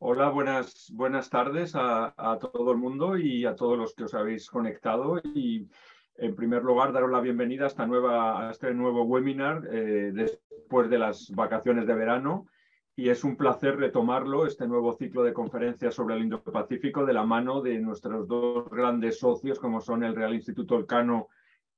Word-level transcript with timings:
Hola, 0.00 0.28
buenas, 0.28 0.92
buenas 0.94 1.28
tardes 1.28 1.72
a, 1.74 2.38
todo 2.40 2.70
el 2.70 2.78
mundo 2.78 3.18
y 3.18 3.44
a 3.44 3.56
todos 3.56 3.76
los 3.76 3.94
que 3.94 4.04
os 4.04 4.14
habéis 4.14 4.48
conectado. 4.48 5.20
Y 5.34 5.68
en 6.14 6.36
primer 6.36 6.62
lugar, 6.62 6.92
daros 6.92 7.10
la 7.10 7.20
bienvenida 7.20 7.64
a, 7.64 7.66
esta 7.66 7.84
nueva, 7.84 8.48
este 8.52 8.72
nuevo 8.72 9.02
webinar 9.02 9.66
eh, 9.72 10.12
después 10.14 10.88
de 10.88 10.98
las 10.98 11.32
vacaciones 11.32 11.84
de 11.88 11.94
verano. 11.96 12.46
Y 12.94 13.08
es 13.08 13.24
un 13.24 13.36
placer 13.36 13.76
retomarlo, 13.76 14.46
este 14.46 14.68
nuevo 14.68 14.92
ciclo 14.92 15.24
de 15.24 15.32
conferencias 15.32 15.96
sobre 15.96 16.14
el 16.14 16.22
Indo-Pacífico, 16.22 17.04
de 17.04 17.14
la 17.14 17.24
mano 17.24 17.60
de 17.60 17.80
nuestros 17.80 18.28
dos 18.28 18.70
grandes 18.70 19.18
socios, 19.18 19.58
como 19.58 19.80
son 19.80 20.04
el 20.04 20.14
Real 20.14 20.32
Instituto 20.32 20.76
Elcano 20.76 21.26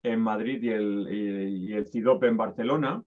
en 0.03 0.21
Madrid 0.21 0.63
y 0.63 0.69
el, 0.69 1.09
y 1.11 1.73
el 1.73 1.87
CIDOP 1.87 2.25
en 2.25 2.37
Barcelona. 2.37 3.03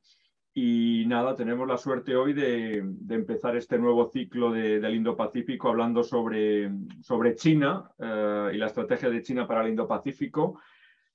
Y 0.56 1.06
nada, 1.08 1.34
tenemos 1.34 1.68
la 1.68 1.78
suerte 1.78 2.16
hoy 2.16 2.34
de, 2.34 2.78
empezar 3.10 3.56
este 3.56 3.80
nuevo 3.80 4.06
ciclo 4.06 4.52
del 4.52 4.94
Indo-Pacífico 4.94 5.70
hablando 5.70 6.04
sobre, 6.04 6.72
sobre 7.02 7.34
China 7.34 7.90
eh, 7.98 8.52
y 8.54 8.58
la 8.58 8.68
estrategia 8.68 9.10
de 9.10 9.24
China 9.24 9.48
para 9.48 9.63
el 9.63 9.70
Indo-Pacífico. 9.70 10.60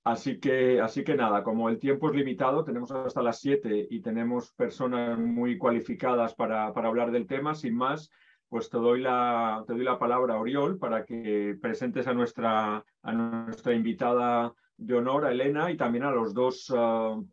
Así 0.02 0.40
que, 0.40 0.80
así 0.80 1.04
que 1.04 1.14
nada, 1.14 1.44
como 1.44 1.68
el 1.68 1.78
tiempo 1.78 2.08
es 2.08 2.16
limitado, 2.16 2.64
tenemos 2.64 2.90
hasta 2.90 3.22
las 3.22 3.38
7 3.38 3.86
y 3.88 4.00
tenemos 4.00 4.52
personas 4.54 5.16
muy 5.16 5.56
cualificadas 5.56 6.34
para, 6.34 6.72
para, 6.72 6.88
hablar 6.88 7.12
del 7.12 7.28
tema, 7.28 7.54
sin 7.54 7.76
más, 7.76 8.10
pues 8.48 8.68
te 8.70 8.78
doy 8.78 9.02
la, 9.02 9.62
te 9.68 9.74
doy 9.74 9.84
la 9.84 10.00
palabra, 10.00 10.38
Oriol, 10.38 10.78
para 10.78 11.04
que 11.04 11.56
presentes 11.60 12.08
a 12.08 12.14
nuestra, 12.14 12.84
a 13.02 13.12
nuestra 13.12 13.72
invitada 13.72 14.52
de 14.76 14.94
honor, 14.94 15.26
a 15.26 15.30
Elena, 15.30 15.70
y 15.70 15.76
también 15.76 16.02
a 16.02 16.10
los 16.10 16.34
dos... 16.34 16.70
Uh, 16.70 17.24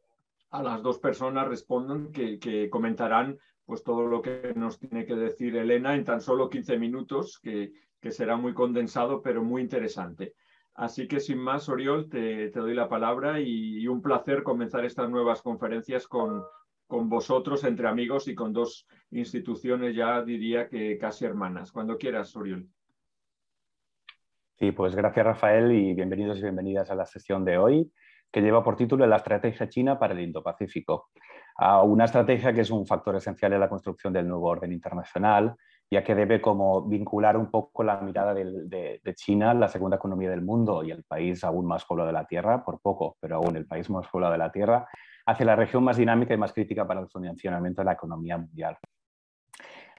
a 0.52 0.64
las 0.64 0.82
dos 0.82 1.00
personas 1.00 1.48
respondan 1.48 2.12
que, 2.12 2.70
comentarán 2.70 3.38
pues 3.66 3.84
todo 3.84 4.06
lo 4.06 4.22
que 4.22 4.54
nos 4.56 4.78
tiene 4.80 5.06
que 5.06 5.16
decir 5.16 5.56
Elena 5.56 5.96
en 5.96 6.04
tan 6.04 6.22
solo 6.22 6.50
15 6.50 6.78
minutos, 6.78 7.40
que, 7.42 7.72
será 8.12 8.38
muy 8.38 8.54
condensado, 8.54 9.24
pero 9.24 9.44
muy 9.44 9.64
interesante. 9.64 10.36
Así 10.76 11.08
que 11.08 11.20
sin 11.20 11.40
más, 11.40 11.68
Oriol, 11.70 12.08
te, 12.08 12.52
doy 12.52 12.76
la 12.76 12.88
palabra 12.88 13.40
y, 13.42 13.88
un 13.88 14.02
placer 14.02 14.44
comenzar 14.44 14.86
estas 14.86 15.10
nuevas 15.10 15.42
conferencias 15.42 16.08
con, 16.08 16.44
con 16.86 17.10
vosotros, 17.10 17.64
entre 17.64 17.88
amigos 17.88 18.28
y 18.28 18.36
con 18.36 18.54
dos 18.54 18.88
instituciones 19.10 19.96
ya 19.96 20.22
diría 20.22 20.70
que 20.70 21.00
casi 21.00 21.26
hermanas. 21.26 21.72
Cuando 21.72 21.98
quieras, 21.98 22.36
Oriol. 22.36 22.68
Sí, 24.60 24.72
pues 24.72 24.96
gracias 24.96 25.26
Rafael 25.26 25.72
y 25.72 25.94
bienvenidos 25.96 26.38
y 26.38 26.44
bienvenidas 26.44 26.92
a 26.92 26.96
la 26.96 27.06
sesión 27.06 27.44
de 27.44 27.58
hoy 27.58 27.92
que 28.36 28.42
lleva 28.42 28.62
por 28.62 28.76
título 28.76 29.08
La 29.08 29.16
estrategia 29.16 29.70
china 29.70 29.98
para 29.98 30.14
el 30.14 30.20
Indo-Pacífico. 30.20 31.08
una 31.86 32.04
estrategia 32.04 32.52
que 32.52 32.62
es 32.62 32.70
un 32.70 32.86
factor 32.86 33.16
esencial 33.16 33.54
en 33.54 33.62
la 33.62 33.70
construcción 33.70 34.12
del 34.12 34.28
nuevo 34.28 34.50
orden 34.50 34.74
internacional, 34.74 35.56
ya 35.90 36.04
que 36.04 36.14
debe 36.16 36.42
como 36.42 36.82
vincular 36.86 37.38
un 37.38 37.50
poco 37.50 37.82
la 37.82 38.02
mirada 38.02 38.34
de, 38.34 39.14
China, 39.16 39.54
la 39.54 39.70
segunda 39.70 39.96
economía 39.96 40.30
del 40.30 40.42
mundo 40.42 40.84
y 40.84 40.92
el 40.92 41.06
país 41.06 41.46
aún 41.46 41.66
más 41.66 41.86
poblado 41.86 42.08
de 42.08 42.12
la 42.12 42.26
Tierra, 42.26 42.62
por 42.66 42.82
poco, 42.82 43.16
pero 43.22 43.38
aún 43.38 43.56
el 43.56 43.68
país 43.68 43.90
más 43.90 44.06
poblado 44.10 44.34
de 44.34 44.40
la 44.40 44.52
Tierra, 44.52 44.86
hacia 45.26 45.46
la 45.46 45.56
región 45.56 45.86
más 45.86 45.96
dinámica 45.96 46.34
y 46.34 46.38
más 46.38 46.52
crítica 46.52 46.86
para 46.86 47.00
el 47.00 47.08
funcionamiento 47.08 47.84
de 47.84 47.86
la 47.86 47.94
economía 47.94 48.38
mundial. 48.38 48.78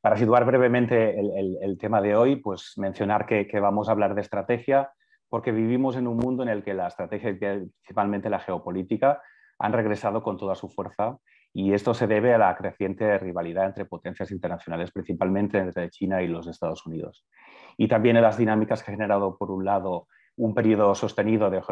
Para 0.02 0.18
situar 0.18 0.44
brevemente 0.44 1.18
el, 1.18 1.78
tema 1.78 2.02
de 2.02 2.14
hoy, 2.14 2.36
pues 2.36 2.74
mencionar 2.76 3.24
que, 3.24 3.48
que, 3.48 3.60
vamos 3.60 3.88
a 3.88 3.92
hablar 3.92 4.14
de 4.14 4.20
estrategia, 4.20 4.90
porque 5.28 5.52
vivimos 5.52 5.96
en 5.96 6.06
un 6.06 6.16
mundo 6.16 6.42
en 6.42 6.48
el 6.48 6.62
que 6.62 6.74
la 6.74 6.88
estrategia 6.88 7.30
y 7.30 7.34
principalmente 7.34 8.30
la 8.30 8.38
geopolítica 8.38 9.20
han 9.58 9.72
regresado 9.72 10.22
con 10.22 10.36
toda 10.36 10.54
su 10.54 10.68
fuerza 10.68 11.18
y 11.52 11.72
esto 11.72 11.94
se 11.94 12.06
debe 12.06 12.34
a 12.34 12.38
la 12.38 12.54
creciente 12.54 13.18
rivalidad 13.18 13.64
entre 13.64 13.86
potencias 13.86 14.30
internacionales, 14.30 14.90
principalmente 14.90 15.58
entre 15.58 15.88
China 15.88 16.20
y 16.22 16.28
los 16.28 16.46
Estados 16.46 16.84
Unidos. 16.84 17.26
Y 17.78 17.88
también 17.88 18.18
a 18.18 18.20
las 18.20 18.36
dinámicas 18.36 18.82
que 18.82 18.90
ha 18.90 18.94
generado, 18.94 19.38
por 19.38 19.50
un 19.50 19.64
lado, 19.64 20.06
un 20.36 20.54
periodo 20.54 20.94
sostenido 20.94 21.48
de, 21.48 21.62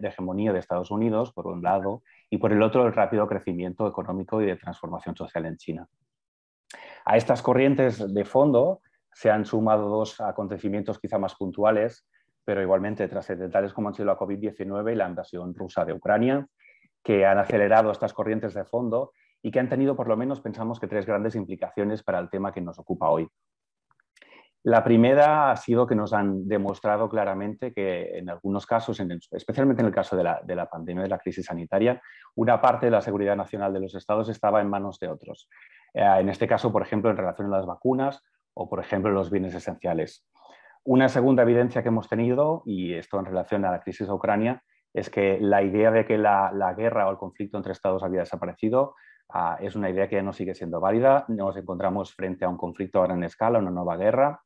de 0.00 0.08
hegemonía 0.08 0.52
de 0.52 0.58
Estados 0.58 0.90
Unidos, 0.90 1.32
por 1.34 1.46
un 1.46 1.62
lado, 1.62 2.02
y 2.30 2.38
por 2.38 2.52
el 2.52 2.62
otro, 2.62 2.86
el 2.86 2.94
rápido 2.94 3.26
crecimiento 3.28 3.86
económico 3.86 4.40
y 4.40 4.46
de 4.46 4.56
transformación 4.56 5.14
social 5.14 5.44
en 5.44 5.58
China. 5.58 5.88
A 7.04 7.18
estas 7.18 7.42
corrientes 7.42 8.14
de 8.14 8.24
fondo 8.24 8.80
se 9.12 9.30
han 9.30 9.44
sumado 9.44 9.90
dos 9.90 10.22
acontecimientos 10.22 10.98
quizá 10.98 11.18
más 11.18 11.34
puntuales 11.34 12.06
pero 12.44 12.62
igualmente 12.62 13.08
trascendentales 13.08 13.72
como 13.72 13.88
han 13.88 13.94
sido 13.94 14.06
la 14.06 14.18
COVID-19 14.18 14.92
y 14.92 14.96
la 14.96 15.08
invasión 15.08 15.54
rusa 15.54 15.84
de 15.84 15.92
Ucrania, 15.92 16.46
que 17.02 17.26
han 17.26 17.38
acelerado 17.38 17.90
estas 17.90 18.12
corrientes 18.12 18.54
de 18.54 18.64
fondo 18.64 19.12
y 19.42 19.50
que 19.50 19.60
han 19.60 19.68
tenido 19.68 19.94
por 19.94 20.08
lo 20.08 20.16
menos, 20.16 20.40
pensamos 20.40 20.80
que 20.80 20.86
tres 20.86 21.06
grandes 21.06 21.34
implicaciones 21.34 22.02
para 22.02 22.18
el 22.18 22.30
tema 22.30 22.52
que 22.52 22.60
nos 22.60 22.78
ocupa 22.78 23.10
hoy. 23.10 23.28
La 24.66 24.82
primera 24.82 25.50
ha 25.50 25.56
sido 25.56 25.86
que 25.86 25.94
nos 25.94 26.14
han 26.14 26.48
demostrado 26.48 27.10
claramente 27.10 27.74
que 27.74 28.16
en 28.16 28.30
algunos 28.30 28.64
casos, 28.64 28.98
especialmente 29.30 29.82
en 29.82 29.88
el 29.88 29.94
caso 29.94 30.16
de 30.16 30.24
la, 30.24 30.40
de 30.42 30.56
la, 30.56 30.70
pandemia, 30.70 31.02
de 31.02 31.10
la 31.10 31.18
crisis 31.18 31.44
sanitaria, 31.44 32.00
una 32.34 32.62
parte 32.62 32.86
de 32.86 32.92
la 32.92 33.02
seguridad 33.02 33.36
nacional 33.36 33.74
de 33.74 33.80
los 33.80 33.94
estados 33.94 34.30
estaba 34.30 34.62
en 34.62 34.70
manos 34.70 34.98
de 34.98 35.08
otros. 35.08 35.50
Eh, 35.92 36.02
en 36.02 36.30
este 36.30 36.48
caso, 36.48 36.72
por 36.72 36.80
ejemplo, 36.80 37.10
en 37.10 37.18
relación 37.18 37.52
a 37.52 37.58
las 37.58 37.66
vacunas 37.66 38.22
o, 38.54 38.66
por 38.66 38.80
ejemplo, 38.80 39.10
los 39.10 39.30
bienes 39.30 39.54
esenciales. 39.54 40.26
Una 40.86 41.08
segunda 41.08 41.44
evidencia 41.44 41.82
que 41.82 41.88
hemos 41.88 42.10
tenido, 42.10 42.62
y 42.66 42.92
esto 42.92 43.18
en 43.18 43.24
relación 43.24 43.64
a 43.64 43.70
la 43.70 43.80
crisis 43.80 44.06
de 44.06 44.12
Ucrania, 44.12 44.62
es 44.92 45.08
que 45.08 45.38
la 45.40 45.62
idea 45.62 45.90
de 45.90 46.04
que 46.04 46.18
la, 46.18 46.74
guerra 46.76 47.08
o 47.08 47.10
el 47.10 47.16
conflicto 47.16 47.56
entre 47.56 47.72
Estados 47.72 48.02
había 48.02 48.20
desaparecido 48.20 48.94
ah, 49.30 49.56
es 49.60 49.76
una 49.76 49.88
idea 49.88 50.08
que 50.08 50.16
ya 50.16 50.22
no 50.22 50.34
sigue 50.34 50.54
siendo 50.54 50.80
válida. 50.80 51.24
Nos 51.28 51.56
encontramos 51.56 52.14
frente 52.14 52.44
a 52.44 52.50
un 52.50 52.58
conflicto 52.58 53.00
a 53.00 53.06
gran 53.06 53.24
escala, 53.24 53.60
una 53.60 53.70
nueva 53.70 53.96
guerra, 53.96 54.42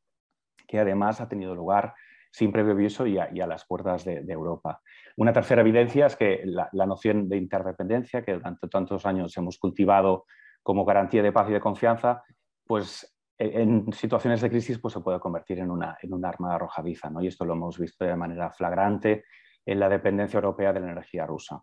que 0.68 0.78
además 0.78 1.20
ha 1.20 1.28
tenido 1.28 1.56
lugar 1.56 1.94
sin 2.30 2.52
previo 2.52 2.72
aviso 2.72 3.04
y 3.04 3.18
a, 3.18 3.46
las 3.46 3.66
puertas 3.66 4.04
de, 4.04 4.24
Europa. 4.28 4.80
Una 5.16 5.32
tercera 5.32 5.62
evidencia 5.62 6.06
es 6.06 6.14
que 6.14 6.42
la, 6.44 6.68
la, 6.72 6.86
noción 6.86 7.28
de 7.28 7.36
interdependencia, 7.36 8.22
que 8.22 8.34
durante 8.34 8.68
tantos 8.68 9.06
años 9.06 9.36
hemos 9.36 9.58
cultivado 9.58 10.24
como 10.62 10.84
garantía 10.84 11.22
de 11.22 11.32
paz 11.32 11.48
y 11.48 11.52
de 11.54 11.60
confianza, 11.60 12.22
pues 12.64 13.17
en 13.38 13.92
situaciones 13.92 14.40
de 14.40 14.50
crisis 14.50 14.78
pues, 14.78 14.94
se 14.94 15.00
puede 15.00 15.20
convertir 15.20 15.60
en 15.60 15.70
una, 15.70 15.96
en 16.02 16.12
un 16.12 16.24
arma 16.24 16.54
arrojadiza, 16.54 17.08
¿no? 17.08 17.22
y 17.22 17.28
esto 17.28 17.44
lo 17.44 17.54
hemos 17.54 17.78
visto 17.78 18.04
de 18.04 18.16
manera 18.16 18.50
flagrante 18.50 19.24
en 19.64 19.78
la 19.78 19.88
dependencia 19.88 20.38
europea 20.38 20.72
de 20.72 20.80
la 20.80 20.90
energía 20.90 21.24
rusa. 21.26 21.62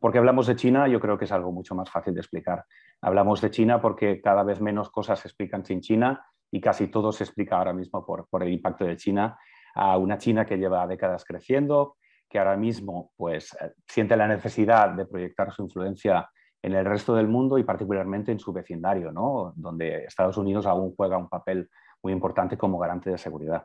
Porque 0.00 0.18
hablamos 0.18 0.46
de 0.46 0.56
China, 0.56 0.86
yo 0.88 1.00
creo 1.00 1.18
que 1.18 1.24
es 1.24 1.32
algo 1.32 1.52
mucho 1.52 1.74
más 1.74 1.90
fácil 1.90 2.14
de 2.14 2.20
explicar. 2.20 2.64
Hablamos 3.00 3.40
de 3.40 3.50
China 3.50 3.80
porque 3.80 4.20
cada 4.20 4.42
vez 4.42 4.60
menos 4.60 4.90
cosas 4.90 5.20
se 5.20 5.28
explican 5.28 5.64
sin 5.64 5.80
China 5.80 6.24
y 6.50 6.60
casi 6.60 6.88
todo 6.88 7.12
se 7.12 7.24
explica 7.24 7.58
ahora 7.58 7.72
mismo 7.72 8.04
por, 8.06 8.28
por 8.28 8.42
el 8.42 8.52
impacto 8.52 8.84
de 8.84 8.96
China 8.96 9.38
a 9.74 9.96
una 9.98 10.18
China 10.18 10.46
que 10.46 10.56
lleva 10.56 10.86
décadas 10.86 11.24
creciendo, 11.24 11.96
que 12.28 12.38
ahora 12.38 12.56
mismo 12.56 13.12
pues, 13.16 13.56
eh, 13.60 13.72
siente 13.86 14.16
la 14.16 14.28
necesidad 14.28 14.90
de 14.90 15.06
proyectar 15.06 15.52
su 15.52 15.62
influencia 15.62 16.28
en 16.62 16.74
el 16.74 16.84
resto 16.84 17.14
del 17.14 17.28
mundo 17.28 17.58
y 17.58 17.64
particularmente 17.64 18.32
en 18.32 18.40
su 18.40 18.52
vecindario, 18.52 19.12
¿no? 19.12 19.52
donde 19.56 20.04
Estados 20.04 20.36
Unidos 20.36 20.66
aún 20.66 20.94
juega 20.96 21.16
un 21.16 21.28
papel 21.28 21.70
muy 22.02 22.12
importante 22.12 22.56
como 22.56 22.78
garante 22.78 23.10
de 23.10 23.18
seguridad. 23.18 23.64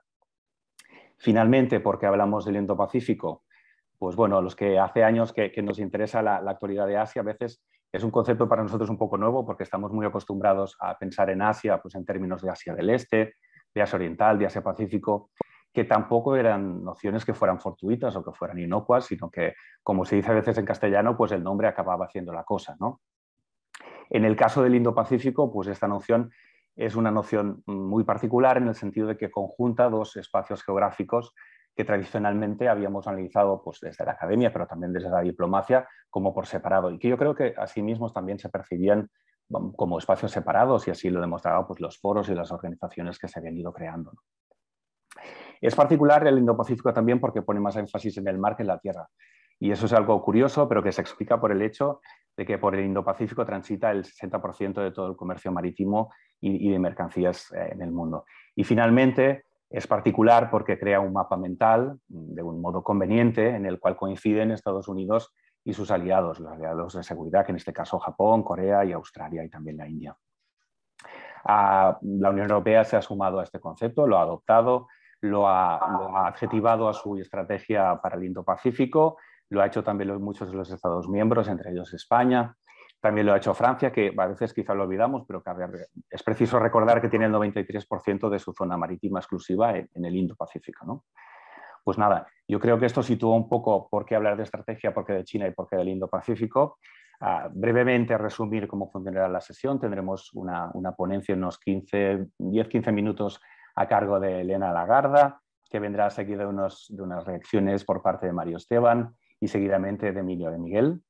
Finalmente, 1.17 1.79
porque 1.79 2.05
hablamos 2.05 2.45
del 2.45 2.57
Indo-Pacífico, 2.57 3.43
pues 3.97 4.15
bueno, 4.15 4.41
los 4.41 4.55
que 4.55 4.77
hace 4.77 5.03
años 5.03 5.31
que, 5.31 5.53
nos 5.63 5.79
interesa 5.79 6.21
la, 6.21 6.37
actualidad 6.37 6.87
de 6.87 6.97
Asia, 6.97 7.21
a 7.21 7.25
veces 7.25 7.63
es 7.91 8.03
un 8.03 8.11
concepto 8.11 8.49
para 8.49 8.63
nosotros 8.63 8.89
un 8.89 8.97
poco 8.97 9.17
nuevo 9.17 9.45
porque 9.45 9.63
estamos 9.63 9.91
muy 9.91 10.05
acostumbrados 10.05 10.75
a 10.79 10.97
pensar 10.97 11.29
en 11.29 11.41
Asia 11.41 11.81
pues 11.81 11.95
en 11.95 12.03
términos 12.03 12.41
de 12.41 12.49
Asia 12.49 12.75
del 12.75 12.89
Este, 12.89 13.35
de 13.73 13.81
Asia 13.81 13.95
Oriental, 13.95 14.37
de 14.37 14.47
Asia 14.47 14.61
Pacífico, 14.61 15.29
que 15.73 15.85
tampoco 15.85 16.35
eran 16.35 16.84
nociones 16.84 17.25
que 17.25 17.34
fueran 17.34 17.59
fortuitas 17.59 18.16
o 18.16 18.23
que 18.23 18.31
fueran 18.31 18.59
inocuas, 18.59 19.06
sino 19.06 19.31
que, 19.31 19.56
como 19.81 20.06
se 20.06 20.17
dice 20.17 20.31
a 20.31 20.35
veces 20.35 20.57
en 20.59 20.66
castellano, 20.66 21.17
pues 21.17 21.31
el 21.31 21.44
nombre 21.44 21.67
acababa 21.67 22.06
haciendo 22.06 22.31
la 22.31 22.44
cosa. 22.44 22.75
¿no? 22.79 23.01
En 24.09 24.23
el 24.23 24.35
caso 24.35 24.61
del 24.61 24.75
Indo-Pacífico, 24.75 25.51
pues 25.51 25.67
esta 25.67 25.88
noción 25.88 26.31
es 26.75 26.95
una 26.95 27.11
noción 27.11 27.63
muy 27.66 28.03
particular 28.03 28.58
en 28.58 28.67
el 28.67 28.75
sentido 28.75 29.08
de 29.08 29.17
que 29.17 29.31
conjunta 29.31 29.90
dos 29.90 30.16
espacios 30.16 30.64
geográficos 30.64 31.34
que 31.75 31.85
tradicionalmente 31.85 32.70
habíamos 32.70 33.08
analizado 33.08 33.64
pues, 33.64 33.79
desde 33.79 34.05
la 34.05 34.11
academia, 34.11 34.53
pero 34.53 34.67
también 34.67 34.93
desde 34.93 35.09
la 35.09 35.22
diplomacia, 35.22 35.87
como 36.09 36.34
por 36.34 36.46
separado, 36.46 36.91
y 36.91 36.99
que 36.99 37.09
yo 37.09 37.17
creo 37.17 37.34
que 37.34 37.55
mismos 37.78 38.14
también 38.14 38.37
se 38.37 38.49
percibían 38.49 39.09
como 39.75 39.97
espacios 39.97 40.31
separados, 40.31 40.87
y 40.87 40.91
así 40.91 41.09
lo 41.09 41.20
demostraban 41.20 41.66
pues, 41.66 41.79
los 41.79 41.99
foros 41.99 42.29
y 42.29 42.35
las 42.35 42.52
organizaciones 42.52 43.17
que 43.17 43.28
se 43.28 43.40
habían 43.40 43.58
ido 43.58 43.73
creando. 43.73 44.14
Es 45.63 45.75
particular 45.75 46.27
el 46.27 46.39
Indo-Pacífico 46.39 46.93
también 46.93 47.21
porque 47.21 47.41
pone 47.41 47.61
más 47.61 47.77
énfasis 47.77 48.17
en 48.17 48.27
el 48.27 48.37
mar 48.37 48.57
que 48.57 48.63
en 48.63 48.67
la 48.67 48.79
tierra. 48.79 49.07
Y 49.57 49.71
eso 49.71 49.85
es 49.85 49.93
algo 49.93 50.21
curioso, 50.21 50.67
pero 50.67 50.83
que 50.83 50.91
se 50.91 50.99
explica 50.99 51.39
por 51.39 51.53
el 51.53 51.61
hecho 51.61 52.01
de 52.35 52.45
que 52.45 52.57
por 52.57 52.75
el 52.75 52.83
Indo-Pacífico 52.83 53.45
transita 53.45 53.89
el 53.91 54.03
60% 54.03 54.81
de 54.81 54.91
todo 54.91 55.07
el 55.07 55.15
comercio 55.15 55.53
marítimo 55.53 56.11
y, 56.41 56.69
de 56.69 56.79
mercancías 56.79 57.49
eh, 57.53 57.69
en 57.71 57.81
el 57.81 57.91
mundo. 57.91 58.25
Y 58.57 58.65
finalmente 58.65 59.45
es 59.69 59.87
particular 59.87 60.51
porque 60.51 60.77
crea 60.77 60.99
un 60.99 61.13
mapa 61.13 61.37
mental 61.37 61.97
de 62.09 62.43
un 62.43 62.59
modo 62.59 62.83
conveniente 62.83 63.47
en 63.47 63.65
el 63.65 63.79
cual 63.79 63.95
coinciden 63.95 64.51
Estados 64.51 64.89
Unidos 64.89 65.33
y 65.63 65.71
sus 65.71 65.91
aliados, 65.91 66.41
los 66.41 66.51
aliados 66.51 66.93
de 66.93 67.03
seguridad, 67.03 67.45
que 67.45 67.53
en 67.53 67.57
este 67.57 67.71
caso 67.71 67.99
Japón, 67.99 68.43
Corea 68.43 68.83
y 68.83 68.91
Australia 68.91 69.45
y 69.45 69.49
también 69.49 69.77
la 69.77 69.87
India. 69.87 70.13
la 71.45 71.97
Unión 72.01 72.49
Europea 72.49 72.83
se 72.83 72.97
ha 72.97 73.01
sumado 73.01 73.39
a 73.39 73.43
este 73.43 73.61
concepto, 73.61 74.05
lo 74.05 74.17
ha 74.17 74.23
adoptado, 74.23 74.87
lo 75.23 75.47
ha, 75.47 76.28
adjetivado 76.28 76.90
a 76.90 76.93
su 76.93 77.17
estrategia 77.17 77.99
para 78.02 78.17
el 78.17 78.25
Indo-Pacífico, 78.25 79.17
lo 79.49 79.61
ha 79.61 79.67
hecho 79.67 79.84
también 79.84 80.22
muchos 80.22 80.52
de 80.52 80.58
los 80.58 80.70
Estados 80.72 81.08
miembros, 81.08 81.47
entre 81.47 81.72
ellos 81.72 81.93
España, 81.93 82.55
también 82.99 83.28
lo 83.28 83.34
ha 83.34 83.37
hecho 83.37 83.53
Francia, 83.53 83.91
que 83.91 84.14
a 84.17 84.28
veces 84.28 84.53
quizá 84.53 84.73
lo 84.73 84.84
olvidamos, 84.84 85.23
pero 85.28 85.41
que 85.43 85.52
es 86.09 86.23
preciso 86.23 86.59
recordar 86.59 87.02
que 87.02 87.09
tiene 87.09 87.25
el 87.25 87.34
93% 87.34 88.29
de 88.29 88.40
su 88.40 88.53
zona 88.53 88.78
marítima 88.78 89.20
exclusiva 89.20 89.78
en, 89.78 90.05
el 90.05 90.16
Indo-Pacífico. 90.16 90.85
¿no? 90.85 91.05
Pues 91.84 91.97
nada, 91.97 92.28
yo 92.47 92.59
creo 92.59 92.79
que 92.79 92.85
esto 92.85 93.03
sitúa 93.03 93.35
un 93.35 93.49
poco 93.49 93.90
por 93.90 94.05
qué 94.05 94.16
hablar 94.16 94.37
de 94.37 94.43
estrategia, 94.43 94.93
por 94.93 95.05
qué 95.05 95.14
de 95.14 95.23
China 95.23 95.47
y 95.47 95.52
por 95.52 95.67
qué 95.67 95.75
del 95.75 95.90
Indo-Pacífico. 95.90 96.79
Ah, 97.20 97.49
brevemente 97.53 98.17
resumir 98.17 98.67
cómo 98.67 98.90
funcionará 98.90 99.29
la 99.29 99.41
sesión. 99.41 99.79
Tendremos 99.79 100.34
una, 100.34 100.72
ponencia 100.97 101.34
en 101.34 101.40
unos 101.40 101.59
10-15 101.61 102.91
minutos 102.91 103.40
a 103.75 103.87
cargo 103.87 104.20
de 104.20 104.41
Elena 104.41 104.72
Lagarda, 104.72 105.41
que 105.70 105.79
vendrá 105.79 106.09
seguida 106.09 106.46
de, 106.46 106.70
de 106.90 107.02
unas 107.02 107.25
reacciones 107.25 107.84
por 107.84 108.02
parte 108.02 108.28
de 108.28 108.34
Mario 108.34 108.58
Esteban 108.58 109.16
y 109.40 109.47
seguidamente 109.47 110.11
de 110.11 110.20
Emilio 110.20 110.52
de 110.52 110.59
Miguel. 110.59 111.02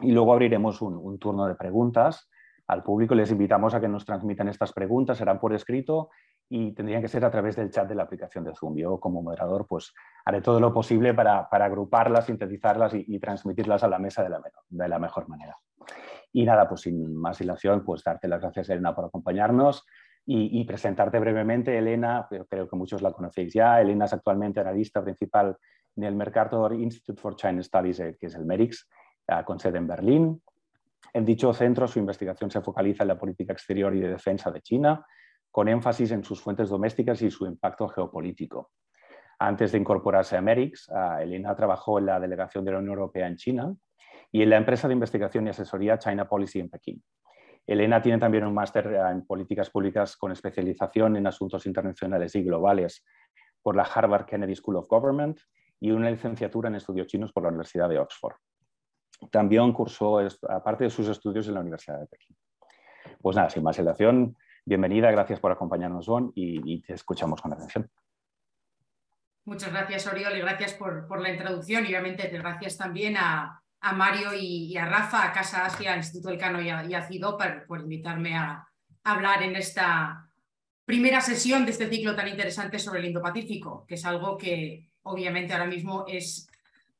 Y 0.00 0.12
luego 0.12 0.32
abriremos 0.32 0.82
un, 0.82 1.18
turno 1.18 1.46
de 1.46 1.54
preguntas 1.54 2.28
al 2.66 2.82
público. 2.82 3.14
Les 3.14 3.30
invitamos 3.30 3.74
a 3.74 3.80
que 3.80 3.88
nos 3.88 4.04
transmitan 4.04 4.48
estas 4.48 4.72
preguntas, 4.72 5.18
serán 5.18 5.38
por 5.38 5.54
escrito 5.54 6.10
y 6.48 6.72
tendrían 6.72 7.00
que 7.00 7.08
ser 7.08 7.24
a 7.24 7.30
través 7.30 7.56
del 7.56 7.70
chat 7.70 7.88
de 7.88 7.94
la 7.94 8.02
aplicación 8.02 8.44
de 8.44 8.54
Zoom. 8.54 8.76
Yo 8.76 8.98
como 8.98 9.22
moderador 9.22 9.66
pues 9.66 9.94
haré 10.24 10.40
todo 10.40 10.60
lo 10.60 10.74
posible 10.74 11.14
para, 11.14 11.48
agruparlas, 11.50 12.26
sintetizarlas 12.26 12.92
y, 12.94 13.18
transmitirlas 13.18 13.82
a 13.84 13.88
la 13.88 13.98
mesa 13.98 14.22
de 14.22 14.28
la, 14.28 14.42
de 14.68 14.88
la, 14.88 14.98
mejor 14.98 15.28
manera. 15.28 15.56
Y 16.32 16.44
nada, 16.44 16.68
pues 16.68 16.82
sin 16.82 17.16
más 17.16 17.38
dilación, 17.38 17.84
pues 17.84 18.02
darte 18.02 18.28
las 18.28 18.40
gracias 18.40 18.68
Elena 18.68 18.94
por 18.94 19.06
acompañarnos 19.06 19.86
y, 20.26 20.64
presentarte 20.64 21.18
brevemente. 21.18 21.76
Elena, 21.76 22.26
creo 22.48 22.68
que 22.68 22.76
muchos 22.76 23.02
la 23.02 23.12
conocéis 23.12 23.52
ya, 23.52 23.80
Elena 23.80 24.06
es 24.06 24.12
actualmente 24.12 24.60
analista 24.60 25.02
principal 25.02 25.56
en 25.96 26.04
el 26.04 26.14
Mercator 26.14 26.74
Institute 26.74 27.20
for 27.20 27.36
China 27.36 27.62
Studies, 27.62 28.00
eh, 28.00 28.16
que 28.18 28.26
es 28.26 28.34
el 28.34 28.44
MERIX, 28.44 28.88
con 29.46 29.58
sede 29.58 29.78
en 29.78 29.86
Berlín. 29.86 30.42
En 31.12 31.24
dicho 31.24 31.52
centro, 31.54 31.86
su 31.88 31.98
investigación 31.98 32.50
se 32.50 32.60
focaliza 32.60 33.04
en 33.04 33.08
la 33.08 33.18
política 33.18 33.52
exterior 33.52 33.94
y 33.94 34.00
de 34.00 34.08
defensa 34.08 34.50
de 34.50 34.60
China, 34.60 35.04
con 35.50 35.68
énfasis 35.68 36.10
en 36.10 36.24
sus 36.24 36.42
fuentes 36.42 36.68
domésticas 36.68 37.22
y 37.22 37.30
su 37.30 37.46
impacto 37.46 37.88
geopolítico. 37.88 38.72
Antes 39.38 39.72
de 39.72 39.78
incorporarse 39.78 40.36
a 40.36 40.42
MERIX, 40.42 40.90
Elena 41.20 41.54
trabajó 41.54 41.98
en 41.98 42.06
la 42.06 42.20
delegación 42.20 42.64
de 42.64 42.72
la 42.72 42.78
Unión 42.78 42.94
Europea 42.94 43.26
en 43.26 43.36
China 43.36 43.74
y 44.30 44.42
en 44.42 44.50
la 44.50 44.56
empresa 44.56 44.88
de 44.88 44.94
investigación 44.94 45.46
y 45.46 45.50
asesoría 45.50 45.98
China 45.98 46.28
Policy 46.28 46.60
en 46.60 46.68
Pekín. 46.68 47.02
Elena 47.66 48.02
tiene 48.02 48.18
también 48.18 48.44
un 48.44 48.54
máster 48.54 48.86
en 48.86 49.26
políticas 49.26 49.70
públicas 49.70 50.16
con 50.16 50.32
especialización 50.32 51.16
en 51.16 51.26
asuntos 51.26 51.66
internacionales 51.66 52.34
y 52.34 52.42
globales 52.42 53.04
por 53.62 53.74
la 53.74 53.84
Harvard 53.84 54.26
Kennedy 54.26 54.54
School 54.54 54.76
of 54.76 54.88
Government 54.88 55.40
y 55.80 55.90
una 55.90 56.10
licenciatura 56.10 56.68
en 56.68 56.76
estudios 56.76 57.06
chinos 57.06 57.32
por 57.32 57.42
la 57.42 57.48
Universidad 57.48 57.88
de 57.88 57.98
Oxford. 57.98 58.36
También 59.30 59.72
cursó, 59.72 60.20
aparte 60.48 60.84
de 60.84 60.90
sus 60.90 61.08
estudios, 61.08 61.48
en 61.48 61.54
la 61.54 61.60
Universidad 61.60 62.00
de 62.00 62.06
Pekín. 62.06 62.36
Pues 63.20 63.36
nada, 63.36 63.48
sin 63.48 63.62
más 63.62 63.76
dilación, 63.76 64.36
bienvenida, 64.64 65.10
gracias 65.10 65.40
por 65.40 65.52
acompañarnos, 65.52 66.06
Juan, 66.06 66.30
y, 66.34 66.82
te 66.82 66.94
escuchamos 66.94 67.40
con 67.40 67.52
atención. 67.52 67.90
Muchas 69.46 69.72
gracias, 69.72 70.06
Oriol, 70.06 70.36
y 70.36 70.40
gracias 70.40 70.74
por, 70.74 71.20
la 71.20 71.30
introducción. 71.30 71.84
Y 71.84 71.88
obviamente, 71.88 72.28
gracias 72.28 72.76
también 72.76 73.16
a, 73.16 73.62
Mario 73.92 74.34
y, 74.34 74.76
a 74.76 74.86
Rafa, 74.86 75.24
a 75.24 75.32
Casa 75.32 75.66
Asia, 75.66 75.92
al 75.92 75.98
Instituto 75.98 76.30
del 76.30 76.38
Cano 76.38 76.60
y 76.60 76.70
a, 76.70 77.06
CIDO 77.06 77.38
por, 77.66 77.80
invitarme 77.80 78.36
a, 78.36 78.66
hablar 79.04 79.42
en 79.42 79.54
esta 79.56 80.30
primera 80.84 81.20
sesión 81.20 81.64
de 81.64 81.72
este 81.72 81.88
ciclo 81.88 82.16
tan 82.16 82.28
interesante 82.28 82.78
sobre 82.78 83.00
el 83.00 83.06
Indo-Pacífico, 83.06 83.84
que 83.86 83.96
es 83.96 84.04
algo 84.04 84.38
que 84.38 84.88
obviamente 85.02 85.52
ahora 85.52 85.66
mismo 85.66 86.04
es 86.08 86.48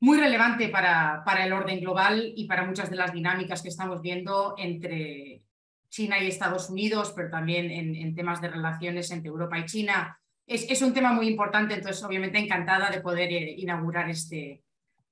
muy 0.00 0.18
relevante 0.18 0.68
para, 0.68 1.22
para, 1.24 1.46
el 1.46 1.52
orden 1.52 1.80
global 1.80 2.32
y 2.36 2.46
para 2.46 2.66
muchas 2.66 2.90
de 2.90 2.96
las 2.96 3.12
dinámicas 3.12 3.62
que 3.62 3.70
estamos 3.70 4.02
viendo 4.02 4.54
entre 4.58 5.42
China 5.88 6.18
y 6.18 6.26
Estados 6.26 6.68
Unidos, 6.68 7.12
pero 7.14 7.30
también 7.30 7.70
en, 7.70 8.14
temas 8.14 8.40
de 8.40 8.48
relaciones 8.48 9.10
entre 9.10 9.28
Europa 9.28 9.58
y 9.58 9.64
China. 9.64 10.18
Es, 10.46 10.68
es, 10.68 10.82
un 10.82 10.92
tema 10.92 11.12
muy 11.12 11.28
importante, 11.28 11.74
entonces 11.74 12.02
obviamente 12.02 12.36
encantada 12.36 12.90
de 12.90 13.00
poder 13.00 13.32
eh, 13.32 13.54
inaugurar 13.56 14.10
este, 14.10 14.62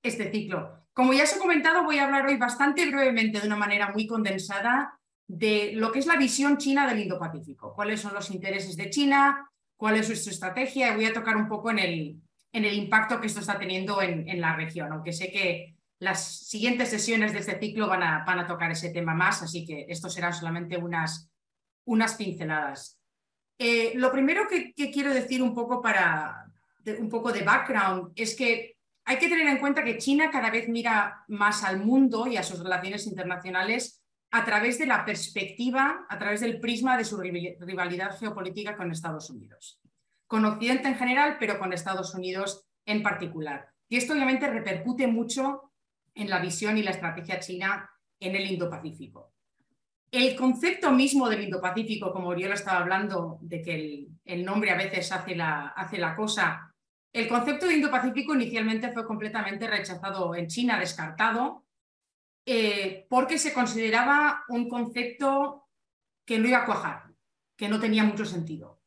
este 0.03 0.31
ciclo. 0.31 0.82
Como 0.93 1.13
ya 1.13 1.25
os 1.25 1.35
he 1.35 1.39
comentado, 1.39 1.85
voy 1.85 1.99
a 1.99 2.05
hablar 2.05 2.27
hoy 2.27 2.37
bastante 2.37 2.87
brevemente, 2.87 3.41
de 3.41 3.47
una 3.47 3.57
manera 3.57 3.91
muy 3.93 4.07
condensada, 4.07 4.99
de 5.27 5.73
lo 5.75 5.91
que 5.91 6.01
es 6.01 6.07
la 6.07 6.17
visión 6.17 6.59
china 6.59 6.87
del 6.87 7.01
Indo-Pacífico, 7.01 7.73
cuáles 7.75 8.01
son 8.01 8.13
los 8.13 8.31
intereses 8.31 8.77
de 8.77 8.91
China, 8.91 9.51
cuál 9.77 9.97
es 9.97 10.07
su 10.07 10.31
estrategia, 10.31 10.93
y 10.93 10.97
voy 10.97 11.07
a 11.07 11.15
tocar 11.15 11.37
un 11.37 11.49
poco 11.49 11.71
en 11.71 11.79
el, 11.79 12.21
en 12.53 12.65
el 12.65 12.75
impacto 12.75 13.21
que 13.21 13.27
esto 13.27 13.41
está 13.41 13.59
teniendo 13.59 14.03
en, 14.03 14.41
la 14.41 14.55
región, 14.55 14.93
aunque 14.93 15.13
sé 15.13 15.31
que 15.31 15.75
las 15.99 16.47
siguientes 16.47 16.91
sesiones 16.91 17.33
de 17.33 17.39
este 17.39 17.59
ciclo 17.59 17.89
van 17.89 18.03
a, 18.03 18.25
van 18.25 18.41
a 18.41 18.47
tocar 18.47 18.71
ese 18.71 18.91
tema 18.91 19.15
más, 19.15 19.43
así 19.43 19.65
que 19.65 19.87
esto 19.89 20.11
serán 20.11 20.35
solamente 20.35 20.77
unas, 20.77 21.31
unas 21.87 22.15
pinceladas. 22.17 22.99
Eh, 23.59 23.93
lo 23.95 24.13
primero 24.13 24.47
que, 24.49 24.75
quiero 24.75 25.15
decir 25.15 25.43
un 25.43 25.55
poco 25.55 25.81
para 25.81 26.47
un 26.99 27.09
poco 27.09 27.33
de 27.33 27.43
background 27.43 28.13
es 28.17 28.35
que 28.35 28.72
hay 29.05 29.19
que 29.19 29.29
tener 29.29 29.47
en 29.49 29.59
cuenta 29.59 29.85
que 29.85 29.99
China 29.99 30.31
cada 30.31 30.51
vez 30.51 30.69
mira 30.69 31.25
más 31.29 31.65
al 31.65 31.85
mundo 31.85 32.27
y 32.27 32.37
a 32.37 32.43
sus 32.43 32.61
relaciones 32.61 33.07
internacionales 33.07 34.03
a 34.31 34.45
través 34.45 34.79
de 34.79 34.87
la 34.87 35.05
perspectiva, 35.05 36.07
a 36.09 36.19
través 36.19 36.41
del 36.41 36.61
prisma 36.61 36.97
de 36.97 37.05
su 37.05 37.21
rivalidad 37.21 38.19
geopolítica 38.19 38.77
con 38.77 38.91
Estados 38.91 39.29
Unidos 39.29 39.83
con 40.33 40.47
Occidente 40.47 40.89
en 40.89 40.95
general, 40.95 41.37
pero 41.39 41.59
con 41.59 41.75
Estados 41.75 42.15
Unidos 42.15 42.65
en 42.87 43.03
particular. 43.03 43.69
Y 43.87 43.99
esto 43.99 44.15
obviamente 44.15 44.49
repercute 44.49 45.07
mucho 45.07 45.75
en 46.15 46.31
la 46.31 46.39
visión 46.39 46.79
y 46.79 46.83
la 46.83 46.93
estrategia 46.93 47.39
china 47.39 47.91
en 48.19 48.35
el 48.35 48.51
Indo-Pacífico. 48.51 49.35
El 50.11 50.35
concepto 50.35 50.91
mismo 50.91 51.29
del 51.29 51.43
Indo-Pacífico, 51.43 52.15
como 52.15 52.33
lo 52.33 52.55
estaba 52.55 52.79
hablando, 52.79 53.41
de 53.43 53.61
que 53.61 54.07
el, 54.25 54.43
nombre 54.43 54.71
a 54.71 54.77
veces 54.79 55.13
hace 55.13 55.35
la, 55.37 55.69
hace 55.69 55.99
la 55.99 56.15
cosa, 56.15 56.72
el 57.13 57.29
concepto 57.29 57.67
de 57.67 57.75
Indo-Pacífico 57.75 58.35
inicialmente 58.35 58.93
fue 58.93 59.07
completamente 59.07 59.67
rechazado 59.67 60.35
en 60.35 60.47
China, 60.47 60.79
descartado, 60.79 61.65
eh, 62.47 63.07
porque 63.09 63.39
se 63.39 63.53
consideraba 63.53 64.45
un 64.49 64.69
concepto 64.69 65.69
que 66.25 66.39
no 66.39 66.49
iba 66.49 66.59
a 66.59 66.67
cuajar, 66.67 67.05
que 67.57 67.69
no 67.69 67.79
tenía 67.79 68.05
mucho 68.05 68.25
sentido. 68.25 68.83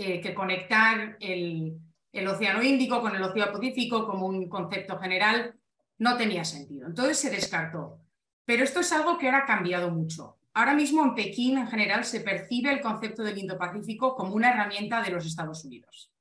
Eh, 0.00 0.20
que 0.20 0.32
conectar 0.32 1.16
el, 1.18 1.80
Océano 2.28 2.62
Índico 2.62 3.00
con 3.00 3.16
el 3.16 3.22
Océano 3.22 3.52
Pacífico 3.52 4.06
como 4.06 4.26
un 4.26 4.48
concepto 4.48 4.96
general 4.98 5.56
no 5.98 6.16
tenía 6.16 6.44
sentido. 6.44 6.86
Entonces 6.86 7.18
se 7.18 7.30
descartó. 7.30 8.00
Pero 8.44 8.62
esto 8.62 8.78
es 8.78 8.92
algo 8.92 9.18
que 9.18 9.26
ahora 9.26 9.38
ha 9.38 9.46
cambiado 9.46 9.90
mucho. 9.90 10.38
Ahora 10.54 10.74
mismo 10.74 11.02
en 11.04 11.16
Pekín 11.16 11.58
en 11.58 11.66
general 11.66 12.04
se 12.04 12.20
percibe 12.20 12.72
el 12.72 12.80
concepto 12.80 13.24
del 13.24 13.38
Indo-Pacífico 13.38 14.14
como 14.14 14.34
una 14.34 14.50
herramienta 14.50 15.02
de 15.02 15.10
los 15.10 15.26
Estados 15.26 15.64
Unidos, 15.64 16.12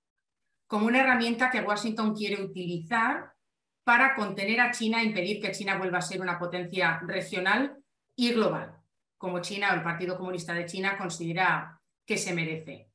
como 0.68 0.86
una 0.86 1.00
herramienta 1.00 1.50
que 1.50 1.62
Washington 1.62 2.14
quiere 2.14 2.44
utilizar 2.44 3.32
para 3.84 4.16
contener 4.16 4.60
a 4.60 4.72
China 4.72 5.02
e 5.02 5.06
impedir 5.06 5.42
que 5.42 5.54
China 5.54 5.78
vuelva 5.78 6.00
a 6.00 6.02
ser 6.02 6.20
una 6.20 6.38
potencia 6.38 7.00
regional 7.06 7.78
y 8.18 8.34
global, 8.34 8.76
como 9.18 9.40
China 9.40 9.72
o 9.72 9.76
el 9.76 9.84
Partido 9.84 10.18
Comunista 10.18 10.54
de 10.54 10.66
China 10.66 10.98
considera 10.98 11.80
que 12.06 12.18
se 12.18 12.34
merece. 12.34 12.90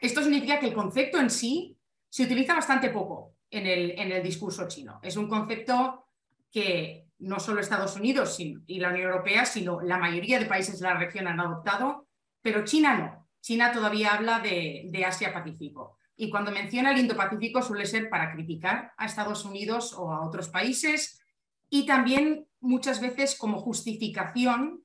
Esto 0.00 0.22
significa 0.22 0.58
que 0.58 0.66
el 0.66 0.74
concepto 0.74 1.18
en 1.18 1.30
sí 1.30 1.78
se 2.08 2.24
utiliza 2.24 2.54
bastante 2.54 2.90
poco 2.90 3.36
en 3.48 3.66
el, 3.66 3.92
en 3.92 4.10
el 4.10 4.22
discurso 4.22 4.66
chino. 4.66 4.98
Es 5.02 5.16
un 5.16 5.28
concepto 5.28 6.08
que 6.50 7.06
no 7.18 7.38
solo 7.38 7.60
Estados 7.60 7.96
Unidos 7.96 8.38
y 8.40 8.78
la 8.80 8.88
Unión 8.90 9.10
Europea, 9.10 9.46
sino 9.46 9.80
la 9.80 9.98
mayoría 9.98 10.40
de 10.40 10.46
países 10.46 10.80
de 10.80 10.86
la 10.86 10.94
región 10.94 11.28
han 11.28 11.40
adoptado, 11.40 12.08
pero 12.42 12.64
China 12.64 12.98
no. 12.98 13.28
China 13.40 13.72
todavía 13.72 14.14
habla 14.14 14.40
de, 14.40 14.86
de 14.90 15.04
Asia-Pacífico. 15.04 15.98
Y 16.16 16.30
cuando 16.30 16.52
menciona 16.52 16.92
el 16.92 17.00
Indo-Pacífico 17.00 17.62
suele 17.62 17.86
ser 17.86 18.08
para 18.08 18.32
criticar 18.32 18.92
a 18.96 19.06
Estados 19.06 19.44
Unidos 19.44 19.92
o 19.94 20.12
a 20.12 20.24
otros 20.24 20.48
países 20.48 21.20
y 21.68 21.86
también 21.86 22.46
muchas 22.60 23.00
veces 23.00 23.36
como 23.36 23.60
justificación 23.60 24.84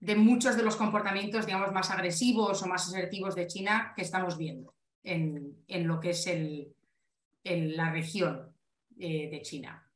de 0.00 0.16
muchos 0.16 0.56
de 0.56 0.62
los 0.62 0.76
comportamientos, 0.76 1.46
digamos, 1.46 1.72
más 1.72 1.90
agresivos 1.90 2.62
o 2.62 2.66
más 2.66 2.88
asertivos 2.88 3.34
de 3.34 3.46
China 3.46 3.92
que 3.94 4.02
estamos 4.02 4.36
viendo 4.38 4.74
en, 5.02 5.56
lo 5.68 6.00
que 6.00 6.10
es 6.10 6.26
el, 6.26 6.74
en 7.44 7.76
la 7.76 7.92
región 7.92 8.54
eh, 8.98 9.28
de 9.30 9.42
China. 9.42 9.86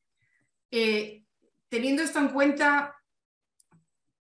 Eh, 0.70 1.24
teniendo 1.68 2.02
esto 2.02 2.18
en 2.18 2.28
cuenta, 2.28 2.96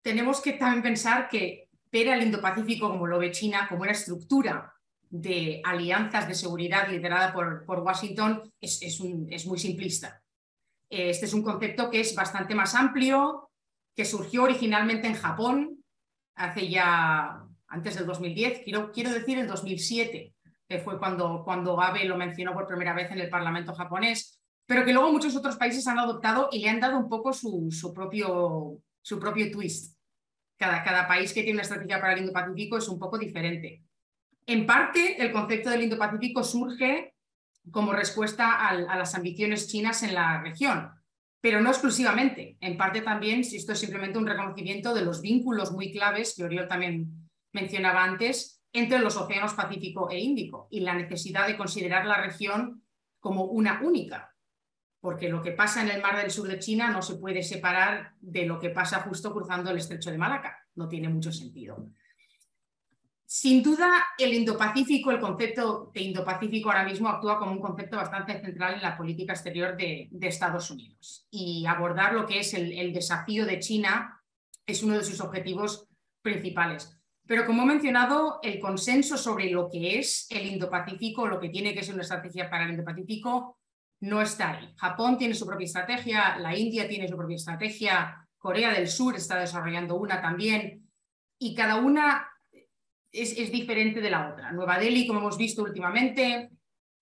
tenemos 0.02 0.42
que 0.42 0.54
también 0.54 0.84
pensar 0.84 1.30
que 1.30 1.70
ver 1.92 2.10
al 2.10 2.24
Indo-Pacífico 2.24 2.90
como 2.90 3.08
lo 3.08 3.20
ve 3.20 3.32
China, 3.32 3.68
como 3.68 3.82
una 3.82 3.92
estructura 3.92 4.74
de 5.12 5.62
alianzas 5.64 6.28
de 6.28 6.34
seguridad 6.34 6.90
liderada 6.90 7.32
por, 7.32 7.66
por 7.66 7.82
Washington, 7.82 8.52
es, 8.60 8.82
es 8.82 9.46
muy 9.46 9.60
simplista. 9.60 10.22
Este 10.90 11.26
es 11.26 11.34
un 11.34 11.44
concepto 11.44 11.90
que 11.90 12.00
es 12.00 12.16
bastante 12.16 12.56
más 12.56 12.74
amplio, 12.74 13.52
que 13.96 14.06
surgió 14.06 14.44
originalmente 14.44 15.08
en 15.08 15.16
Japón 15.16 15.84
hace 16.36 16.70
ya 16.70 17.46
antes 17.68 17.96
del 17.96 18.06
2010, 18.06 18.62
quiero, 18.64 18.92
quiero 18.92 19.12
decir 19.12 19.38
el 19.38 19.48
2007, 19.48 20.34
que 20.68 20.80
fue 20.80 21.00
cuando, 21.00 21.44
cuando 21.44 21.80
Abe 21.80 22.06
lo 22.06 22.18
mencionó 22.18 22.54
por 22.54 22.68
primera 22.68 22.94
vez 22.94 23.12
en 23.12 23.20
el 23.20 23.30
Parlamento 23.30 23.74
japonés, 23.74 24.42
pero 24.66 24.84
que 24.84 24.94
luego 24.94 25.12
muchos 25.12 25.36
otros 25.36 25.56
países 25.56 25.88
han 25.88 26.00
adoptado 26.00 26.50
y 26.52 26.60
le 26.60 26.70
han 26.70 26.80
dado 26.80 26.98
un 26.98 27.08
poco 27.08 27.32
su, 27.32 27.70
su 27.72 27.94
propio, 27.94 28.78
su 29.02 29.20
propio 29.20 29.50
twist. 29.52 29.98
Cada, 30.58 30.84
cada 30.84 31.08
país 31.08 31.34
que 31.34 31.44
tiene 31.44 31.58
una 31.58 31.64
estrategia 31.64 32.00
para 32.00 32.14
el 32.14 32.20
Indo-Pacífico 32.20 32.78
es 32.78 32.88
un 32.88 33.00
poco 33.00 33.18
diferente. 33.18 33.84
En 34.46 34.66
parte, 34.66 35.22
el 35.22 35.32
concepto 35.32 35.70
del 35.70 35.84
Indo-Pacífico 35.84 36.44
surge 36.44 37.16
como 37.70 37.94
respuesta 37.94 38.68
a, 38.68 38.74
las 38.74 39.14
ambiciones 39.16 39.68
chinas 39.68 40.02
en 40.04 40.16
la 40.16 40.42
región, 40.42 40.92
pero 41.40 41.62
no 41.62 41.70
exclusivamente. 41.70 42.58
En 42.60 42.78
parte 42.78 43.02
también, 43.02 43.44
si 43.44 43.58
esto 43.58 43.74
es 43.74 43.80
simplemente 43.80 44.18
un 44.18 44.28
reconocimiento 44.28 44.94
de 44.94 45.06
los 45.06 45.22
vínculos 45.22 45.72
muy 45.72 45.92
claves 45.92 46.34
que 46.36 46.44
Oriol 46.44 46.68
también 46.68 47.30
mencionaba 47.54 48.04
antes, 48.04 48.64
entre 48.74 49.00
los 49.00 49.18
océanos 49.18 49.54
Pacífico 49.54 50.10
e 50.10 50.20
Índico 50.20 50.68
y 50.72 50.80
la 50.80 50.96
necesidad 50.96 51.48
de 51.48 51.58
considerar 51.58 52.06
la 52.06 52.22
región 52.22 52.84
como 53.20 53.46
una 53.46 53.82
única, 53.84 54.34
porque 55.02 55.30
lo 55.30 55.42
que 55.42 55.52
pasa 55.52 55.82
en 55.82 55.90
el 55.90 56.02
mar 56.02 56.18
del 56.18 56.32
sur 56.32 56.48
de 56.48 56.60
China 56.60 56.90
no 56.90 57.02
se 57.02 57.16
puede 57.16 57.44
separar 57.44 58.14
de 58.22 58.46
lo 58.46 58.60
que 58.60 58.70
pasa 58.70 59.02
justo 59.02 59.34
cruzando 59.34 59.70
el 59.70 59.78
estrecho 59.78 60.12
de 60.12 60.18
Malaca. 60.18 60.58
No 60.76 60.88
tiene 60.88 61.10
mucho 61.10 61.32
sentido. 61.32 61.90
Sin 63.34 63.64
duda, 63.64 64.08
el 64.18 64.34
Indo-Pacífico, 64.34 65.10
el 65.10 65.22
concepto 65.22 65.90
de 65.94 66.02
Indo-Pacífico 66.02 66.70
ahora 66.70 66.84
mismo 66.84 67.08
actúa 67.08 67.40
como 67.40 67.54
un 67.54 67.62
concepto 67.62 67.96
bastante 67.96 68.42
central 68.42 68.74
en 68.74 68.82
la 68.82 68.98
política 68.98 69.32
exterior 69.32 69.78
de, 69.78 70.10
Estados 70.20 70.70
Unidos. 70.70 71.30
Y 71.32 71.66
abordar 71.66 72.14
lo 72.14 72.26
que 72.26 72.42
es 72.42 72.54
el, 72.54 72.92
desafío 72.92 73.46
de 73.46 73.60
China 73.60 74.22
es 74.66 74.84
uno 74.84 74.98
de 74.98 75.06
sus 75.06 75.22
objetivos 75.22 75.88
principales. 76.22 77.00
Pero 77.26 77.46
como 77.46 77.64
he 77.64 77.68
mencionado, 77.68 78.42
el 78.44 78.60
consenso 78.60 79.16
sobre 79.16 79.50
lo 79.50 79.70
que 79.70 79.98
es 79.98 80.28
el 80.30 80.48
Indo-Pacífico, 80.48 81.26
lo 81.26 81.40
que 81.40 81.48
tiene 81.48 81.74
que 81.74 81.84
ser 81.84 81.94
una 81.94 82.04
estrategia 82.04 82.50
para 82.50 82.66
el 82.66 82.72
Indo-Pacífico, 82.72 83.60
no 84.02 84.22
está 84.22 84.58
ahí. 84.58 84.74
Japón 84.76 85.18
tiene 85.18 85.36
su 85.36 85.46
propia 85.46 85.68
estrategia, 85.68 86.38
la 86.38 86.54
India 86.54 86.86
tiene 86.86 87.08
su 87.08 87.16
propia 87.16 87.38
estrategia, 87.38 88.28
Corea 88.38 88.74
del 88.74 88.90
Sur 88.90 89.16
está 89.16 89.40
desarrollando 89.40 89.96
una 89.96 90.22
también, 90.22 90.92
y 91.40 91.56
cada 91.56 91.78
una 91.78 92.28
es, 93.12 93.52
diferente 93.52 94.02
de 94.02 94.10
la 94.10 94.30
otra. 94.30 94.52
Nueva 94.52 94.80
Delhi, 94.80 95.08
como 95.08 95.20
hemos 95.20 95.38
visto 95.38 95.64
últimamente, 95.64 96.50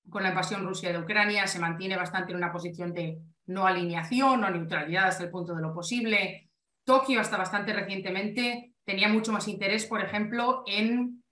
con 0.10 0.24
la 0.24 0.30
invasión 0.30 0.66
Rusia 0.66 0.92
de 0.92 1.00
Ucrania, 1.00 1.48
se 1.48 1.60
mantiene 1.60 1.96
bastante 1.96 2.32
en 2.32 2.38
una 2.38 2.52
posición 2.52 2.94
de 2.94 3.20
no 3.48 3.66
alineación 3.66 4.44
o 4.44 4.50
neutralidad 4.50 5.08
hasta 5.08 5.24
el 5.24 5.30
punto 5.30 5.56
de 5.56 5.62
lo 5.62 5.74
posible. 5.74 6.50
Tokio, 6.84 7.22
hasta 7.22 7.38
bastante 7.38 7.74
recientemente, 7.74 8.74
tenía 8.84 9.08
mucho 9.08 9.32
más 9.32 9.48
interés, 9.48 9.86
por 9.86 10.02
ejemplo, 10.02 10.64
en, 10.66 11.24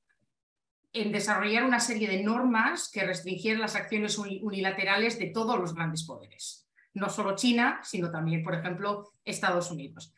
en 0.93 1.12
desarrollar 1.12 1.63
una 1.63 1.79
serie 1.79 2.07
de 2.07 2.24
normas 2.24 2.89
que 2.91 3.03
restringieran 3.03 3.62
las 3.62 3.75
acciones 3.75 4.17
unilaterales 4.17 5.17
de 5.17 5.27
todos 5.27 5.60
los 5.60 5.74
grandes 5.74 6.05
poderes. 6.05 6.67
No 6.93 7.10
solo 7.10 7.36
China, 7.36 7.79
sino 7.84 8.12
también, 8.12 8.43
por 8.43 8.53
ejemplo, 8.53 9.12
Estados 9.24 9.72
Unidos. 9.72 10.13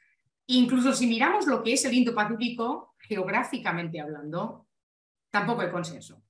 Incluso 0.51 0.94
si 0.94 1.06
miramos 1.06 1.46
lo 1.46 1.62
que 1.62 1.74
es 1.74 1.86
el 1.86 1.94
Indo-Pacífico, 1.94 2.96
geográficamente 2.98 4.01
hablando, 4.01 4.68
tampoco 5.29 5.62
hay 5.62 5.70
consenso. 5.70 6.24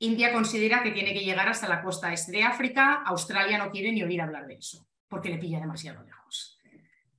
India 0.00 0.34
considera 0.34 0.82
que 0.82 0.90
tiene 0.90 1.14
que 1.14 1.24
llegar 1.24 1.48
hasta 1.48 1.66
la 1.66 1.82
costa 1.82 2.12
este 2.12 2.30
de 2.32 2.42
África, 2.42 3.02
Australia 3.06 3.56
no 3.56 3.70
quiere 3.70 3.90
ni 3.90 4.02
oír 4.02 4.20
hablar 4.20 4.46
de 4.46 4.56
eso, 4.56 4.86
porque 5.08 5.30
le 5.30 5.38
pilla 5.38 5.60
demasiado 5.60 6.02
lejos. 6.04 6.58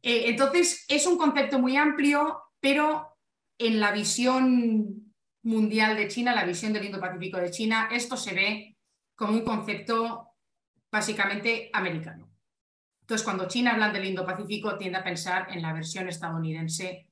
Eh, 0.04 0.26
entonces, 0.28 0.86
es 0.88 1.08
un 1.08 1.18
concepto 1.18 1.58
muy 1.58 1.76
amplio, 1.78 2.44
pero 2.60 3.18
en 3.58 3.80
la 3.80 3.92
visión 3.92 5.16
mundial 5.42 5.98
de 5.98 6.10
China, 6.10 6.36
la 6.36 6.46
visión 6.46 6.74
del 6.74 6.86
Indo-Pacífico 6.86 7.38
de 7.38 7.50
China, 7.50 7.90
esto 7.92 8.16
se 8.16 8.36
ve 8.36 8.78
como 9.16 9.34
un 9.34 9.44
concepto 9.44 10.28
básicamente 10.92 11.72
americano. 11.74 12.29
Entonces, 13.10 13.26
cuando 13.26 13.48
China 13.48 13.72
habla 13.72 13.90
del 13.90 14.06
Indo-Pacífico, 14.06 14.78
tiende 14.78 15.00
a 15.00 15.04
pensar 15.04 15.48
en 15.50 15.64
la 15.64 15.74
versión 15.74 16.08
estadounidense 16.08 17.08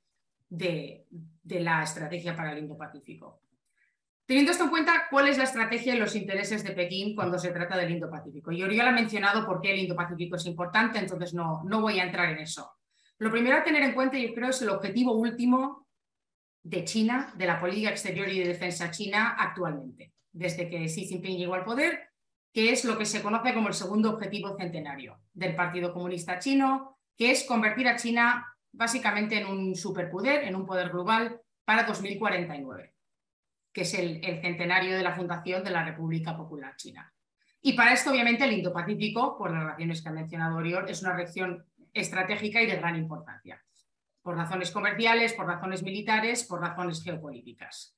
de, 0.48 1.08
la 1.44 1.82
estrategia 1.82 2.36
para 2.36 2.52
el 2.52 2.60
Indo-Pacífico. 2.60 3.42
Teniendo 4.28 4.52
esto 4.52 4.66
en 4.66 4.70
cuenta, 4.70 5.08
¿cuál 5.10 5.28
es 5.28 5.40
la 5.40 5.46
estrategia 5.46 5.96
y 5.96 5.98
los 5.98 6.16
intereses 6.16 6.64
de 6.64 6.74
Pekín 6.74 7.16
cuando 7.16 7.40
se 7.40 7.50
trata 7.50 7.76
del 7.76 7.90
Indo-Pacífico? 7.90 8.52
Y 8.52 8.62
Oriol 8.62 8.88
ha 8.88 8.92
mencionado 8.92 9.44
por 9.44 9.60
qué 9.60 9.72
el 9.72 9.80
Indo-Pacífico 9.80 10.36
es 10.36 10.46
importante, 10.46 11.00
entonces 11.00 11.34
no, 11.34 11.64
no 11.64 11.82
voy 11.82 12.00
a 12.00 12.04
entrar 12.04 12.30
en 12.30 12.44
eso. 12.44 12.74
Lo 13.18 13.32
primero 13.32 13.58
a 13.58 13.64
tener 13.64 13.82
en 13.82 13.96
cuenta, 13.96 14.20
yo 14.20 14.36
creo, 14.36 14.50
es 14.50 14.62
el 14.62 14.70
objetivo 14.70 15.14
último 15.14 15.88
de 16.62 16.84
China, 16.84 17.34
de 17.36 17.48
la 17.48 17.60
política 17.60 17.90
exterior 17.90 18.30
y 18.30 18.38
de 18.38 18.50
defensa 18.50 18.92
china 18.92 19.36
actualmente, 19.36 20.14
desde 20.32 20.70
que 20.70 20.86
Xi 20.86 21.08
Jinping 21.08 21.40
llegó 21.40 21.56
al 21.56 21.64
poder, 21.64 22.07
que 22.58 22.72
es 22.72 22.86
lo 22.86 22.98
que 22.98 23.06
se 23.06 23.22
conoce 23.22 23.54
como 23.54 23.68
el 23.68 23.76
segundo 23.76 24.10
objetivo 24.10 24.58
centenario 24.58 25.22
del 25.32 25.56
Partido 25.56 25.94
Comunista 25.94 26.40
Chino, 26.40 26.98
que 27.16 27.30
es 27.30 27.44
convertir 27.44 27.88
a 27.88 27.96
China 27.96 28.48
básicamente 28.72 29.38
en 29.38 29.46
un 29.46 29.76
superpoder, 29.76 30.44
en 30.44 30.56
un 30.56 30.66
poder 30.66 30.90
global 30.90 31.40
para 31.64 31.84
2049, 31.84 32.96
que 33.72 33.82
es 33.82 33.94
el, 33.94 34.22
centenario 34.42 34.98
de 34.98 35.04
la 35.04 35.16
fundación 35.16 35.64
de 35.64 35.70
la 35.70 35.86
República 35.86 36.36
Popular 36.36 36.76
China. 36.78 37.14
Y 37.62 37.74
para 37.74 37.94
esto, 37.94 38.10
obviamente, 38.10 38.46
el 38.46 38.54
Indo-Pacífico, 38.54 39.38
por 39.38 39.52
las 39.52 39.64
razones 39.64 40.02
que 40.02 40.10
ha 40.10 40.14
mencionado 40.14 40.58
Oriol, 40.58 40.90
es 40.90 41.04
una 41.04 41.16
región 41.16 41.64
estratégica 41.94 42.60
y 42.60 42.66
de 42.66 42.78
gran 42.78 42.96
importancia, 42.96 43.64
por 44.24 44.36
razones 44.36 44.72
comerciales, 44.72 45.34
por 45.34 45.46
razones 45.46 45.84
militares, 45.84 46.44
por 46.44 46.60
razones 46.60 47.04
geopolíticas. 47.04 47.96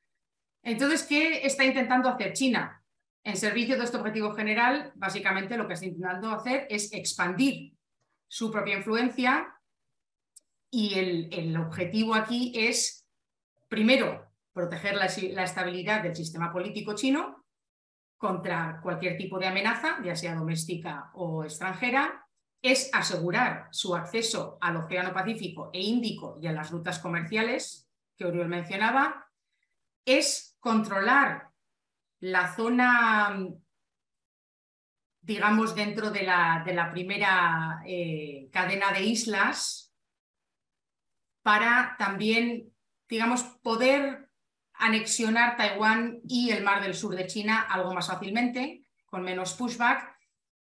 Entonces, 0.62 1.04
¿qué 1.04 1.46
está 1.46 1.64
intentando 1.64 2.10
hacer 2.10 2.34
China? 2.34 2.79
En 3.24 3.36
servicio 3.36 3.78
de 3.78 3.84
este 3.84 3.98
objetivo 3.98 4.34
general, 4.34 4.92
básicamente 4.96 5.58
lo 5.58 5.68
que 5.68 5.74
está 5.74 5.86
intentando 5.86 6.32
hacer 6.32 6.68
es 6.70 6.94
expandir 6.94 7.74
su 8.28 8.52
propia 8.52 8.78
influencia 8.78 9.54
y 10.72 11.30
el, 11.32 11.58
objetivo 11.58 12.14
aquí 12.14 12.54
es, 12.56 13.08
primero, 13.68 14.28
proteger 14.54 14.96
la, 14.96 15.06
estabilidad 15.06 16.04
del 16.04 16.16
sistema 16.16 16.52
político 16.52 16.94
chino 16.94 17.44
contra 18.18 18.80
cualquier 18.84 19.18
tipo 19.18 19.40
de 19.40 19.48
amenaza, 19.48 19.98
ya 20.04 20.16
sea 20.16 20.36
doméstica 20.36 21.10
o 21.14 21.44
extranjera, 21.44 22.28
es 22.62 22.90
asegurar 22.94 23.70
su 23.72 23.96
acceso 23.96 24.58
al 24.62 24.78
Océano 24.78 25.14
Pacífico 25.14 25.70
e 25.74 25.82
Índico 25.82 26.38
y 26.42 26.48
a 26.48 26.52
las 26.52 26.70
rutas 26.72 27.00
comerciales 27.00 27.90
que 28.16 28.26
Oriol 28.26 28.50
mencionaba, 28.50 29.28
es 30.06 30.58
controlar 30.60 31.49
la 32.20 32.54
zona, 32.56 33.48
digamos, 35.22 35.76
dentro 35.76 36.12
de 36.12 36.24
la, 36.24 36.64
de 36.66 36.74
la 36.74 36.92
primera 36.92 37.82
eh, 37.86 38.50
cadena 38.52 38.92
de 38.92 39.04
islas 39.04 39.94
para 41.42 41.96
también, 41.98 42.74
digamos, 43.08 43.44
poder 43.62 44.30
anexionar 44.74 45.58
Taiwán 45.58 46.20
y 46.28 46.52
el 46.52 46.64
mar 46.64 46.82
del 46.82 46.94
sur 46.94 47.16
de 47.16 47.28
China 47.28 47.62
algo 47.62 47.94
más 47.94 48.08
fácilmente, 48.08 48.86
con 49.06 49.24
menos 49.24 49.54
pushback, 49.54 50.16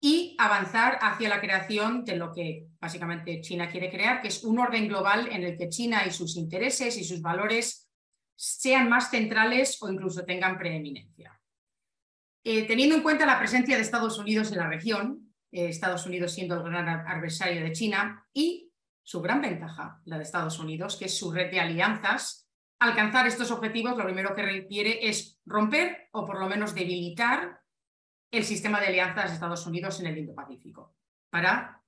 y 0.00 0.34
avanzar 0.38 0.98
hacia 1.00 1.28
la 1.28 1.40
creación 1.40 2.04
de 2.04 2.16
lo 2.16 2.32
que 2.32 2.66
básicamente 2.80 3.40
China 3.40 3.70
quiere 3.70 3.88
crear, 3.88 4.20
que 4.20 4.28
es 4.28 4.42
un 4.42 4.58
orden 4.58 4.88
global 4.88 5.28
en 5.30 5.44
el 5.44 5.56
que 5.56 5.68
China 5.68 6.04
y 6.04 6.10
sus 6.10 6.36
intereses 6.36 6.96
y 6.98 7.04
sus 7.04 7.22
valores 7.22 7.88
sean 8.34 8.88
más 8.88 9.10
centrales 9.10 9.80
o 9.80 9.88
incluso 9.88 10.24
tengan 10.24 10.58
preeminencia. 10.58 11.40
Eh, 12.44 12.66
teniendo 12.66 12.96
en 12.96 13.02
cuenta 13.02 13.24
la 13.24 13.38
presencia 13.38 13.76
de 13.76 13.82
Estados 13.82 14.18
Unidos 14.18 14.50
en 14.50 14.58
la 14.58 14.68
región, 14.68 15.32
eh, 15.52 15.68
Estados 15.68 16.06
Unidos 16.06 16.32
siendo 16.32 16.56
el 16.56 16.62
gran 16.62 16.88
adversario 16.88 17.62
de 17.62 17.72
China, 17.72 18.26
y 18.32 18.72
su 19.04 19.20
gran 19.20 19.40
ventaja, 19.40 20.00
la 20.04 20.16
de 20.16 20.24
Estados 20.24 20.58
Unidos, 20.58 20.96
que 20.96 21.04
es 21.04 21.16
su 21.16 21.32
red 21.32 21.50
de 21.50 21.60
alianzas. 21.60 22.48
Alcanzar 22.80 23.26
estos 23.26 23.50
objetivos 23.52 23.96
lo 23.96 24.04
primero 24.04 24.34
que 24.34 24.42
requiere 24.42 25.08
es 25.08 25.40
romper 25.44 26.08
o 26.12 26.26
por 26.26 26.40
lo 26.40 26.48
menos 26.48 26.74
debilitar 26.74 27.60
el 28.32 28.44
sistema 28.44 28.80
de 28.80 28.86
alianzas 28.88 29.28
de 29.28 29.34
Estados 29.34 29.66
Unidos 29.66 30.00
en 30.00 30.06
el 30.06 30.18
Indo-Pacífico, 30.18 30.96
para 31.30 31.80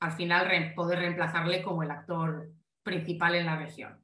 al 0.00 0.12
final 0.12 0.74
poder 0.74 0.98
reemplazarle 0.98 1.62
como 1.62 1.82
el 1.82 1.90
actor 1.90 2.50
principal 2.82 3.36
en 3.36 3.46
la 3.46 3.56
región. 3.56 4.03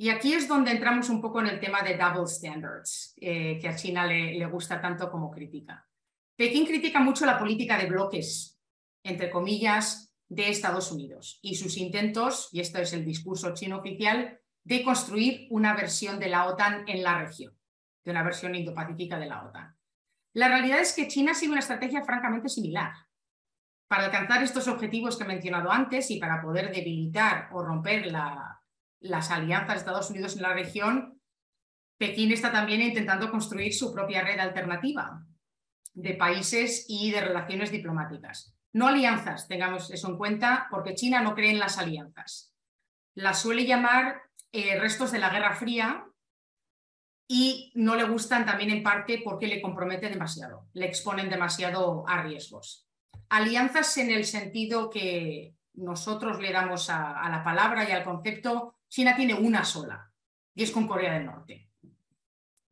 Y 0.00 0.08
aquí 0.08 0.32
es 0.32 0.48
donde 0.48 0.70
entramos 0.70 1.10
un 1.10 1.20
poco 1.20 1.40
en 1.40 1.48
el 1.48 1.60
tema 1.60 1.82
de 1.82 1.94
double 1.94 2.26
standards, 2.26 3.12
eh, 3.20 3.58
que 3.60 3.68
a 3.68 3.76
China 3.76 4.06
le, 4.06 4.46
gusta 4.46 4.80
tanto 4.80 5.10
como 5.10 5.30
crítica. 5.30 5.86
Pekín 6.36 6.64
critica 6.64 7.00
mucho 7.00 7.26
la 7.26 7.38
política 7.38 7.76
de 7.76 7.84
bloques, 7.84 8.58
entre 9.04 9.28
comillas, 9.28 10.10
de 10.26 10.48
Estados 10.48 10.90
Unidos 10.90 11.38
y 11.42 11.56
sus 11.56 11.76
intentos, 11.76 12.48
y 12.50 12.60
esto 12.60 12.78
es 12.78 12.94
el 12.94 13.04
discurso 13.04 13.52
chino 13.52 13.76
oficial, 13.76 14.40
de 14.64 14.82
construir 14.82 15.46
una 15.50 15.74
versión 15.74 16.18
de 16.18 16.30
la 16.30 16.46
OTAN 16.46 16.84
en 16.88 17.02
la 17.02 17.18
región, 17.18 17.54
de 18.02 18.10
una 18.10 18.22
versión 18.22 18.54
indopacífica 18.54 19.18
de 19.18 19.26
la 19.26 19.44
OTAN. 19.44 19.76
La 20.32 20.48
realidad 20.48 20.80
es 20.80 20.94
que 20.94 21.08
China 21.08 21.34
sigue 21.34 21.52
una 21.52 21.60
estrategia 21.60 22.02
francamente 22.04 22.48
similar. 22.48 22.92
Para 23.86 24.06
alcanzar 24.06 24.42
estos 24.42 24.66
objetivos 24.66 25.18
que 25.18 25.24
he 25.24 25.28
mencionado 25.28 25.70
antes 25.70 26.10
y 26.10 26.18
para 26.18 26.40
poder 26.40 26.72
debilitar 26.72 27.50
o 27.52 27.62
romper 27.62 28.06
las 29.00 29.30
alianzas 29.30 29.74
de 29.74 29.78
Estados 29.78 30.10
Unidos 30.10 30.36
en 30.36 30.42
la 30.42 30.52
región, 30.52 31.20
Pekín 31.98 32.32
está 32.32 32.52
también 32.52 32.80
intentando 32.80 33.30
construir 33.30 33.74
su 33.74 33.92
propia 33.92 34.22
red 34.22 34.38
alternativa 34.38 35.22
de 35.92 36.14
países 36.14 36.86
y 36.88 37.10
de 37.10 37.20
relaciones 37.20 37.70
diplomáticas. 37.70 38.54
No 38.72 38.88
alianzas, 38.88 39.48
tengamos 39.48 39.90
eso 39.90 40.08
en 40.08 40.16
cuenta, 40.16 40.68
porque 40.70 40.94
China 40.94 41.20
no 41.20 41.34
cree 41.34 41.50
en 41.50 41.58
las 41.58 41.78
alianzas. 41.78 42.54
Las 43.14 43.42
suele 43.42 43.66
llamar 43.66 44.22
eh, 44.52 44.78
restos 44.78 45.12
de 45.12 45.18
la 45.18 45.30
Guerra 45.30 45.54
Fría 45.56 46.06
y 47.28 47.72
no 47.74 47.96
le 47.96 48.04
gustan 48.04 48.46
también 48.46 48.70
en 48.70 48.82
parte 48.82 49.20
porque 49.22 49.48
le 49.48 49.60
comprometen 49.60 50.12
demasiado, 50.12 50.68
le 50.72 50.86
exponen 50.86 51.28
demasiado 51.28 52.04
a 52.08 52.22
riesgos. 52.22 52.88
Alianzas 53.28 53.96
en 53.98 54.10
el 54.10 54.24
sentido 54.24 54.88
que 54.90 55.54
nosotros 55.74 56.40
le 56.40 56.52
damos 56.52 56.88
a 56.90 57.28
la 57.28 57.44
palabra 57.44 57.88
y 57.88 57.92
al 57.92 58.04
concepto, 58.04 58.79
China 58.90 59.14
tiene 59.14 59.34
una 59.34 59.64
sola, 59.64 60.12
y 60.54 60.64
es 60.64 60.70
con 60.72 60.86
Corea 60.86 61.14
del 61.14 61.24
Norte. 61.24 61.70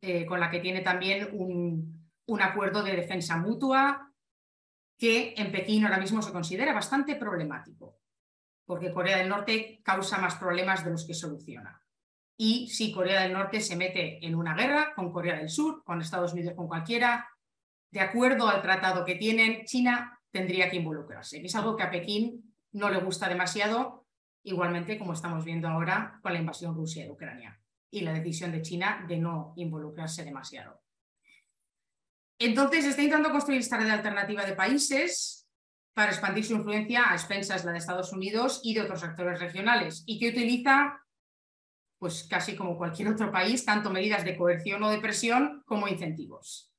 Eh, 0.01 0.25
con 0.25 0.39
la 0.39 0.49
que 0.49 0.59
tiene 0.59 0.81
también 0.81 1.29
un, 1.33 2.09
un 2.27 2.41
acuerdo 2.41 2.83
de 2.83 2.95
defensa 2.95 3.37
mutua 3.37 4.13
que 4.97 5.33
en 5.35 5.51
Pekín 5.51 5.83
ahora 5.83 5.97
mismo 5.97 6.21
se 6.21 6.31
considera 6.31 6.73
bastante 6.73 7.15
problemático, 7.15 7.99
porque 8.65 8.93
Corea 8.93 9.17
del 9.17 9.29
Norte 9.29 9.81
causa 9.83 10.17
más 10.19 10.35
problemas 10.35 10.83
de 10.85 10.91
los 10.91 11.05
que 11.07 11.13
soluciona. 11.13 11.81
Y 12.37 12.69
si 12.69 12.93
Corea 12.93 13.21
del 13.21 13.33
Norte 13.33 13.59
se 13.61 13.75
mete 13.75 14.25
en 14.25 14.35
una 14.35 14.55
guerra 14.55 14.93
con 14.95 15.11
Corea 15.11 15.37
del 15.37 15.49
Sur, 15.49 15.83
con 15.83 16.01
Estados 16.01 16.33
Unidos, 16.33 16.53
con 16.55 16.67
cualquiera, 16.67 17.27
de 17.91 17.99
acuerdo 18.01 18.47
al 18.47 18.61
tratado 18.61 19.03
que 19.03 19.15
tienen, 19.15 19.65
China 19.65 20.19
tendría 20.31 20.69
que 20.69 20.77
involucrarse. 20.77 21.41
Es 21.43 21.55
algo 21.55 21.75
que 21.75 21.83
a 21.83 21.91
Pekín 21.91 22.53
no 22.73 22.89
le 22.89 22.99
gusta 22.99 23.27
demasiado, 23.27 23.98
igualmente 24.49 24.97
como 24.97 25.13
estamos 25.13 25.45
viendo 25.45 25.67
ahora 25.67 26.19
con 26.21 26.33
la 26.33 26.39
invasión 26.39 26.75
rusa 26.75 27.01
de 27.01 27.11
Ucrania 27.11 27.59
y 27.91 28.01
la 28.01 28.13
decisión 28.13 28.51
de 28.51 28.61
China 28.61 29.05
de 29.07 29.17
no 29.17 29.53
involucrarse 29.55 30.23
demasiado. 30.23 30.81
Entonces, 32.39 32.85
está 32.85 33.01
intentando 33.01 33.31
construir 33.31 33.59
esta 33.59 33.77
red 33.77 33.89
alternativa 33.89 34.45
de 34.45 34.53
países 34.53 35.47
para 35.93 36.11
expandir 36.11 36.45
su 36.45 36.53
influencia 36.53 37.11
a 37.11 37.13
expensas 37.13 37.65
la 37.65 37.73
de 37.73 37.79
Estados 37.79 38.13
Unidos 38.13 38.61
y 38.63 38.73
de 38.73 38.81
otros 38.81 39.03
actores 39.03 39.39
regionales 39.39 40.03
y 40.05 40.19
que 40.19 40.29
utiliza, 40.29 41.01
pues 41.97 42.25
casi 42.29 42.55
como 42.55 42.77
cualquier 42.77 43.09
otro 43.09 43.31
país, 43.31 43.65
tanto 43.65 43.89
medidas 43.89 44.23
de 44.23 44.37
coerción 44.37 44.81
o 44.83 44.89
de 44.89 45.01
presión 45.01 45.63
como 45.65 45.87
incentivos. 45.87 46.73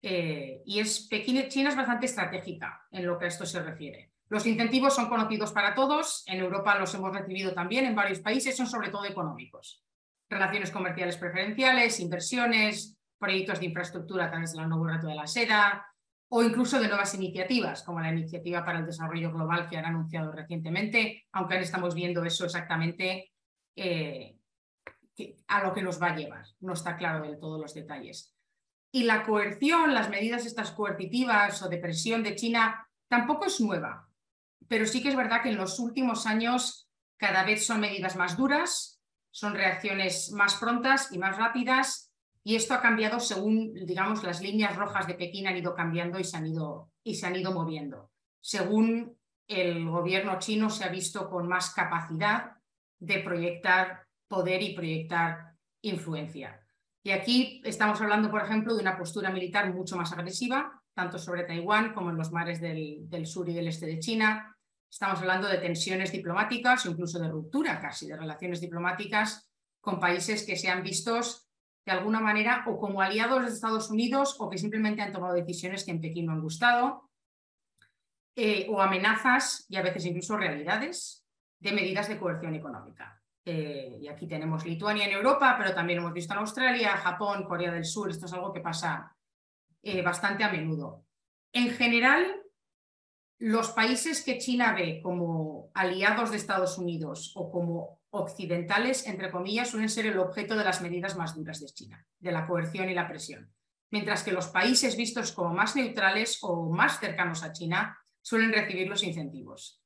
Eh, 0.00 0.62
y 0.64 0.78
es 0.78 1.08
China 1.08 1.70
es 1.70 1.76
bastante 1.76 2.06
estratégica 2.06 2.86
en 2.90 3.04
lo 3.04 3.18
que 3.18 3.26
a 3.26 3.28
esto 3.28 3.44
se 3.44 3.62
refiere. 3.62 4.12
Los 4.28 4.46
incentivos 4.46 4.94
son 4.94 5.08
conocidos 5.08 5.52
para 5.52 5.74
todos, 5.74 6.22
en 6.26 6.40
Europa 6.40 6.78
los 6.78 6.94
hemos 6.94 7.12
recibido 7.12 7.54
también 7.54 7.86
en 7.86 7.94
varios 7.94 8.20
países, 8.20 8.56
son 8.56 8.66
sobre 8.66 8.90
todo 8.90 9.04
económicos 9.04 9.82
relaciones 10.28 10.70
comerciales 10.70 11.16
preferenciales, 11.16 12.00
inversiones, 12.00 12.96
proyectos 13.18 13.60
de 13.60 13.66
infraestructura 13.66 14.26
a 14.26 14.30
través 14.30 14.52
de 14.52 14.60
la 14.60 14.66
nueva 14.66 14.94
reto 14.94 15.06
de 15.06 15.14
la 15.14 15.26
seda 15.26 15.86
o 16.30 16.42
incluso 16.42 16.78
de 16.78 16.88
nuevas 16.88 17.14
iniciativas, 17.14 17.82
como 17.82 18.00
la 18.00 18.12
Iniciativa 18.12 18.64
para 18.64 18.80
el 18.80 18.86
Desarrollo 18.86 19.32
Global 19.32 19.66
que 19.68 19.78
han 19.78 19.86
anunciado 19.86 20.30
recientemente, 20.30 21.26
aunque 21.32 21.54
ahora 21.54 21.64
estamos 21.64 21.94
viendo 21.94 22.22
eso 22.22 22.44
exactamente 22.44 23.32
eh, 23.74 24.36
a 25.46 25.62
lo 25.62 25.72
que 25.72 25.82
nos 25.82 26.00
va 26.00 26.08
a 26.08 26.16
llevar. 26.16 26.44
No 26.60 26.74
está 26.74 26.98
claro 26.98 27.24
del 27.24 27.38
todo 27.38 27.58
los 27.58 27.72
detalles. 27.72 28.36
Y 28.92 29.04
la 29.04 29.24
coerción, 29.24 29.94
las 29.94 30.10
medidas 30.10 30.44
estas 30.44 30.70
coercitivas 30.70 31.62
o 31.62 31.68
de 31.70 31.78
presión 31.78 32.22
de 32.22 32.34
China 32.34 32.86
tampoco 33.08 33.46
es 33.46 33.58
nueva, 33.62 34.07
pero 34.66 34.86
sí 34.86 35.02
que 35.02 35.10
es 35.10 35.16
verdad 35.16 35.42
que 35.42 35.50
en 35.50 35.56
los 35.56 35.78
últimos 35.78 36.26
años 36.26 36.88
cada 37.16 37.44
vez 37.44 37.66
son 37.66 37.80
medidas 37.80 38.16
más 38.16 38.36
duras, 38.36 39.00
son 39.30 39.54
reacciones 39.54 40.32
más 40.32 40.56
prontas 40.56 41.12
y 41.12 41.18
más 41.18 41.36
rápidas 41.36 42.08
y 42.48 42.56
esto 42.56 42.72
ha 42.72 42.80
cambiado 42.80 43.20
según, 43.20 43.74
digamos, 43.74 44.22
las 44.22 44.40
líneas 44.40 44.74
rojas 44.74 45.06
de 45.06 45.12
Pekín 45.12 45.46
han 45.46 45.58
ido 45.58 45.74
cambiando 45.74 46.18
y 46.18 46.24
se 46.24 46.38
han 46.38 46.46
ido, 46.46 46.90
y 47.04 47.14
se 47.14 47.26
han 47.26 47.36
ido 47.36 47.52
moviendo. 47.52 48.10
Según 48.40 49.18
el 49.46 49.86
gobierno 49.86 50.38
chino 50.38 50.70
se 50.70 50.84
ha 50.84 50.88
visto 50.88 51.28
con 51.28 51.46
más 51.46 51.74
capacidad 51.74 52.52
de 52.98 53.18
proyectar 53.18 54.06
poder 54.28 54.62
y 54.62 54.74
proyectar 54.74 55.56
influencia. 55.82 56.66
Y 57.02 57.10
aquí 57.10 57.60
estamos 57.64 58.00
hablando, 58.00 58.30
por 58.30 58.42
ejemplo, 58.42 58.74
de 58.74 58.80
una 58.80 58.96
postura 58.96 59.30
militar 59.30 59.72
mucho 59.72 59.96
más 59.96 60.12
agresiva, 60.12 60.77
tanto 60.98 61.16
sobre 61.16 61.44
Taiwán 61.44 61.94
como 61.94 62.10
en 62.10 62.16
los 62.16 62.32
mares 62.32 62.60
del, 62.60 63.24
sur 63.24 63.48
y 63.48 63.54
del 63.54 63.68
este 63.68 63.86
de 63.86 64.00
China, 64.00 64.56
Estamos 64.90 65.20
hablando 65.20 65.46
de 65.46 65.58
tensiones 65.58 66.10
diplomáticas 66.10 66.86
incluso 66.86 67.20
de 67.20 67.28
ruptura 67.28 67.78
casi 67.78 68.08
de 68.08 68.16
relaciones 68.16 68.60
diplomáticas 68.60 69.48
con 69.80 70.00
países 70.00 70.44
que 70.46 70.56
se 70.56 70.68
han 70.70 70.82
vistos 70.82 71.46
de 71.84 71.92
alguna 71.92 72.20
manera 72.20 72.64
o 72.66 72.78
como 72.78 73.02
aliados 73.02 73.44
de 73.44 73.48
Estados 73.48 73.90
Unidos 73.90 74.36
o 74.40 74.48
que 74.48 74.56
simplemente 74.56 75.02
han 75.02 75.12
tomado 75.12 75.34
decisiones 75.34 75.84
que 75.84 75.90
en 75.90 76.00
Pekín 76.00 76.24
no 76.24 76.32
han 76.32 76.40
gustado, 76.40 77.10
eh, 78.34 78.66
o 78.70 78.80
amenazas 78.80 79.66
y 79.68 79.76
a 79.76 79.82
veces 79.82 80.06
incluso 80.06 80.38
realidades 80.38 81.24
de 81.60 81.72
medidas 81.72 82.08
de 82.08 82.18
coerción 82.18 82.54
económica. 82.54 83.22
Eh, 83.44 83.98
y 84.00 84.08
aquí 84.08 84.26
tenemos 84.26 84.64
Lituania 84.64 85.04
en 85.04 85.12
Europa, 85.12 85.54
pero 85.58 85.74
también 85.74 85.98
hemos 85.98 86.14
visto 86.14 86.32
en 86.32 86.40
Australia, 86.40 86.96
Japón, 86.96 87.44
Corea 87.44 87.70
del 87.70 87.84
Sur. 87.84 88.10
Esto 88.10 88.24
es 88.24 88.32
algo 88.32 88.52
que 88.52 88.60
pasa 88.60 89.14
eh, 89.90 90.02
bastante 90.02 90.44
a 90.44 90.50
menudo. 90.50 91.04
En 91.52 91.70
general, 91.70 92.42
los 93.38 93.70
países 93.70 94.22
que 94.22 94.38
China 94.38 94.74
ve 94.74 95.00
como 95.02 95.70
aliados 95.74 96.30
de 96.30 96.36
Estados 96.36 96.76
Unidos 96.76 97.32
o 97.36 97.50
como 97.50 98.00
occidentales, 98.10 99.06
entre 99.06 99.30
comillas, 99.30 99.70
suelen 99.70 99.88
ser 99.88 100.06
el 100.06 100.18
objeto 100.18 100.56
de 100.56 100.64
las 100.64 100.80
medidas 100.80 101.16
más 101.16 101.36
duras 101.36 101.60
de 101.60 101.66
China, 101.66 102.06
de 102.18 102.32
la 102.32 102.46
coerción 102.46 102.88
y 102.88 102.94
la 102.94 103.08
presión. 103.08 103.52
Mientras 103.90 104.22
que 104.22 104.32
los 104.32 104.48
países 104.48 104.96
vistos 104.96 105.32
como 105.32 105.54
más 105.54 105.76
neutrales 105.76 106.38
o 106.42 106.68
más 106.70 106.98
cercanos 107.00 107.42
a 107.42 107.52
China 107.52 107.98
suelen 108.20 108.52
recibir 108.52 108.88
los 108.88 109.02
incentivos. 109.02 109.77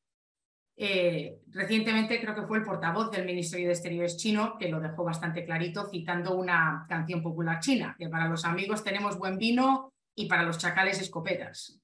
Eh, 0.85 1.38
recientemente 1.53 2.21
creo 2.21 2.35
que 2.35 2.42
fue 2.42 2.59
el 2.59 2.64
portavoz 2.64 3.09
del 3.12 3.25
Ministerio 3.25 3.68
de 3.68 3.73
Exteriores 3.73 4.16
chino 4.16 4.59
que 4.59 4.68
lo 4.68 4.81
dejó 4.81 5.05
bastante 5.05 5.45
clarito 5.45 5.88
citando 5.88 6.35
una 6.35 6.87
canción 6.88 7.23
popular 7.23 7.61
china, 7.61 7.95
que 7.97 8.09
para 8.09 8.27
los 8.27 8.45
amigos 8.45 8.83
tenemos 8.83 9.16
buen 9.16 9.38
vino 9.38 9.92
y 10.16 10.27
para 10.27 10.42
los 10.42 10.59
chacales 10.59 11.01
escopetas 11.01 11.81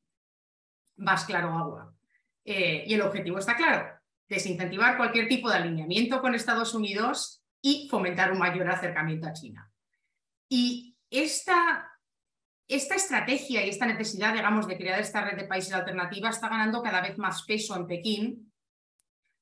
más 0.97 1.25
claro 1.27 1.57
agua. 1.57 1.95
Eh, 2.45 2.87
y 2.89 2.95
el 2.95 3.03
objetivo 3.03 3.39
está 3.39 3.55
claro, 3.55 3.89
desincentivar 4.29 4.97
cualquier 4.97 5.29
tipo 5.29 5.49
de 5.49 5.59
alineamiento 5.59 6.21
con 6.21 6.35
Estados 6.35 6.75
Unidos 6.75 7.45
y 7.63 7.87
fomentar 7.89 8.33
un 8.33 8.41
mayor 8.41 8.69
acercamiento 8.69 9.29
a 9.29 9.33
China. 9.33 9.71
Y 10.49 10.97
esta, 11.09 11.89
esta 12.67 12.97
estrategia 12.97 13.65
y 13.65 13.69
esta 13.69 13.87
necesidad, 13.87 14.33
digamos, 14.33 14.67
de 14.67 14.77
crear 14.77 14.99
esta 14.99 15.21
red 15.21 15.39
de 15.39 15.47
países 15.47 15.73
alternativas 15.73 16.35
está 16.35 16.49
ganando 16.49 16.83
cada 16.83 17.01
vez 17.01 17.17
más 17.17 17.45
peso 17.45 17.77
en 17.77 17.87
Pekín 17.87 18.48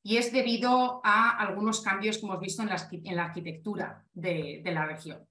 y 0.07 0.19
es 0.19 0.33
debido 0.33 1.01
a 1.03 1.37
algunos 1.37 1.81
cambios 1.81 2.19
que 2.19 2.27
hemos 2.27 2.39
visto 2.39 2.63
en 2.63 2.69
la, 3.17 3.25
arquitectura 3.25 4.05
de 4.15 4.63
la 4.65 4.87
región. 4.87 5.27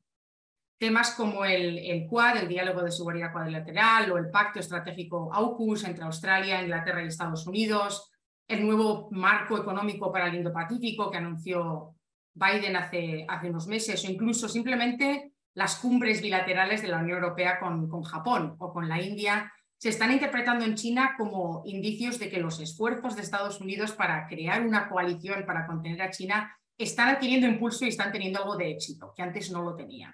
Temas 0.77 1.11
como 1.11 1.45
el, 1.45 1.77
el, 1.77 2.05
Quad, 2.05 2.39
el 2.39 2.49
diálogo 2.49 2.83
de 2.83 2.91
seguridad 2.91 3.31
cuadrilateral 3.31 4.11
o 4.11 4.17
el 4.17 4.29
pacto 4.29 4.59
estratégico 4.59 5.33
AUKUS 5.33 5.85
entre 5.85 6.03
Australia, 6.03 6.61
Inglaterra 6.61 7.01
y 7.01 7.07
Estados 7.07 7.47
Unidos, 7.47 8.11
el 8.49 8.65
nuevo 8.65 9.07
marco 9.11 9.57
económico 9.57 10.11
para 10.11 10.27
el 10.27 10.35
Indo-Pacífico 10.35 11.09
que 11.09 11.19
anunció 11.19 11.95
Biden 12.33 12.75
hace, 12.75 13.25
hace 13.29 13.49
unos 13.49 13.67
meses 13.67 14.03
o 14.03 14.11
incluso 14.11 14.49
simplemente 14.49 15.31
las 15.53 15.77
cumbres 15.77 16.21
bilaterales 16.21 16.81
de 16.81 16.89
la 16.89 16.97
Unión 16.97 17.19
Europea 17.23 17.61
con, 17.61 17.88
con 17.88 18.03
Japón 18.03 18.57
o 18.59 18.73
con 18.73 18.89
la 18.89 19.01
India 19.01 19.53
se 19.77 19.89
están 19.89 20.11
interpretando 20.11 20.65
en 20.65 20.75
China 20.75 21.15
como 21.17 21.63
indicios 21.65 22.17
de 22.19 22.29
que 22.29 22.39
los 22.39 22.59
esfuerzos 22.59 23.15
de 23.15 23.21
Estados 23.21 23.59
Unidos 23.61 23.91
para 23.91 24.27
crear 24.27 24.65
una 24.65 24.89
coalición 24.89 25.45
para 25.45 25.67
contener 25.67 26.01
a 26.01 26.11
China 26.11 26.57
están 26.77 27.09
adquiriendo 27.09 27.47
impulso 27.47 27.85
y 27.85 27.89
están 27.89 28.11
teniendo 28.11 28.39
algo 28.39 28.57
de 28.57 28.71
éxito, 28.71 29.13
que 29.15 29.21
antes 29.21 29.51
no 29.51 29.61
lo 29.61 29.75
tenían. 29.75 30.13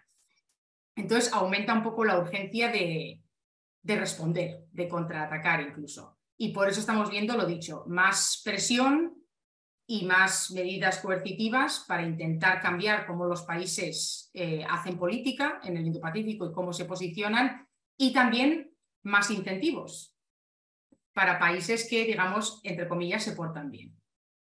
Entonces 0.96 1.32
aumenta 1.34 1.74
un 1.74 1.84
poco 1.84 2.04
la 2.04 2.20
urgencia 2.20 2.72
de, 2.72 3.22
responder, 3.84 4.66
de 4.72 4.88
contraatacar 4.88 5.62
incluso. 5.62 6.18
Y 6.38 6.50
por 6.50 6.68
eso 6.68 6.80
estamos 6.80 7.10
viendo, 7.10 7.38
lo 7.38 7.46
dicho, 7.46 7.84
más 7.88 8.42
presión 8.44 9.16
y 9.88 10.06
más 10.06 10.52
medidas 10.52 11.00
coercitivas 11.00 11.86
para 11.88 12.04
intentar 12.04 12.62
cambiar 12.62 13.06
cómo 13.06 13.26
los 13.26 13.44
países 13.44 14.30
eh, 14.34 14.66
hacen 14.70 14.98
política 14.98 15.60
en 15.64 15.78
el 15.78 15.88
Indo-Pacífico 15.88 16.48
y 16.48 16.54
cómo 16.54 16.74
se 16.74 16.86
posicionan, 16.86 17.68
y 17.98 18.14
también 18.14 18.71
más 19.04 19.30
incentivos 19.32 20.16
para 21.14 21.40
países 21.40 21.88
que, 21.90 22.06
digamos, 22.06 22.62
entre 22.64 22.88
comillas, 22.88 23.24
se 23.24 23.34
portan 23.34 23.70
bien. 23.70 23.96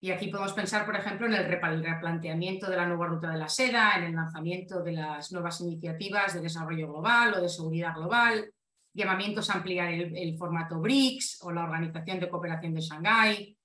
Y 0.00 0.10
aquí 0.10 0.28
podemos 0.28 0.52
pensar, 0.52 0.84
por 0.84 0.96
ejemplo, 0.96 1.26
en 1.26 1.32
el 1.32 1.46
replanteamiento 1.46 2.68
de 2.68 2.76
la 2.76 2.86
nueva 2.86 3.06
ruta 3.06 3.30
de 3.30 3.38
la 3.38 3.48
seda, 3.48 3.94
en 3.96 4.04
el 4.04 4.14
lanzamiento 4.14 4.82
de 4.82 4.92
las 4.92 5.32
nuevas 5.32 5.60
iniciativas 5.62 6.34
de 6.34 6.42
desarrollo 6.42 6.88
global 6.88 7.34
o 7.34 7.40
de 7.40 7.48
seguridad 7.48 7.94
global, 7.94 8.52
llamamientos 8.92 9.48
a 9.48 9.54
ampliar 9.54 9.90
el, 9.92 10.36
formato 10.36 10.78
BRICS 10.78 11.38
o 11.42 11.52
la 11.52 11.64
Organización 11.64 12.20
de 12.20 12.28
Cooperación 12.28 12.74
de 12.74 12.80
Shanghái, 12.82 13.58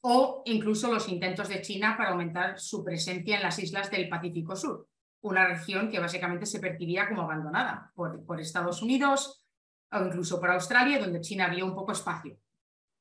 o 0.00 0.42
incluso 0.46 0.92
los 0.92 1.08
intentos 1.08 1.48
de 1.48 1.62
China 1.62 1.94
para 1.96 2.10
aumentar 2.10 2.58
su 2.58 2.84
presencia 2.84 3.36
en 3.36 3.42
las 3.42 3.58
islas 3.60 3.88
del 3.88 4.08
Pacífico 4.08 4.56
Sur, 4.56 4.88
una 5.22 5.46
región 5.46 5.90
que 5.90 6.00
básicamente 6.00 6.44
se 6.44 6.58
percibía 6.58 7.08
como 7.08 7.22
abandonada 7.22 7.92
por, 7.94 8.26
por 8.26 8.40
Estados 8.40 8.82
Unidos 8.82 9.43
o 9.92 10.04
incluso 10.04 10.40
por 10.40 10.50
Australia, 10.50 10.98
donde 10.98 11.20
China 11.20 11.46
había 11.46 11.64
un 11.64 11.74
poco 11.74 11.92
espacio 11.92 12.38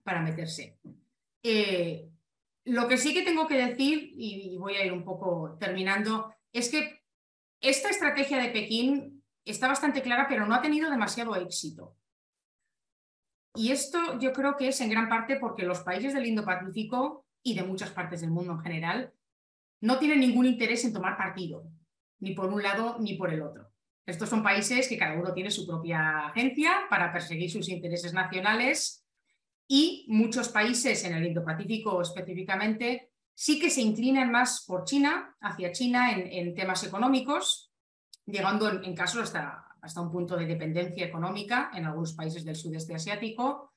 para 0.03 0.21
meterse. 0.21 0.77
Eh, 1.41 2.09
lo 2.65 2.87
que 2.87 2.97
sí 2.97 3.13
que 3.13 3.23
tengo 3.23 3.47
que 3.47 3.57
decir, 3.57 4.13
y 4.15 4.57
voy 4.57 4.75
a 4.75 4.85
ir 4.85 4.93
un 4.93 5.03
poco 5.03 5.57
terminando, 5.59 6.33
es 6.51 6.69
que 6.69 7.03
esta 7.59 7.89
estrategia 7.89 8.37
de 8.41 8.49
Pekín 8.49 9.23
está 9.45 9.67
bastante 9.67 10.01
clara, 10.01 10.27
pero 10.27 10.45
no 10.45 10.55
ha 10.55 10.61
tenido 10.61 10.89
demasiado 10.89 11.35
éxito. 11.35 11.97
Y 13.55 13.71
esto 13.71 14.19
yo 14.19 14.33
creo 14.33 14.57
que 14.57 14.69
es 14.69 14.81
en 14.81 14.89
gran 14.89 15.09
parte 15.09 15.37
porque 15.37 15.63
los 15.63 15.81
países 15.81 16.13
del 16.13 16.25
Indo-Pacífico 16.25 17.25
y 17.43 17.53
de 17.53 17.63
muchas 17.63 17.91
partes 17.91 18.21
del 18.21 18.31
mundo 18.31 18.53
en 18.53 18.59
general 18.61 19.13
no 19.81 19.99
tienen 19.99 20.21
ningún 20.21 20.45
interés 20.45 20.85
en 20.85 20.93
tomar 20.93 21.17
partido, 21.17 21.69
ni 22.19 22.33
por 22.33 22.51
un 22.51 22.63
lado 22.63 22.97
ni 22.99 23.15
por 23.15 23.31
el 23.33 23.41
otro. 23.41 23.72
Estos 24.05 24.29
son 24.29 24.43
países 24.43 24.87
que 24.87 24.97
cada 24.97 25.13
uno 25.13 25.33
tiene 25.33 25.49
su 25.49 25.65
propia 25.65 26.27
agencia 26.27 26.87
para 26.89 27.11
perseguir 27.11 27.49
sus 27.49 27.69
intereses 27.69 28.13
nacionales 28.13 29.05
y 29.67 30.05
muchos 30.09 30.49
países 30.49 31.03
en 31.05 31.13
el 31.13 31.27
Indo-Pacífico 31.27 32.01
específicamente 32.01 33.11
sí 33.33 33.59
que 33.59 33.69
se 33.69 33.81
inclinan 33.81 34.31
más 34.31 34.65
por 34.67 34.83
China, 34.83 35.35
hacia 35.39 35.71
China 35.71 36.11
en, 36.11 36.53
temas 36.53 36.83
económicos, 36.83 37.71
llegando 38.25 38.69
en, 38.69 38.95
casos 38.95 39.23
hasta, 39.23 39.67
hasta 39.81 40.01
un 40.01 40.11
punto 40.11 40.35
de 40.35 40.45
dependencia 40.45 41.05
económica 41.05 41.71
en 41.73 41.85
algunos 41.85 42.13
países 42.13 42.43
del 42.43 42.55
sudeste 42.55 42.95
asiático, 42.95 43.73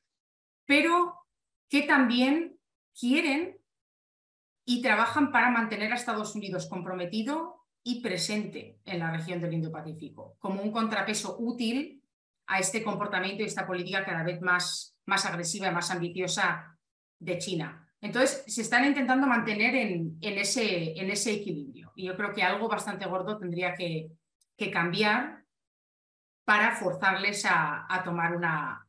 pero 0.67 1.21
que 1.69 1.83
también 1.83 2.59
quieren 2.99 3.59
y 4.65 4.83
trabajan 4.83 5.31
para 5.31 5.51
mantener 5.51 5.93
a 5.93 5.97
Estados 5.97 6.35
Unidos 6.35 6.67
comprometido 6.67 7.56
y 7.89 8.01
presente 8.01 8.81
en 8.85 8.99
la 8.99 9.13
región 9.13 9.41
del 9.41 9.55
Indo-Pacífico, 9.55 10.35
como 10.41 10.61
un 10.61 10.73
contrapeso 10.73 11.37
útil 11.39 12.03
a 12.49 12.59
este 12.59 12.83
comportamiento 12.83 13.45
y 13.45 13.47
esta 13.47 13.65
política 13.65 14.05
cada 14.05 14.25
vez 14.25 14.41
más, 14.43 14.97
más 15.07 15.25
agresiva 15.25 15.69
y 15.69 15.71
más 15.71 15.89
ambiciosa 15.93 16.77
de 17.21 17.39
China. 17.39 17.89
Entonces, 18.01 18.43
se 18.49 18.63
están 18.63 18.87
intentando 18.87 19.29
mantener 19.29 19.77
en, 19.77 20.19
ese, 20.21 21.01
en 21.01 21.11
ese, 21.11 21.35
equilibrio. 21.35 21.93
Y 21.95 22.07
yo 22.07 22.17
creo 22.17 22.35
que 22.35 22.43
algo 22.43 22.69
bastante 22.69 23.07
gordo 23.07 23.39
tendría 23.39 23.75
que, 23.75 24.11
cambiar 24.73 25.45
para 26.45 26.75
forzarles 26.75 27.47
a, 27.49 28.03
tomar 28.05 28.35
una, 28.35 28.85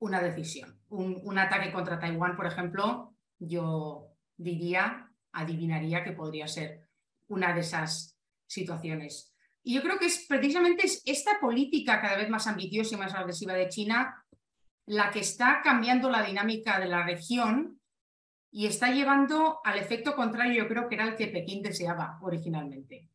una 0.00 0.20
decisión. 0.20 0.78
Un, 0.90 1.18
un, 1.24 1.38
ataque 1.38 1.72
contra 1.72 1.98
Taiwán, 1.98 2.36
por 2.36 2.44
ejemplo, 2.44 3.14
yo 3.38 4.10
diría, 4.36 5.10
adivinaría 5.32 6.04
que 6.04 6.12
podría 6.12 6.46
ser 6.46 6.86
una 7.26 7.54
de 7.54 7.60
esas 7.60 8.13
situaciones. 8.54 9.34
Y 9.62 9.74
yo 9.74 9.82
creo 9.82 9.98
que 9.98 10.06
es 10.06 10.26
precisamente 10.28 10.86
esta 11.04 11.40
política 11.40 12.00
cada 12.00 12.16
vez 12.16 12.28
más 12.28 12.46
ambiciosa 12.46 12.94
y 12.94 12.98
más 12.98 13.14
agresiva 13.14 13.54
de 13.54 13.68
China 13.68 14.24
la 14.86 15.10
que 15.10 15.20
está 15.20 15.60
cambiando 15.62 16.10
la 16.10 16.22
dinámica 16.22 16.78
de 16.78 16.86
la 16.86 17.04
región 17.04 17.80
y 18.50 18.66
está 18.66 18.92
llevando 18.92 19.60
al 19.64 19.78
efecto 19.78 20.14
contrario, 20.14 20.62
yo 20.62 20.68
creo 20.68 20.88
que 20.88 20.94
era 20.94 21.08
el 21.08 21.16
que 21.16 21.28
Pekín 21.28 21.62
deseaba 21.62 22.18
originalmente. 22.20 23.08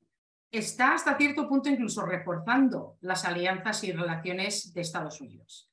Está 0.51 0.95
hasta 0.95 1.15
cierto 1.15 1.47
punto 1.47 1.69
incluso 1.69 2.05
reforzando 2.05 2.97
las 3.01 3.23
alianzas 3.23 3.83
y 3.83 3.91
relaciones 3.91 4.73
de 4.73 4.81
Estados 4.81 5.21
Unidos. 5.21 5.69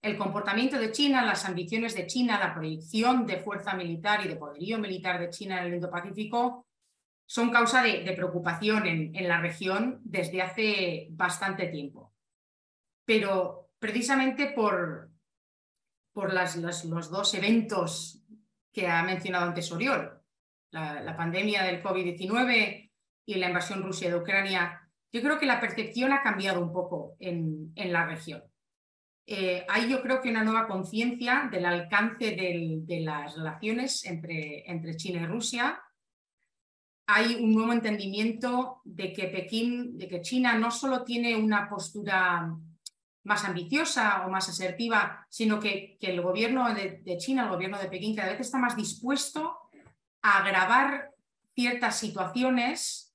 El 0.00 0.16
comportamiento 0.16 0.78
de 0.78 0.92
China, 0.92 1.26
las 1.26 1.44
ambiciones 1.44 1.94
de 1.94 2.06
China, 2.06 2.38
la 2.38 2.54
proyección 2.54 3.26
de 3.26 3.40
fuerza 3.40 3.74
militar 3.74 4.24
y 4.24 4.28
de 4.28 4.36
poderío 4.36 4.78
militar 4.78 5.20
de 5.20 5.28
China 5.28 5.58
en 5.58 5.66
el 5.66 5.74
Indo-Pacífico 5.74 6.66
son 7.30 7.50
causa 7.50 7.80
de, 7.80 8.12
preocupación 8.16 8.88
en, 8.88 9.28
la 9.28 9.40
región 9.40 10.00
desde 10.02 10.42
hace 10.42 11.06
bastante 11.12 11.68
tiempo. 11.68 12.12
Pero 13.04 13.70
precisamente 13.78 14.48
por, 14.48 15.12
por 16.12 16.34
los 16.34 17.08
dos 17.08 17.34
eventos 17.34 18.20
que 18.72 18.88
ha 18.88 19.04
mencionado 19.04 19.46
antes 19.46 19.70
Oriol, 19.70 20.20
la, 20.72 21.16
pandemia 21.16 21.62
del 21.62 21.80
COVID-19 21.80 22.90
y 23.26 23.34
la 23.36 23.46
invasión 23.46 23.84
rusa 23.84 24.08
de 24.08 24.16
Ucrania, 24.16 24.90
yo 25.12 25.22
creo 25.22 25.38
que 25.38 25.46
la 25.46 25.60
percepción 25.60 26.12
ha 26.12 26.24
cambiado 26.24 26.60
un 26.60 26.72
poco 26.72 27.14
en, 27.20 27.72
la 27.76 28.06
región. 28.06 28.42
Eh, 29.24 29.64
hay 29.68 29.88
yo 29.88 30.02
creo 30.02 30.20
que 30.20 30.30
una 30.30 30.42
nueva 30.42 30.66
conciencia 30.66 31.48
del 31.48 31.64
alcance 31.64 32.32
de 32.34 33.00
las 33.02 33.36
relaciones 33.36 34.04
entre, 34.04 34.68
entre 34.68 34.96
China 34.96 35.22
y 35.22 35.26
Rusia. 35.26 35.80
Hay 37.12 37.34
un 37.34 37.52
nuevo 37.52 37.72
entendimiento 37.72 38.80
de 38.84 39.12
que 39.12 39.26
Pekín, 39.26 39.98
de 39.98 40.06
que 40.06 40.20
China 40.20 40.56
no 40.56 40.70
solo 40.70 41.02
tiene 41.02 41.34
una 41.34 41.68
postura 41.68 42.56
más 43.24 43.44
ambiciosa 43.44 44.24
o 44.24 44.30
más 44.30 44.48
asertiva, 44.48 45.26
sino 45.28 45.58
que, 45.58 45.98
que 46.00 46.12
el 46.12 46.20
gobierno 46.20 46.72
de, 46.72 47.16
China, 47.18 47.44
el 47.44 47.48
gobierno 47.50 47.78
de 47.78 47.88
Pekín, 47.88 48.14
cada 48.14 48.30
vez 48.30 48.40
está 48.40 48.58
más 48.58 48.76
dispuesto 48.76 49.58
a 50.22 50.38
agravar 50.38 51.10
ciertas 51.54 51.98
situaciones 51.98 53.12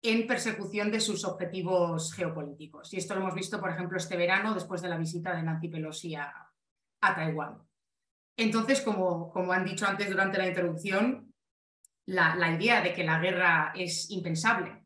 en 0.00 0.26
persecución 0.28 0.92
de 0.92 1.00
sus 1.00 1.24
objetivos 1.24 2.12
geopolíticos. 2.12 2.92
Y 2.94 2.98
esto 2.98 3.14
lo 3.14 3.22
hemos 3.22 3.34
visto, 3.34 3.58
por 3.58 3.70
ejemplo, 3.70 3.98
este 3.98 4.16
verano, 4.16 4.54
después 4.54 4.80
de 4.80 4.90
la 4.90 4.98
visita 4.98 5.34
de 5.34 5.42
Nancy 5.42 5.68
Pelosi 5.68 6.14
a, 6.14 6.32
Taiwán. 7.00 7.58
Entonces, 8.36 8.80
como, 8.80 9.30
como, 9.32 9.52
han 9.52 9.64
dicho 9.64 9.86
antes 9.86 10.08
durante 10.08 10.38
la 10.38 10.46
introducción, 10.46 11.23
la, 12.06 12.52
idea 12.52 12.80
de 12.82 12.92
que 12.92 13.04
la 13.04 13.18
guerra 13.18 13.72
es 13.74 14.10
impensable, 14.10 14.84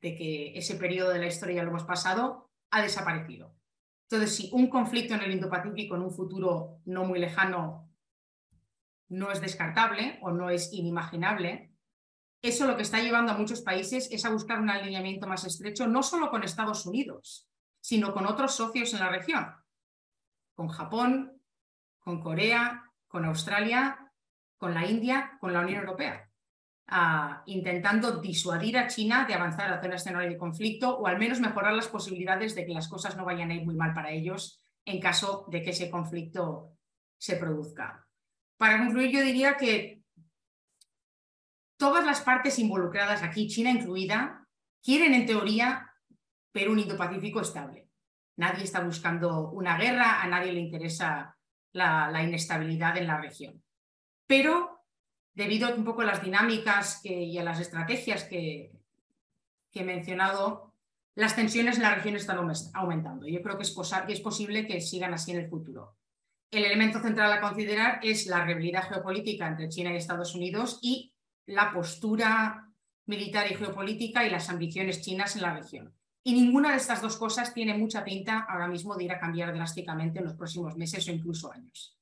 de 0.00 0.14
que 0.14 0.58
ese 0.58 0.76
periodo 0.76 1.10
de 1.10 1.18
la 1.18 1.26
historia 1.26 1.62
lo 1.62 1.70
hemos 1.70 1.84
pasado, 1.84 2.50
ha 2.70 2.82
desaparecido. 2.82 3.54
Entonces, 4.10 4.36
si 4.36 4.50
un 4.52 4.68
conflicto 4.68 5.14
en 5.14 5.22
el 5.22 5.32
Indo-Pacífico 5.32 5.96
en 5.96 6.02
un 6.02 6.10
futuro 6.10 6.80
no 6.84 7.04
muy 7.04 7.18
lejano 7.18 7.86
no 9.10 9.30
es 9.30 9.40
descartable 9.40 10.18
o 10.20 10.30
no 10.30 10.50
es 10.50 10.72
inimaginable, 10.72 11.72
eso 12.42 12.66
lo 12.66 12.76
que 12.76 12.82
está 12.82 13.00
llevando 13.00 13.32
a 13.32 13.38
muchos 13.38 13.62
países 13.62 14.08
es 14.12 14.24
a 14.24 14.30
buscar 14.30 14.60
un 14.60 14.70
alineamiento 14.70 15.26
más 15.26 15.44
estrecho, 15.44 15.86
no 15.86 16.02
solo 16.02 16.30
con 16.30 16.44
Estados 16.44 16.84
Unidos, 16.84 17.48
sino 17.80 18.12
con 18.12 18.26
otros 18.26 18.54
socios 18.54 18.92
en 18.92 19.00
la 19.00 19.08
región, 19.08 19.46
con 20.54 20.68
Japón, 20.68 21.40
con 21.98 22.20
Corea, 22.20 22.92
con 23.08 23.24
Australia, 23.24 24.12
con 24.58 24.74
la 24.74 24.86
India, 24.86 25.38
con 25.40 25.52
la 25.54 25.60
Unión 25.60 25.80
Europea 25.80 26.27
intentando 27.46 28.18
disuadir 28.20 28.78
a 28.78 28.86
China 28.86 29.26
de 29.26 29.34
avanzar 29.34 29.72
hacia 29.72 29.88
un 29.88 29.94
escenario 29.94 30.30
de 30.30 30.38
conflicto 30.38 30.96
o 30.96 31.06
al 31.06 31.18
menos 31.18 31.40
mejorar 31.40 31.74
las 31.74 31.88
posibilidades 31.88 32.54
de 32.54 32.64
que 32.64 32.72
las 32.72 32.88
cosas 32.88 33.16
no 33.16 33.26
vayan 33.26 33.50
a 33.50 33.54
ir 33.54 33.64
muy 33.64 33.74
mal 33.74 33.92
para 33.92 34.10
ellos 34.10 34.62
en 34.86 34.98
caso 34.98 35.46
de 35.50 35.62
que 35.62 35.70
ese 35.70 35.90
conflicto 35.90 36.72
se 37.18 37.36
produzca. 37.36 38.06
Para 38.56 38.78
concluir, 38.78 39.10
yo 39.10 39.20
diría 39.20 39.56
que 39.56 40.02
todas 41.76 42.06
las 42.06 42.22
partes 42.22 42.58
involucradas 42.58 43.22
aquí, 43.22 43.48
China 43.48 43.70
incluida, 43.70 44.46
quieren 44.82 45.12
en 45.12 45.26
teoría 45.26 45.92
ver 46.54 46.70
un 46.70 46.78
Indo-Pacífico 46.78 47.42
estable. 47.42 47.90
Nadie 48.36 48.64
está 48.64 48.80
buscando 48.80 49.50
una 49.50 49.76
guerra, 49.76 50.22
a 50.22 50.26
nadie 50.26 50.52
le 50.52 50.60
interesa 50.60 51.36
la 51.72 52.22
inestabilidad 52.22 52.96
en 52.96 53.06
la 53.06 53.20
región. 53.20 53.62
Pero 54.26 54.77
debido 55.38 55.72
un 55.72 55.84
poco 55.84 56.02
a 56.02 56.04
las 56.04 56.20
dinámicas 56.20 57.00
y 57.04 57.38
a 57.38 57.44
las 57.44 57.60
estrategias 57.60 58.24
que, 58.24 58.72
he 59.72 59.84
mencionado, 59.84 60.74
las 61.14 61.36
tensiones 61.36 61.76
en 61.76 61.84
la 61.84 61.94
región 61.94 62.16
están 62.16 62.38
aumentando. 62.74 63.28
Yo 63.28 63.40
creo 63.40 63.56
que 63.56 63.62
es, 63.62 64.20
posible 64.20 64.66
que 64.66 64.80
sigan 64.80 65.14
así 65.14 65.30
en 65.30 65.38
el 65.38 65.48
futuro. 65.48 65.96
El 66.50 66.64
elemento 66.64 67.00
central 67.00 67.32
a 67.32 67.40
considerar 67.40 68.00
es 68.02 68.26
la 68.26 68.44
rivalidad 68.44 68.88
geopolítica 68.88 69.46
entre 69.46 69.68
China 69.68 69.92
y 69.92 69.96
Estados 69.96 70.34
Unidos 70.34 70.80
y 70.82 71.14
la 71.46 71.72
postura 71.72 72.68
militar 73.06 73.46
y 73.48 73.54
geopolítica 73.54 74.26
y 74.26 74.30
las 74.30 74.48
ambiciones 74.48 75.02
chinas 75.02 75.36
en 75.36 75.42
la 75.42 75.54
región. 75.54 75.94
Y 76.24 76.32
ninguna 76.32 76.72
de 76.72 76.78
estas 76.78 77.00
dos 77.00 77.16
cosas 77.16 77.54
tiene 77.54 77.78
mucha 77.78 78.02
pinta 78.02 78.44
ahora 78.48 78.66
mismo 78.66 78.96
de 78.96 79.04
ir 79.04 79.12
a 79.12 79.20
cambiar 79.20 79.54
drásticamente 79.54 80.18
en 80.18 80.24
los 80.24 80.34
próximos 80.34 80.76
meses 80.76 81.06
o 81.06 81.12
incluso 81.12 81.52
años. 81.52 81.96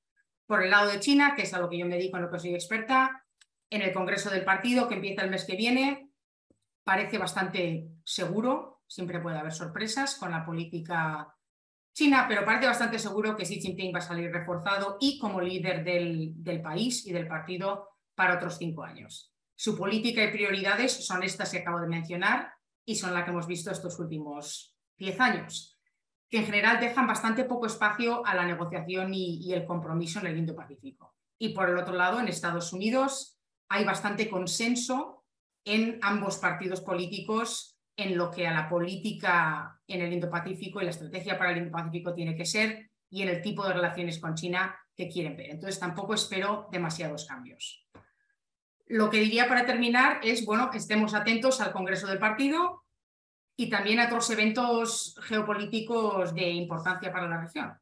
Por 0.46 0.62
el 0.62 0.70
lado 0.70 0.90
de 0.90 1.00
China, 1.00 1.34
que 1.36 1.42
es 1.42 1.52
a 1.52 1.58
lo 1.58 1.68
que 1.68 1.76
yo 1.76 1.84
me 1.84 1.96
dedico, 1.96 2.16
en 2.16 2.22
lo 2.22 2.30
que 2.30 2.38
soy 2.38 2.54
experta, 2.54 3.24
en 3.70 3.82
el 3.82 3.92
Congreso 3.92 4.30
del 4.30 4.44
Partido, 4.44 4.88
que 4.88 4.94
empieza 4.94 5.22
el 5.22 5.30
mes 5.30 5.44
que 5.44 5.56
viene. 5.56 6.10
Parece 6.84 7.18
bastante 7.18 7.88
seguro, 8.04 8.82
siempre 8.86 9.20
puede 9.20 9.38
haber 9.38 9.52
sorpresas 9.52 10.16
con 10.16 10.30
la 10.30 10.44
política 10.44 11.36
china, 11.92 12.26
pero 12.28 12.44
parece 12.44 12.66
bastante 12.66 12.98
seguro 12.98 13.34
que 13.34 13.44
Xi 13.44 13.60
Jinping 13.60 13.94
va 13.94 13.98
a 13.98 14.02
salir 14.02 14.30
reforzado 14.30 14.98
y 15.00 15.18
como 15.18 15.40
líder 15.40 15.82
del, 15.82 16.62
país 16.62 17.06
y 17.06 17.12
del 17.12 17.26
partido 17.26 17.88
para 18.14 18.34
otros 18.34 18.58
cinco 18.58 18.84
años. 18.84 19.32
Su 19.54 19.76
política 19.76 20.22
y 20.22 20.30
prioridades 20.30 21.06
son 21.06 21.22
estas 21.22 21.50
que 21.50 21.58
acabo 21.58 21.80
de 21.80 21.88
mencionar 21.88 22.52
y 22.84 22.96
son 22.96 23.14
las 23.14 23.24
que 23.24 23.30
hemos 23.30 23.46
visto 23.46 23.70
estos 23.70 23.98
últimos 23.98 24.76
diez 24.98 25.18
años, 25.18 25.78
que 26.28 26.38
en 26.38 26.46
general 26.46 26.78
dejan 26.78 27.06
bastante 27.06 27.44
poco 27.44 27.66
espacio 27.66 28.24
a 28.26 28.34
la 28.34 28.46
negociación 28.46 29.14
y, 29.14 29.38
y 29.42 29.54
el 29.54 29.64
compromiso 29.64 30.20
en 30.20 30.26
el 30.26 30.36
Indo-Pacífico. 30.36 31.14
Y 31.38 31.50
por 31.50 31.70
el 31.70 31.78
otro 31.78 31.94
lado, 31.94 32.20
en 32.20 32.28
Estados 32.28 32.72
Unidos, 32.72 33.35
hay 33.68 33.84
bastante 33.84 34.28
consenso 34.28 35.24
en 35.64 35.98
ambos 36.02 36.38
partidos 36.38 36.80
políticos 36.80 37.76
en 37.96 38.16
lo 38.16 38.30
que 38.30 38.46
a 38.46 38.52
la 38.52 38.68
política 38.68 39.80
en 39.86 40.02
el 40.02 40.12
Indo-Pacífico 40.12 40.80
y 40.80 40.84
la 40.84 40.90
estrategia 40.90 41.38
para 41.38 41.52
el 41.52 41.58
Indo-Pacífico 41.58 42.14
tiene 42.14 42.36
que 42.36 42.44
ser 42.44 42.90
y 43.10 43.22
en 43.22 43.28
el 43.28 43.42
tipo 43.42 43.66
de 43.66 43.72
relaciones 43.72 44.18
con 44.18 44.34
China 44.34 44.76
que 44.94 45.08
quieren 45.08 45.36
ver. 45.36 45.50
Entonces 45.50 45.80
tampoco 45.80 46.14
espero 46.14 46.68
demasiados 46.70 47.26
cambios. 47.26 47.86
Lo 48.86 49.10
que 49.10 49.18
diría 49.18 49.48
para 49.48 49.66
terminar 49.66 50.20
es, 50.22 50.44
bueno, 50.44 50.70
estemos 50.72 51.14
atentos 51.14 51.60
al 51.60 51.72
Congreso 51.72 52.06
del 52.06 52.18
Partido 52.18 52.84
y 53.56 53.70
también 53.70 53.98
a 53.98 54.06
otros 54.06 54.30
eventos 54.30 55.18
geopolíticos 55.22 56.34
de 56.34 56.50
importancia 56.50 57.12
para 57.12 57.28
la 57.28 57.40
región. 57.40 57.74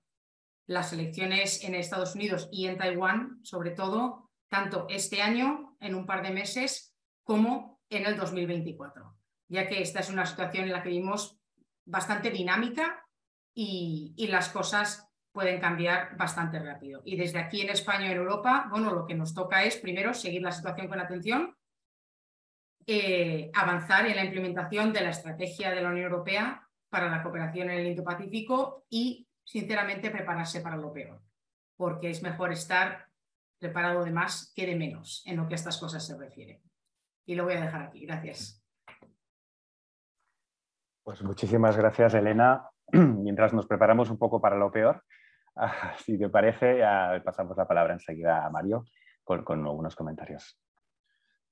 Las 0.67 0.93
elecciones 0.93 1.63
en 1.65 1.75
Estados 1.75 2.15
Unidos 2.15 2.49
y 2.51 2.67
en 2.67 2.79
Taiwán, 2.79 3.41
sobre 3.43 3.73
todo, 3.73 4.31
tanto 4.49 4.87
este 4.89 5.21
año, 5.21 5.74
en 5.85 5.95
un 5.95 6.07
par 6.07 6.23
de 6.23 6.31
meses, 6.31 6.97
como 7.23 7.81
en 7.91 8.07
el 8.07 8.17
2024, 8.17 9.17
ya 9.49 9.69
que 9.69 9.83
esta 9.83 10.01
es 10.01 10.09
una 10.09 10.27
situación 10.27 10.65
en 10.65 10.73
la 10.73 10.83
que 10.83 10.89
vimos 10.89 11.39
bastante 11.85 12.31
dinámica 12.31 13.05
y, 13.55 14.15
las 14.29 14.49
cosas 14.49 15.09
pueden 15.31 15.61
cambiar 15.61 16.17
bastante 16.17 16.59
rápido. 16.59 17.03
Y 17.05 17.17
desde 17.17 17.39
aquí 17.39 17.61
en 17.61 17.71
España 17.71 18.11
en 18.11 18.17
Europa, 18.17 18.67
bueno, 18.71 18.93
lo 18.93 19.07
que 19.07 19.15
nos 19.15 19.35
toca 19.35 19.65
es 19.65 19.77
primero 19.77 20.15
seguir 20.15 20.43
la 20.43 20.53
situación 20.53 20.89
con 20.89 21.01
atención, 21.01 21.57
eh, 22.87 23.51
avanzar 23.55 24.07
en 24.07 24.17
la 24.17 24.25
implementación 24.25 24.93
de 24.93 25.03
la 25.03 25.11
estrategia 25.11 25.71
de 25.71 25.83
la 25.83 25.91
Unión 25.91 26.07
Europea 26.07 26.67
para 26.89 27.11
la 27.11 27.23
cooperación 27.23 27.71
en 27.71 27.81
el 27.81 27.87
Indo-Pacífico 27.89 28.87
y, 28.89 29.29
sinceramente, 29.45 30.11
prepararse 30.11 30.61
para 30.61 30.77
lo 30.77 30.93
peor, 30.93 31.21
porque 31.77 32.11
es 32.11 32.23
mejor 32.23 32.53
estar 32.53 33.09
preparado 33.59 34.05
de 34.05 34.11
más 34.11 34.53
que 34.55 34.67
de 34.67 34.77
menos 34.77 35.23
en 35.27 35.37
lo 35.37 35.49
que 35.49 35.55
a 35.55 35.57
estas 35.57 35.79
cosas 35.79 36.07
se 36.07 36.17
refiere. 36.17 36.63
Y 37.27 37.35
lo 37.35 37.45
voy 37.45 37.55
a 37.55 37.61
dejar 37.61 37.83
aquí. 37.83 38.07
Gracias. 38.07 38.63
Pues 41.03 41.23
muchísimas 41.23 41.77
gracias, 41.77 42.15
Elena. 42.15 42.69
Mientras 42.93 43.53
nos 43.53 43.67
preparamos 43.67 44.11
un 44.11 44.19
poco 44.19 44.41
para 44.41 44.57
lo 44.57 44.71
peor, 44.71 45.05
si 46.05 46.19
te 46.19 46.29
parece, 46.29 46.79
ya 46.79 47.21
pasamos 47.25 47.57
la 47.57 47.69
palabra 47.69 47.93
enseguida 47.93 48.45
a 48.45 48.51
Mario 48.51 48.85
con, 49.23 49.67
algunos 49.67 49.95
comentarios. 49.97 50.59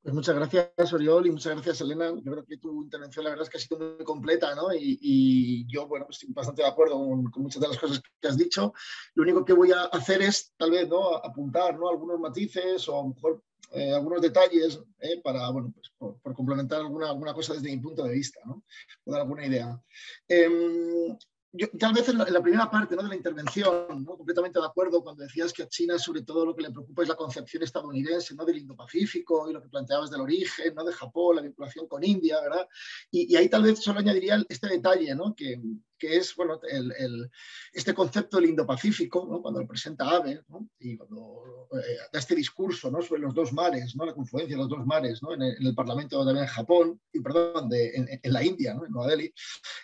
Pues 0.02 0.16
muchas 0.16 0.34
gracias, 0.34 0.92
Oriol, 0.92 1.28
y 1.28 1.30
muchas 1.30 1.52
gracias, 1.52 1.80
Elena. 1.80 2.10
Yo 2.10 2.32
creo 2.32 2.44
que 2.44 2.56
tu 2.56 2.82
intervención, 2.82 3.22
la 3.22 3.30
verdad 3.30 3.44
es 3.44 3.50
que 3.50 3.58
ha 3.58 3.60
sido 3.60 3.78
muy 3.78 4.04
completa, 4.04 4.52
¿no? 4.52 4.74
Y, 4.74 5.64
yo, 5.68 5.86
bueno, 5.86 6.08
estoy 6.10 6.32
bastante 6.32 6.62
de 6.62 6.68
acuerdo 6.68 6.98
con, 6.98 7.30
muchas 7.36 7.62
de 7.62 7.68
las 7.68 7.78
cosas 7.78 8.02
que 8.20 8.28
has 8.28 8.36
dicho. 8.36 8.72
Lo 9.14 9.22
único 9.22 9.44
que 9.44 9.52
voy 9.52 9.70
a 9.70 9.84
hacer 9.84 10.20
es, 10.22 10.52
tal 10.56 10.72
vez, 10.72 10.88
¿no? 10.88 11.14
Apuntar, 11.14 11.78
¿no? 11.78 11.88
Algunos 11.88 12.18
matices 12.18 12.88
o 12.88 12.98
a 12.98 13.02
lo 13.04 13.08
mejor 13.10 13.44
eh, 13.70 13.92
algunos 13.94 14.20
detalles 14.20 14.80
eh, 14.98 15.20
para, 15.22 15.48
bueno, 15.50 15.72
pues 15.72 15.92
por, 15.96 16.34
complementar 16.34 16.80
alguna, 16.80 17.08
alguna 17.08 17.32
cosa 17.32 17.54
desde 17.54 17.70
mi 17.70 17.80
punto 17.80 18.02
de 18.02 18.12
vista, 18.12 18.40
¿no? 18.44 18.64
O 19.04 19.12
dar 19.12 19.20
alguna 19.20 19.46
idea. 19.46 19.80
Em, 20.26 21.16
yo, 21.52 21.68
tal 21.78 21.92
vez 21.92 22.08
en 22.08 22.18
la, 22.18 22.42
primera 22.42 22.70
parte 22.70 22.96
¿no? 22.96 23.02
de 23.02 23.10
la 23.10 23.16
intervención, 23.16 24.04
¿no? 24.04 24.16
completamente 24.16 24.58
de 24.58 24.66
acuerdo 24.66 25.02
cuando 25.02 25.22
decías 25.22 25.52
que 25.52 25.62
a 25.62 25.68
China 25.68 25.98
sobre 25.98 26.22
todo 26.22 26.46
lo 26.46 26.56
que 26.56 26.62
le 26.62 26.70
preocupa 26.70 27.02
es 27.02 27.08
la 27.08 27.14
concepción 27.14 27.62
estadounidense 27.62 28.34
¿no? 28.34 28.44
del 28.44 28.58
Indo-Pacífico 28.58 29.50
y 29.50 29.52
lo 29.52 29.62
que 29.62 29.68
planteabas 29.68 30.10
del 30.10 30.22
origen, 30.22 30.74
¿no? 30.74 30.84
de 30.84 30.92
Japón, 30.92 31.36
la 31.36 31.42
vinculación 31.42 31.86
con 31.86 32.02
India, 32.02 32.40
¿verdad? 32.40 32.66
Y, 33.10 33.32
y 33.32 33.36
ahí 33.36 33.48
tal 33.48 33.64
vez 33.64 33.80
solo 33.80 34.00
añadiría 34.00 34.42
este 34.48 34.68
detalle, 34.68 35.14
¿no? 35.14 35.34
que, 35.34 35.60
que 36.02 36.16
es 36.16 36.34
bueno, 36.34 36.58
el, 36.68 37.30
este 37.72 37.94
concepto 37.94 38.36
del 38.36 38.50
Indo-Pacífico, 38.50 39.40
cuando 39.40 39.60
lo 39.60 39.68
presenta 39.68 40.10
Abe, 40.10 40.42
y 40.80 40.96
cuando 40.96 41.68
eh, 41.74 41.96
da 42.12 42.18
este 42.18 42.34
discurso 42.34 42.90
¿no? 42.90 43.00
sobre 43.00 43.20
los 43.20 43.32
dos 43.32 43.52
mares, 43.52 43.94
¿no? 43.94 44.04
la 44.04 44.12
confluencia 44.12 44.56
de 44.56 44.62
los 44.62 44.68
dos 44.68 44.84
mares 44.84 45.22
¿no? 45.22 45.32
en, 45.32 45.42
el, 45.42 45.74
Parlamento 45.76 46.28
en 46.28 46.44
Japón, 46.46 47.00
y 47.12 47.20
perdón, 47.20 47.68
de, 47.68 47.92
en, 48.20 48.32
la 48.32 48.42
India, 48.42 48.72
en 48.72 48.90
Nueva 48.90 49.12
Delhi, 49.12 49.32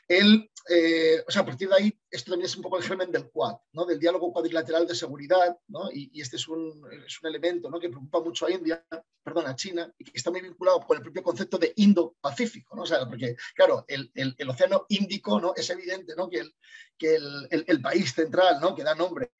él, 0.08 0.50
eh, 0.68 1.22
o 1.24 1.30
sea, 1.30 1.42
a 1.42 1.46
partir 1.46 1.68
de 1.68 1.76
ahí, 1.76 2.00
esto 2.10 2.32
también 2.32 2.46
es 2.46 2.56
un 2.56 2.62
poco 2.62 2.78
el 2.78 2.84
germen 2.84 3.10
del 3.12 3.30
Quad, 3.30 3.56
¿no? 3.72 3.84
del 3.84 3.98
diálogo 3.98 4.32
cuadrilateral 4.32 4.86
de 4.86 4.94
seguridad, 4.94 5.58
¿no? 5.68 5.90
y, 5.92 6.10
y, 6.12 6.20
este 6.20 6.36
es 6.36 6.48
un, 6.48 6.82
es 7.06 7.20
un 7.22 7.28
elemento 7.28 7.70
¿no? 7.70 7.78
que 7.78 7.88
preocupa 7.88 8.20
mucho 8.20 8.46
a 8.46 8.50
India, 8.50 8.84
perdón, 9.22 9.46
a 9.46 9.54
China, 9.54 9.92
y 9.98 10.04
que 10.04 10.12
está 10.14 10.30
muy 10.30 10.40
vinculado 10.40 10.80
con 10.80 10.96
el 10.96 11.02
propio 11.02 11.22
concepto 11.22 11.58
de 11.58 11.72
Indo-Pacífico, 11.76 12.74
¿no? 12.76 12.82
o 12.82 12.86
sea, 12.86 13.06
porque, 13.06 13.36
claro, 13.54 13.84
el, 13.88 14.10
el, 14.14 14.34
el 14.38 14.48
Océano 14.48 14.86
Índico 14.88 15.40
¿no? 15.40 15.52
es 15.54 15.68
evidente 15.70 16.14
que, 16.30 16.38
el, 16.38 16.54
que 16.98 17.14
el, 17.50 17.80
país 17.82 18.12
central 18.12 18.58
¿no? 18.60 18.74
que 18.74 18.84
da 18.84 18.94
nombre 18.94 19.32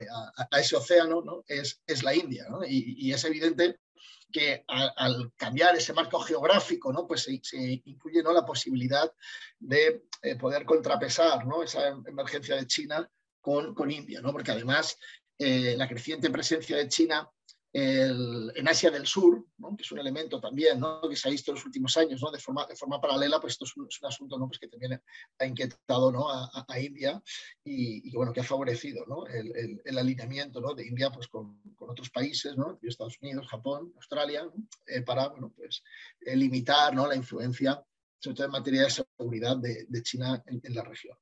a, 0.50 0.60
ese 0.60 0.76
océano 0.76 1.22
¿no? 1.22 1.44
es, 1.46 1.80
es, 1.86 2.02
la 2.02 2.14
India. 2.14 2.46
Y, 2.68 3.12
es 3.12 3.24
evidente 3.24 3.80
que 4.30 4.64
al, 4.66 5.32
cambiar 5.36 5.76
ese 5.76 5.92
marco 5.92 6.20
geográfico, 6.20 6.92
¿no? 6.92 7.06
pues 7.06 7.22
se, 7.22 7.40
incluye 7.84 8.22
¿no? 8.22 8.32
la 8.32 8.44
posibilidad 8.44 9.10
de 9.58 10.04
eh, 10.22 10.36
poder 10.36 10.64
contrapesar 10.64 11.46
¿no? 11.46 11.62
esa 11.62 11.88
emergencia 11.88 12.56
de 12.56 12.66
China 12.66 13.10
con, 13.40 13.74
con 13.74 13.90
India, 13.90 14.20
¿no? 14.20 14.32
porque 14.32 14.52
además 14.52 14.98
eh, 15.38 15.74
la 15.76 15.88
creciente 15.88 16.30
presencia 16.30 16.76
de 16.76 16.88
China 16.88 17.30
en 17.72 18.66
Asia 18.66 18.90
del 18.90 19.06
Sur, 19.06 19.44
que 19.76 19.82
es 19.82 19.92
un 19.92 19.98
elemento 19.98 20.40
también 20.40 20.80
que 21.08 21.16
se 21.16 21.28
ha 21.28 21.30
visto 21.30 21.50
en 21.50 21.56
los 21.56 21.66
últimos 21.66 21.96
años 21.96 22.20
de, 22.32 22.38
forma, 22.38 22.66
de 22.66 22.76
forma 22.76 23.00
paralela, 23.00 23.40
pues 23.40 23.52
esto 23.52 23.64
es 23.64 23.76
un, 23.76 23.88
asunto 24.06 24.38
pues 24.46 24.58
que 24.58 24.68
también 24.68 25.00
ha 25.38 25.46
inquietado 25.46 26.12
a, 26.30 26.80
India 26.80 27.22
y, 27.64 28.10
bueno, 28.16 28.32
que 28.32 28.40
ha 28.40 28.44
favorecido 28.44 29.04
el, 29.28 29.98
alineamiento 29.98 30.60
de 30.74 30.86
India 30.86 31.10
pues, 31.10 31.28
con, 31.28 31.60
otros 31.78 32.10
países, 32.10 32.54
Estados 32.82 33.18
Unidos, 33.20 33.46
Japón, 33.48 33.92
Australia, 33.96 34.48
eh, 34.86 35.02
para 35.02 35.28
bueno, 35.28 35.52
pues, 35.54 35.82
eh, 36.20 36.36
limitar 36.36 36.94
la 36.94 37.16
influencia 37.16 37.82
sobre 38.18 38.36
todo 38.36 38.46
en 38.46 38.52
materia 38.52 38.82
de 38.82 38.90
seguridad 38.90 39.56
de, 39.58 40.02
China 40.02 40.42
en, 40.46 40.74
la 40.74 40.82
región. 40.82 41.16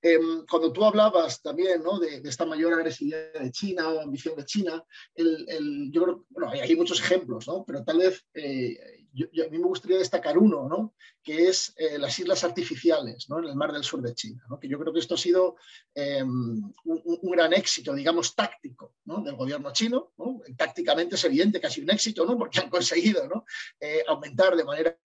Em, 0.00 0.46
cuando 0.48 0.72
tú 0.72 0.84
hablabas 0.84 1.42
también 1.42 1.82
de, 2.00 2.28
esta 2.28 2.46
mayor 2.46 2.74
agresividad 2.74 3.32
de 3.40 3.50
China 3.50 3.88
o 3.88 4.00
ambición 4.00 4.36
de 4.36 4.44
China, 4.44 4.84
el, 5.14 5.90
yo 5.90 6.04
creo, 6.04 6.26
bueno, 6.30 6.50
hay, 6.50 6.76
muchos 6.76 7.00
ejemplos, 7.00 7.46
pero 7.66 7.84
tal 7.84 7.98
vez 7.98 8.24
eh, 8.34 8.97
a 9.24 9.50
mí 9.50 9.58
me 9.58 9.66
gustaría 9.66 9.98
destacar 9.98 10.38
uno, 10.38 10.68
¿no? 10.68 10.94
que 11.22 11.48
es 11.48 11.74
eh, 11.76 11.98
las 11.98 12.18
islas 12.18 12.42
artificiales 12.44 13.26
en 13.28 13.44
el 13.44 13.54
mar 13.54 13.72
del 13.72 13.84
sur 13.84 14.00
de 14.00 14.14
China, 14.14 14.42
que 14.60 14.68
yo 14.68 14.78
creo 14.78 14.92
que 14.92 15.00
esto 15.00 15.14
ha 15.14 15.18
sido 15.18 15.56
em, 15.94 16.62
un, 16.84 17.30
gran 17.30 17.52
éxito, 17.52 17.94
digamos, 17.94 18.34
táctico 18.34 18.94
del 19.04 19.36
gobierno 19.36 19.72
chino. 19.72 20.12
Tácticamente 20.56 21.16
es 21.16 21.24
evidente 21.24 21.60
que 21.60 21.66
ha 21.66 21.70
sido 21.70 21.84
un 21.84 21.90
éxito, 21.90 22.24
¿no? 22.24 22.38
porque 22.38 22.60
han 22.60 22.70
conseguido 22.70 23.28
¿no? 23.28 23.44
Eh, 23.78 24.02
aumentar 24.08 24.56
de 24.56 24.64
manera 24.64 24.96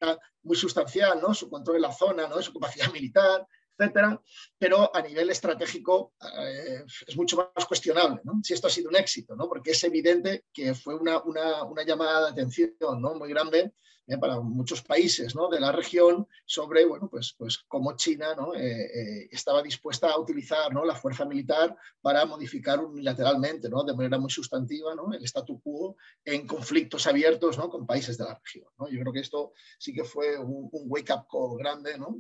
muy 0.44 0.56
sustancial 0.56 1.20
¿no? 1.22 1.34
su 1.34 1.50
control 1.50 1.78
de 1.78 1.82
la 1.82 1.94
zona, 1.94 2.28
¿no? 2.28 2.42
su 2.42 2.54
capacidad 2.54 2.92
militar, 2.92 3.48
etcétera, 3.78 4.22
pero 4.58 4.96
a 4.96 5.02
nivel 5.02 5.30
estratégico 5.30 6.14
eh, 6.40 6.84
es 7.08 7.18
mucho 7.18 7.38
más 7.38 7.66
cuestionable 7.66 8.22
si 8.44 8.54
esto 8.54 8.68
ha 8.68 8.70
sido 8.70 8.90
un 8.90 8.96
éxito, 8.96 9.36
¿no? 9.36 9.48
porque 9.48 9.72
es 9.72 9.84
evidente 9.84 10.46
que 10.54 10.74
fue 10.74 10.96
una, 10.96 11.22
una, 11.24 11.84
llamada 11.84 12.26
de 12.26 12.32
atención 12.32 13.02
¿no? 13.02 13.16
muy 13.16 13.30
grande 13.30 13.74
¿eh? 14.08 14.18
para 14.18 14.40
muchos 14.40 14.82
países 14.82 15.34
de 15.34 15.60
la 15.60 15.72
región 15.72 16.28
sobre 16.46 16.86
bueno, 16.86 17.10
pues, 17.10 17.36
pues 17.38 17.60
cómo 17.68 17.96
China. 17.96 18.36
Eh, 18.56 18.62
eh, 18.62 19.30
estaba 19.32 19.62
dispuesta 19.62 20.10
a 20.10 20.20
utilizar 20.20 20.74
la 20.74 20.96
fuerza 20.96 21.26
militar 21.26 21.76
para 22.02 22.26
modificar 22.26 22.80
unilateralmente, 22.80 23.70
de 23.70 23.94
manera 23.94 24.18
muy 24.18 24.30
sustantiva, 24.30 24.94
el 25.14 25.24
statu 25.26 25.62
quo 25.62 25.96
en 26.24 26.48
conflictos 26.48 27.08
abiertos 27.08 27.58
con 27.58 27.86
países 27.86 28.18
de 28.18 28.26
la 28.26 28.40
región. 28.40 28.68
Yo 28.92 29.00
creo 29.00 29.14
que 29.14 29.20
esto 29.20 29.54
sí 29.78 29.94
que 29.94 30.04
fue 30.04 30.38
un, 30.38 30.70
wake-up 30.72 31.26
call 31.30 31.58
grande 31.58 31.98
¿no? 31.98 32.18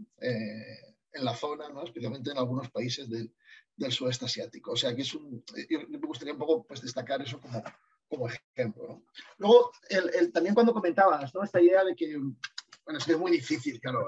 En 1.13 1.25
la 1.25 1.35
zona, 1.35 1.69
¿no? 1.69 1.83
especialmente 1.83 2.31
en 2.31 2.37
algunos 2.37 2.69
países 2.69 3.09
del, 3.09 3.33
del 3.75 3.91
sudeste 3.91 4.25
asiático. 4.25 4.71
O 4.71 4.75
sea 4.75 4.95
que 4.95 5.03
es 5.03 5.13
un, 5.13 5.43
yo 5.69 5.79
me 5.87 5.97
gustaría 5.99 6.33
un 6.33 6.39
poco 6.39 6.65
pues, 6.65 6.81
destacar 6.81 7.21
eso 7.21 7.39
como, 7.39 7.63
como 8.09 8.27
ejemplo. 8.27 9.03
Luego, 9.37 9.71
el, 9.89 10.31
también 10.31 10.55
cuando 10.55 10.73
comentabas 10.73 11.33
¿no? 11.33 11.43
esta 11.43 11.61
idea 11.61 11.83
de 11.83 11.95
que, 11.95 12.17
bueno, 12.85 12.99
es 12.99 13.05
que 13.05 13.13
es 13.13 13.17
muy 13.17 13.31
difícil, 13.31 13.79
claro, 13.79 14.07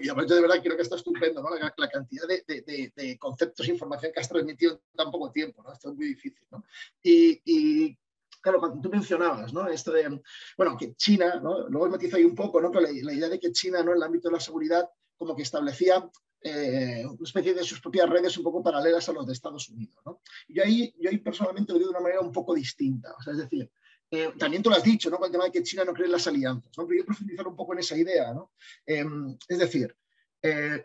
y 0.00 0.08
aparte 0.08 0.34
de 0.34 0.40
verdad 0.40 0.62
creo 0.62 0.76
que 0.76 0.82
está 0.82 0.96
estupendo 0.96 1.42
¿no? 1.42 1.50
la, 1.56 1.88
cantidad 1.88 2.28
de, 2.28 2.44
de, 2.46 2.92
de, 2.94 3.18
conceptos 3.18 3.66
e 3.66 3.72
información 3.72 4.12
que 4.12 4.20
has 4.20 4.28
transmitido 4.28 4.74
en 4.74 4.80
tan 4.96 5.10
poco 5.10 5.32
tiempo, 5.32 5.62
¿no? 5.62 5.72
esto 5.72 5.90
es 5.90 5.96
muy 5.96 6.06
difícil. 6.06 6.46
¿no? 6.52 6.64
Y, 7.02 7.40
y 7.44 7.98
claro, 8.40 8.60
cuando 8.60 8.80
tú 8.80 8.90
mencionabas, 8.90 9.52
¿no? 9.52 9.68
Esto 9.68 9.92
de, 9.92 10.20
bueno, 10.56 10.76
que 10.78 10.94
China, 10.94 11.40
¿no? 11.42 11.68
Luego 11.68 11.88
matizo 11.88 12.16
ahí 12.16 12.24
un 12.24 12.34
poco, 12.34 12.60
¿no? 12.60 12.70
Pero 12.70 12.86
la, 12.86 12.90
la, 13.02 13.12
idea 13.12 13.28
de 13.28 13.38
que 13.38 13.52
China, 13.52 13.82
¿no? 13.82 13.90
En 13.90 13.98
el 13.98 14.02
ámbito 14.02 14.28
de 14.28 14.34
la 14.34 14.40
seguridad, 14.40 14.88
como 15.20 15.36
que 15.36 15.42
establecía 15.42 16.10
eh, 16.40 17.04
una 17.04 17.22
especie 17.22 17.52
de 17.52 17.62
sus 17.62 17.78
propias 17.78 18.08
redes 18.08 18.38
un 18.38 18.44
poco 18.44 18.62
paralelas 18.62 19.06
a 19.10 19.12
los 19.12 19.26
de 19.26 19.34
Estados 19.34 19.68
Unidos. 19.68 20.02
¿no? 20.06 20.22
Y 20.48 20.58
ahí, 20.60 20.94
yo 20.98 21.10
ahí 21.10 21.18
personalmente 21.18 21.74
lo 21.74 21.78
digo 21.78 21.90
de 21.90 21.96
una 21.98 22.02
manera 22.02 22.22
un 22.22 22.32
poco 22.32 22.54
distinta. 22.54 23.14
Es 23.30 23.36
decir, 23.36 23.70
eh, 24.10 24.32
también 24.38 24.62
tú 24.62 24.70
lo 24.70 24.76
has 24.76 24.82
dicho, 24.82 25.10
¿no? 25.10 25.18
Con 25.18 25.26
el 25.26 25.32
tema 25.32 25.44
de 25.44 25.52
que 25.52 25.62
China 25.62 25.84
no 25.84 25.92
cree 25.92 26.06
en 26.06 26.12
las 26.12 26.26
alianzas. 26.26 26.72
¿no? 26.78 26.86
Pero 26.86 27.00
yo 27.00 27.04
profundizar 27.04 27.46
un 27.46 27.54
poco 27.54 27.74
en 27.74 27.80
esa 27.80 27.98
idea. 27.98 28.32
¿no? 28.32 28.52
Eh, 28.86 29.04
es 29.46 29.58
decir, 29.58 29.94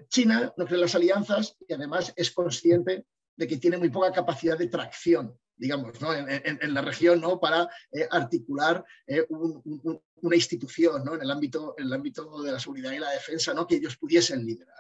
China 0.10 0.54
no 0.58 0.66
cree 0.66 0.76
en 0.76 0.82
las 0.82 0.96
alianzas 0.96 1.56
y 1.66 1.74
además 1.74 2.12
es 2.18 2.30
consciente 2.32 3.06
de 3.38 3.48
que 3.48 3.56
tiene 3.56 3.78
muy 3.78 3.90
poca 3.90 4.12
capacidad 4.12 4.58
de 4.58 4.68
tracción 4.68 5.40
digamos, 5.58 5.94
en, 6.02 6.74
la 6.74 6.82
región 6.82 7.22
¿no? 7.22 7.40
para 7.40 7.70
eh, 7.92 8.08
articular 8.12 8.84
eh, 9.08 9.26
una 9.30 10.36
institución 10.36 11.04
¿no? 11.04 11.16
en, 11.16 11.22
el 11.22 11.32
ámbito, 11.32 11.76
en 11.78 11.86
el 11.86 11.94
ámbito 11.94 12.42
de 12.42 12.52
la 12.52 12.60
seguridad 12.60 12.92
y 12.92 13.00
la 13.00 13.12
defensa 13.12 13.54
¿no? 13.54 13.66
que 13.68 13.76
ellos 13.76 13.98
pudiesen 13.98 14.46
liderar. 14.46 14.76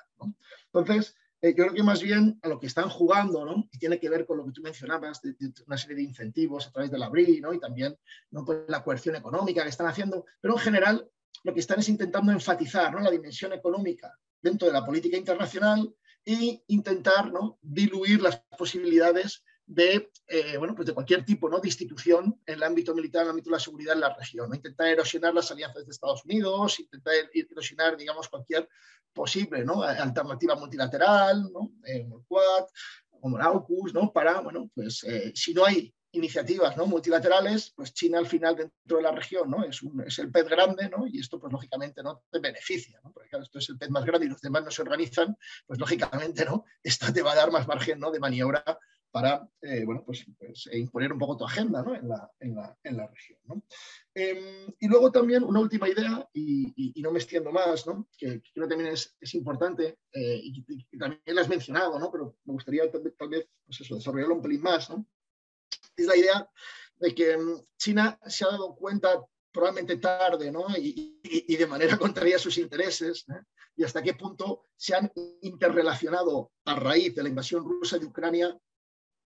Entonces, 0.74 1.16
eh, 1.42 1.54
yo 1.56 1.66
creo 1.66 1.74
que 1.74 1.84
más 1.84 2.02
bien 2.02 2.40
a 2.42 2.48
lo 2.48 2.60
que 2.60 2.68
están 2.68 2.90
jugando, 2.90 3.46
¿no? 3.46 3.68
y 3.72 3.78
tiene 3.78 4.00
que 4.00 4.10
ver 4.10 4.26
con 4.26 4.38
lo 4.38 4.46
que 4.46 4.52
tú 4.52 4.62
mencionabas, 4.62 5.22
una 5.68 5.78
serie 5.78 5.98
de 5.98 6.04
incentivos 6.04 6.68
a 6.68 6.72
través 6.72 6.92
de 6.92 6.98
la 6.98 7.10
BRI, 7.10 7.42
¿no? 7.42 7.54
y 7.54 7.60
también 7.60 7.98
¿no? 8.32 8.44
Pues 8.44 8.60
la 8.68 8.84
coerción 8.84 9.16
económica 9.16 9.64
que 9.64 9.70
están 9.70 9.88
haciendo, 9.88 10.26
pero 10.42 10.56
en 10.56 10.60
general 10.60 11.10
lo 11.44 11.54
que 11.54 11.60
están 11.60 11.80
es 11.80 11.90
intentando 11.90 12.32
enfatizar 12.32 12.94
¿no? 12.94 13.00
la 13.02 13.12
dimensión 13.12 13.54
económica 13.54 14.18
dentro 14.42 14.68
de 14.68 14.74
la 14.74 14.86
política 14.86 15.18
internacional 15.18 15.94
e 16.26 16.64
intentar 16.68 17.32
¿no? 17.32 17.60
diluir 17.62 18.22
las 18.22 18.42
posibilidades 18.58 19.44
de, 19.67 20.12
eh, 20.28 20.58
bueno, 20.58 20.75
pues 20.75 20.86
de 20.86 20.93
cualquier 20.93 21.25
tipo 21.25 21.49
¿no? 21.49 21.60
de 21.60 21.67
institución 21.67 22.39
en 22.45 22.56
el 22.56 22.63
ámbito 22.63 22.93
militar, 22.93 23.21
en 23.21 23.28
el 23.28 23.30
ámbito 23.32 23.49
de 23.49 23.56
la 23.56 23.60
seguridad 23.60 23.93
en 23.93 24.01
la 24.01 24.15
región. 24.15 24.49
¿no? 24.49 24.56
Intentar 24.56 24.88
erosionar 24.88 25.34
las 25.34 25.49
alianzas 25.51 25.86
de 25.86 25.91
Estados 25.91 26.23
Unidos, 26.25 26.80
intentar 26.80 27.13
erosionar, 27.34 27.97
digamos, 27.97 28.30
cualquier 28.30 28.69
posible 29.13 29.63
¿no? 29.63 29.82
alternativa 29.82 30.56
multilateral, 30.56 31.51
¿no? 31.51 31.71
Eh, 31.86 32.04
como 32.04 32.17
el 32.17 32.25
Quad, 32.28 32.65
como 33.19 33.38
el 33.38 33.43
AUKUS, 33.43 33.93
¿no? 33.93 34.12
para, 34.12 34.41
bueno, 34.41 34.69
pues 34.75 35.04
eh, 35.06 35.32
si 35.34 35.54
no 35.54 35.65
hay 35.65 35.93
iniciativas 36.12 36.78
¿no? 36.78 36.86
multilaterales, 36.86 37.73
pues 37.75 37.93
China 37.93 38.19
al 38.19 38.28
final 38.28 38.56
dentro 38.56 38.97
de 38.97 39.04
la 39.04 39.12
región 39.12 39.49
¿no? 39.49 39.63
es, 39.63 39.82
un, 39.82 40.01
es 40.01 40.17
el 40.19 40.32
pez 40.32 40.47
grande 40.47 40.89
¿no? 40.89 41.06
y 41.08 41.19
esto 41.19 41.39
pues 41.39 41.51
lógicamente 41.51 42.01
no 42.04 42.23
te 42.30 42.39
beneficia, 42.39 42.99
porque 43.13 43.30
claro, 43.30 43.43
esto 43.43 43.60
es 43.60 43.69
el 43.69 43.78
pez 43.78 43.89
más 43.89 44.06
grande 44.06 44.28
y 44.28 44.30
los 44.30 44.41
demás 44.41 44.63
no 44.63 44.71
se 44.71 44.82
organizan, 44.82 45.38
pues 45.65 45.80
lógicamente 45.80 46.45
¿no? 46.45 46.65
esto 46.84 47.12
te 47.12 47.21
va 47.21 47.34
a 47.34 47.36
dar 47.36 47.51
más 47.51 47.67
margen 47.67 47.99
¿no? 47.99 48.12
de 48.12 48.19
maniobra 48.19 48.63
para 49.15 49.49
eh, 49.62 49.86
bueno, 49.86 50.04
pues, 50.06 50.25
pues 50.38 50.67
eh, 50.69 50.78
imponer 50.78 51.13
un 51.13 51.19
poco 51.19 51.38
tu 51.38 51.45
agenda 51.45 51.82
¿no? 51.82 51.95
en, 51.95 52.10
la, 52.10 52.30
en, 52.38 52.54
la, 52.54 52.78
en, 52.84 52.97
la, 52.97 53.08
región. 53.08 53.39
¿no? 53.45 53.63
Em, 54.13 54.67
y 54.78 54.88
luego 54.89 55.10
también 55.10 55.41
una 55.45 55.62
última 55.62 55.88
idea, 55.88 56.28
y, 56.34 56.91
y, 56.93 57.01
no 57.01 57.13
me 57.13 57.19
extiendo 57.19 57.49
más, 57.49 57.88
¿no? 57.88 58.10
que, 58.17 58.41
que 58.41 58.51
creo 58.54 58.67
también 58.67 58.91
es, 58.91 59.15
es 59.21 59.34
importante, 59.36 59.99
eh, 60.12 60.41
y, 60.43 60.65
y, 60.67 60.97
también 60.97 61.21
la 61.28 61.39
has 61.39 61.47
mencionado, 61.47 61.97
¿no? 61.97 62.12
pero 62.12 62.36
me 62.43 62.56
gustaría 62.56 62.91
tal, 62.91 63.10
tal 63.17 63.30
vez 63.30 63.47
pues 63.65 63.80
eso, 63.80 63.95
desarrollarlo 63.95 64.36
un 64.36 64.41
pelín 64.41 64.62
más, 64.62 64.89
¿no? 64.89 65.08
es 65.95 66.06
la 66.08 66.17
idea 66.17 66.49
de 66.97 67.15
que 67.15 67.32
em, 67.32 67.58
China 67.78 68.19
se 68.28 68.43
ha 68.43 68.49
dado 68.49 68.75
cuenta 68.75 69.25
probablemente 69.49 69.95
tarde 69.95 70.51
¿no? 70.51 70.65
y, 70.78 71.21
y, 71.23 71.56
de 71.56 71.67
manera 71.67 71.97
contraria 71.97 72.36
a 72.36 72.39
sus 72.39 72.58
intereses, 72.58 73.23
¿eh? 73.30 73.41
y 73.78 73.86
hasta 73.86 74.04
qué 74.04 74.13
punto 74.13 74.65
se 74.75 74.93
han 74.93 75.10
interrelacionado 75.39 76.51
a 76.65 76.75
raíz 76.75 77.15
de 77.15 77.23
la 77.23 77.30
invasión 77.30 77.63
rusa 77.63 77.97
de 77.97 78.08
Ucrania 78.08 78.60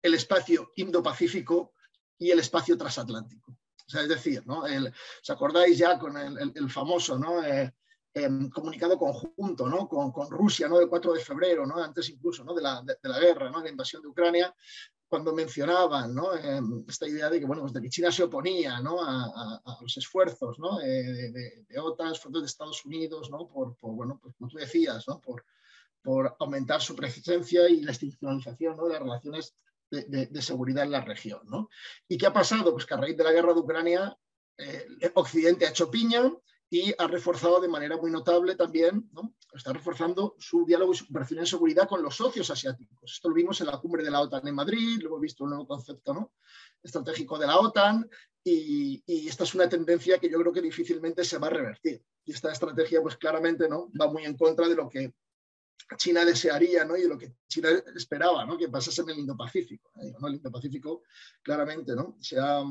el 0.06 0.14
espacio 0.14 0.72
Indo-Pacífico 0.76 1.72
y 2.18 2.30
el 2.30 2.38
espacio 2.38 2.76
transatlántico. 2.76 3.56
Es 3.88 4.08
decir, 4.08 4.44
¿no? 4.46 4.66
El, 4.66 4.88
¿os 4.88 5.30
acordáis 5.30 5.78
ya 5.78 5.98
con 5.98 6.16
el, 6.16 6.70
famoso 6.70 7.18
¿no? 7.18 7.44
Eh, 7.44 7.72
eh, 8.14 8.28
comunicado 8.52 8.98
conjunto 8.98 9.68
¿no? 9.68 9.86
con, 9.88 10.30
Rusia 10.30 10.68
¿no? 10.68 10.78
del 10.78 10.88
4 10.88 11.12
de 11.12 11.20
febrero, 11.20 11.66
¿no? 11.66 11.76
antes 11.76 12.08
incluso 12.08 12.42
¿no? 12.42 12.54
de, 12.54 12.62
la, 12.62 12.82
de, 12.82 12.96
de 13.00 13.08
la 13.08 13.20
guerra, 13.20 13.50
¿no? 13.50 13.62
la 13.62 13.68
invasión 13.68 14.00
de 14.00 14.08
Ucrania, 14.08 14.54
cuando 15.08 15.32
mencionaban 15.32 16.14
¿no? 16.14 16.34
eh, 16.34 16.60
esta 16.88 17.06
idea 17.06 17.30
de 17.30 17.38
que, 17.38 17.46
bueno, 17.46 17.62
pues 17.62 17.72
de 17.72 17.82
que 17.82 17.90
China 17.90 18.10
se 18.10 18.24
oponía 18.24 18.80
¿no? 18.80 19.02
a, 19.02 19.78
los 19.80 19.96
esfuerzos 19.96 20.58
¿no? 20.58 20.80
eh, 20.80 21.02
de, 21.02 21.64
de, 21.68 21.78
OTAN, 21.78 22.12
esfuerzos 22.12 22.42
de 22.42 22.46
Estados 22.46 22.84
Unidos, 22.84 23.30
¿no? 23.30 23.46
por, 23.46 23.76
por, 23.76 24.20
pues 24.20 24.34
como 24.36 24.50
tú 24.50 24.56
decías, 24.56 25.06
¿no? 25.06 25.20
por, 25.20 25.44
por 26.02 26.36
aumentar 26.40 26.80
su 26.80 26.96
presencia 26.96 27.68
y 27.68 27.82
la 27.82 27.92
institucionalización 27.92 28.76
¿no? 28.76 28.86
de 28.86 28.94
las 28.94 29.02
relaciones 29.02 29.54
de, 29.90 30.42
seguridad 30.42 30.84
en 30.84 30.92
la 30.92 31.00
región. 31.00 31.40
¿no? 31.44 31.68
¿Y 32.08 32.18
qué 32.18 32.26
ha 32.26 32.32
pasado? 32.32 32.72
Pues 32.72 32.86
que 32.86 32.94
a 32.94 32.98
raíz 32.98 33.16
de 33.16 33.24
la 33.24 33.32
guerra 33.32 33.54
de 33.54 33.60
Ucrania, 33.60 34.16
eh, 34.58 34.86
Occidente 35.14 35.66
ha 35.66 35.70
hecho 35.70 35.90
piña 35.90 36.32
y 36.68 36.92
ha 36.98 37.06
reforzado 37.06 37.60
de 37.60 37.68
manera 37.68 37.96
muy 37.96 38.10
notable 38.10 38.56
también, 38.56 39.08
¿no? 39.12 39.34
está 39.52 39.72
reforzando 39.72 40.34
su 40.38 40.66
diálogo 40.66 40.92
y 40.92 40.96
su 40.96 41.06
cooperación 41.06 41.40
en 41.40 41.46
seguridad 41.46 41.88
con 41.88 42.02
los 42.02 42.16
socios 42.16 42.50
asiáticos. 42.50 43.12
Esto 43.12 43.28
lo 43.28 43.34
vimos 43.34 43.60
en 43.60 43.68
la 43.68 43.78
cumbre 43.78 44.02
de 44.02 44.10
la 44.10 44.20
OTAN 44.20 44.46
en 44.46 44.54
Madrid, 44.54 44.98
luego 45.00 45.16
hemos 45.16 45.22
visto 45.22 45.44
un 45.44 45.50
nuevo 45.50 45.66
concepto 45.66 46.12
¿no? 46.12 46.32
estratégico 46.82 47.38
de 47.38 47.46
la 47.46 47.58
OTAN 47.58 48.08
y, 48.42 49.02
y, 49.06 49.28
esta 49.28 49.44
es 49.44 49.54
una 49.54 49.68
tendencia 49.68 50.18
que 50.18 50.30
yo 50.30 50.38
creo 50.38 50.52
que 50.52 50.62
difícilmente 50.62 51.24
se 51.24 51.38
va 51.38 51.48
a 51.48 51.50
revertir. 51.50 52.02
Y 52.24 52.32
esta 52.32 52.52
estrategia 52.52 53.00
pues 53.02 53.16
claramente 53.16 53.68
¿no? 53.68 53.90
va 54.00 54.08
muy 54.08 54.24
en 54.24 54.36
contra 54.36 54.68
de 54.68 54.74
lo 54.74 54.88
que 54.88 55.14
China 55.94 56.24
desearía 56.24 56.84
¿no? 56.84 56.96
y 56.96 57.06
lo 57.06 57.16
que 57.16 57.34
China 57.46 57.68
esperaba 57.94 58.44
¿no? 58.44 58.58
que 58.58 58.68
pasase 58.68 59.02
en 59.02 59.10
el 59.10 59.18
Indo-Pacífico. 59.20 59.92
¿eh? 60.02 60.12
El 60.26 60.34
Indo-Pacífico 60.34 61.02
claramente 61.42 61.94
¿no? 61.94 62.16
se 62.20 62.38
ha, 62.38 62.62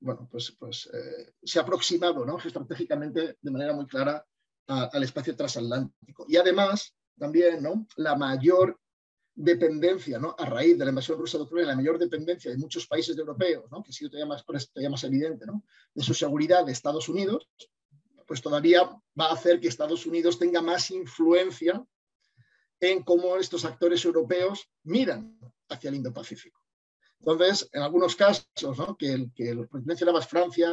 bueno, 0.00 0.28
pues, 0.30 0.54
pues 0.58 0.90
eh, 0.92 1.32
se 1.42 1.58
ha 1.58 1.62
aproximado 1.62 2.26
¿no? 2.26 2.38
estratégicamente 2.38 3.38
de 3.40 3.50
manera 3.50 3.72
muy 3.72 3.86
clara 3.86 4.24
al 4.66 5.02
espacio 5.02 5.34
transatlántico. 5.34 6.26
Y 6.28 6.36
además, 6.36 6.94
también 7.18 7.62
¿no? 7.62 7.86
la 7.96 8.14
mayor 8.16 8.78
dependencia, 9.34 10.18
¿no? 10.18 10.34
a 10.36 10.44
raíz 10.44 10.76
de 10.76 10.84
la 10.84 10.90
invasión 10.90 11.18
rusa 11.18 11.38
de 11.38 11.44
Ucrania, 11.44 11.68
la 11.68 11.76
mayor 11.76 11.98
dependencia 11.98 12.50
de 12.50 12.58
muchos 12.58 12.86
países 12.86 13.16
europeos, 13.16 13.64
¿no? 13.70 13.82
que 13.82 13.90
ha 13.90 13.92
sido 13.92 14.10
todavía 14.10 14.26
más, 14.26 14.44
todavía 14.44 14.90
más 14.90 15.04
evidente, 15.04 15.46
¿no? 15.46 15.64
de 15.94 16.02
su 16.02 16.12
seguridad 16.12 16.66
de 16.66 16.72
Estados 16.72 17.08
Unidos, 17.08 17.48
pues 18.26 18.42
todavía 18.42 18.82
va 19.18 19.26
a 19.26 19.32
hacer 19.32 19.58
que 19.58 19.68
Estados 19.68 20.04
Unidos 20.04 20.38
tenga 20.38 20.60
más 20.60 20.90
influencia 20.90 21.82
en 22.80 23.02
cómo 23.02 23.36
estos 23.36 23.64
actores 23.64 24.04
europeos 24.04 24.68
miran 24.84 25.38
hacia 25.68 25.88
el 25.88 25.96
Indo-Pacífico. 25.96 26.60
Entonces, 27.20 27.68
en 27.72 27.82
algunos 27.82 28.14
casos, 28.14 28.48
que, 28.98 29.12
el, 29.12 29.32
que 29.34 29.54
lo 29.54 29.68
que 29.68 29.78
mencionabas 29.84 30.28
Francia, 30.28 30.70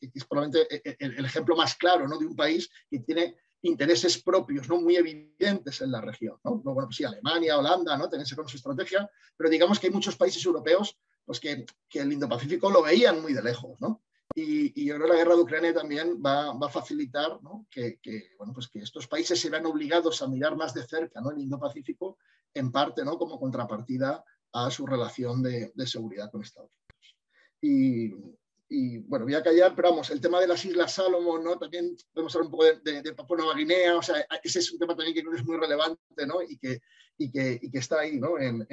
es 0.00 0.24
probablemente 0.24 0.96
el, 0.98 1.18
el, 1.18 1.24
ejemplo 1.24 1.54
más 1.54 1.76
claro 1.76 2.08
¿no? 2.08 2.18
de 2.18 2.26
un 2.26 2.34
país 2.34 2.68
que 2.90 3.00
tiene 3.00 3.36
intereses 3.62 4.20
propios 4.22 4.68
¿no? 4.68 4.80
muy 4.80 4.96
evidentes 4.96 5.80
en 5.80 5.92
la 5.92 6.00
región. 6.00 6.38
¿no? 6.44 6.56
Bueno, 6.56 6.86
pues 6.86 6.96
sí, 6.96 7.04
Alemania, 7.04 7.58
Holanda, 7.58 7.96
¿no? 7.96 8.08
con 8.08 8.48
su 8.48 8.56
estrategia, 8.56 9.08
pero 9.36 9.50
digamos 9.50 9.78
que 9.78 9.86
hay 9.86 9.92
muchos 9.92 10.16
países 10.16 10.44
europeos 10.44 10.98
pues 11.24 11.38
que, 11.38 11.64
que 11.88 12.00
el 12.00 12.12
Indo-Pacífico 12.12 12.70
lo 12.70 12.82
veían 12.82 13.22
muy 13.22 13.32
de 13.32 13.42
lejos. 13.42 13.80
¿no? 13.80 14.01
Y, 14.34 14.82
y, 14.82 14.86
que 14.86 14.98
la 14.98 15.14
guerra 15.14 15.34
de 15.34 15.42
Ucrania 15.42 15.74
también 15.74 16.22
va, 16.24 16.52
va 16.54 16.66
a 16.66 16.70
facilitar 16.70 17.38
que, 17.70 17.98
bueno, 18.38 18.52
pues 18.52 18.68
que 18.68 18.80
estos 18.80 19.06
países 19.06 19.38
se 19.38 19.50
vean 19.50 19.66
obligados 19.66 20.22
a 20.22 20.28
mirar 20.28 20.56
más 20.56 20.72
de 20.72 20.86
cerca 20.86 21.20
¿no? 21.20 21.30
el 21.30 21.40
Indo-Pacífico, 21.40 22.18
en 22.54 22.72
parte 22.72 23.04
¿no? 23.04 23.18
como 23.18 23.38
contrapartida 23.38 24.24
a 24.52 24.70
su 24.70 24.86
relación 24.86 25.42
de, 25.42 25.72
de 25.74 25.86
seguridad 25.86 26.30
con 26.30 26.42
Estados 26.42 26.70
Unidos. 26.70 28.32
Y, 28.74 28.98
bueno, 29.00 29.26
voy 29.26 29.34
a 29.34 29.42
callar, 29.42 29.74
pero 29.76 29.90
vamos, 29.90 30.08
el 30.10 30.20
tema 30.20 30.40
de 30.40 30.46
las 30.46 30.64
Islas 30.64 30.94
Salomón, 30.94 31.44
¿no? 31.44 31.58
También 31.58 31.94
podemos 32.10 32.34
hablar 32.34 32.46
un 32.46 32.52
poco 32.52 32.64
de 32.64 33.14
Papua 33.14 33.36
Nueva 33.36 33.54
Guinea, 33.54 33.96
o 33.96 34.02
sea, 34.02 34.26
ese 34.42 34.60
es 34.60 34.72
un 34.72 34.78
tema 34.78 34.96
también 34.96 35.14
que 35.14 35.20
creo 35.20 35.32
que 35.32 35.40
es 35.40 35.46
muy 35.46 35.58
relevante, 35.58 36.26
¿no? 36.26 36.40
Y 36.42 36.56
que, 36.56 36.80
y 37.24 37.30
que, 37.30 37.60
está 37.72 38.00
ahí, 38.00 38.18
¿no? 38.18 38.38
En, 38.38 38.66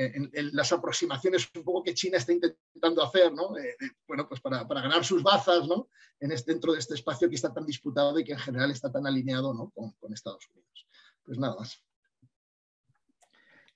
las 0.54 0.72
aproximaciones 0.72 1.50
un 1.56 1.64
poco 1.64 1.84
que 1.84 1.94
China 1.94 2.18
está 2.18 2.32
intentando 2.32 3.04
hacer, 3.04 3.34
¿no? 3.34 3.54
Bueno, 4.08 4.28
pues 4.28 4.42
para, 4.42 4.64
ganar 4.64 5.04
sus 5.04 5.24
bazas, 5.24 5.68
¿no? 5.68 5.90
En 6.20 6.30
dentro 6.46 6.74
de 6.74 6.80
este 6.80 6.96
espacio 6.96 7.30
que 7.30 7.36
está 7.36 7.54
tan 7.54 7.66
disputado 7.66 8.20
y 8.20 8.24
que 8.24 8.34
en 8.34 8.40
general 8.40 8.72
está 8.72 8.92
tan 8.92 9.06
alineado, 9.08 9.54
¿no? 9.54 9.72
Con 9.72 10.14
Estados 10.14 10.48
Unidos. 10.50 10.88
Pues 11.24 11.38
nada 11.38 11.56
más. 11.56 11.84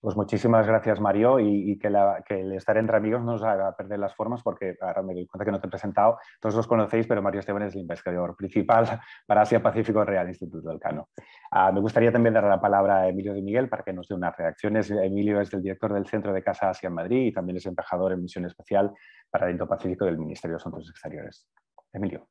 Pues 0.03 0.17
muchísimas 0.17 0.67
gracias, 0.67 0.99
Mario, 0.99 1.39
y, 1.39 1.79
que, 1.79 1.87
el 1.87 2.51
estar 2.51 2.75
entre 2.75 2.97
amigos 2.97 3.23
no 3.23 3.31
nos 3.31 3.43
haga 3.43 3.73
perder 3.73 3.99
las 3.99 4.13
formas, 4.13 4.43
porque 4.43 4.75
ahora 4.81 5.01
me 5.01 5.13
doy 5.13 5.25
cuenta 5.25 5.45
que 5.45 5.51
no 5.51 5.61
te 5.61 5.67
he 5.67 5.69
presentado, 5.69 6.17
todos 6.41 6.55
los 6.55 6.67
conocéis, 6.67 7.07
pero 7.07 7.21
Mario 7.21 7.39
Esteban 7.39 7.63
es 7.63 7.73
el 7.75 7.79
investigador 7.79 8.35
principal 8.35 8.83
para 9.25 9.43
Asia 9.43 9.63
Pacífico 9.63 10.03
Real 10.03 10.27
Instituto 10.27 10.67
del 10.67 10.77
Cano. 10.77 11.07
Uh, 11.53 11.71
me 11.71 11.79
gustaría 11.79 12.11
también 12.11 12.33
dar 12.33 12.43
la 12.43 12.59
palabra 12.59 12.97
a 12.97 13.07
Emilio 13.07 13.33
de 13.33 13.41
Miguel 13.41 13.69
para 13.69 13.81
que 13.81 13.93
nos 13.93 14.05
dé 14.09 14.15
unas 14.15 14.35
reacciones. 14.35 14.91
Emilio 14.91 15.39
es 15.39 15.53
el 15.53 15.63
director 15.63 15.93
del 15.93 16.05
Centro 16.05 16.33
de 16.33 16.43
Casa 16.43 16.69
Asia 16.69 16.87
en 16.87 16.95
Madrid 16.95 17.27
y 17.27 17.31
también 17.31 17.55
es 17.55 17.65
embajador 17.65 18.11
en 18.11 18.23
misión 18.23 18.43
especial 18.43 18.91
para 19.29 19.45
el 19.45 19.53
Indo-Pacífico 19.53 20.03
del 20.03 20.17
Ministerio 20.17 20.57
de 20.57 20.57
Asuntos 20.57 20.89
Exteriores. 20.89 21.47
Emilio. 21.93 22.27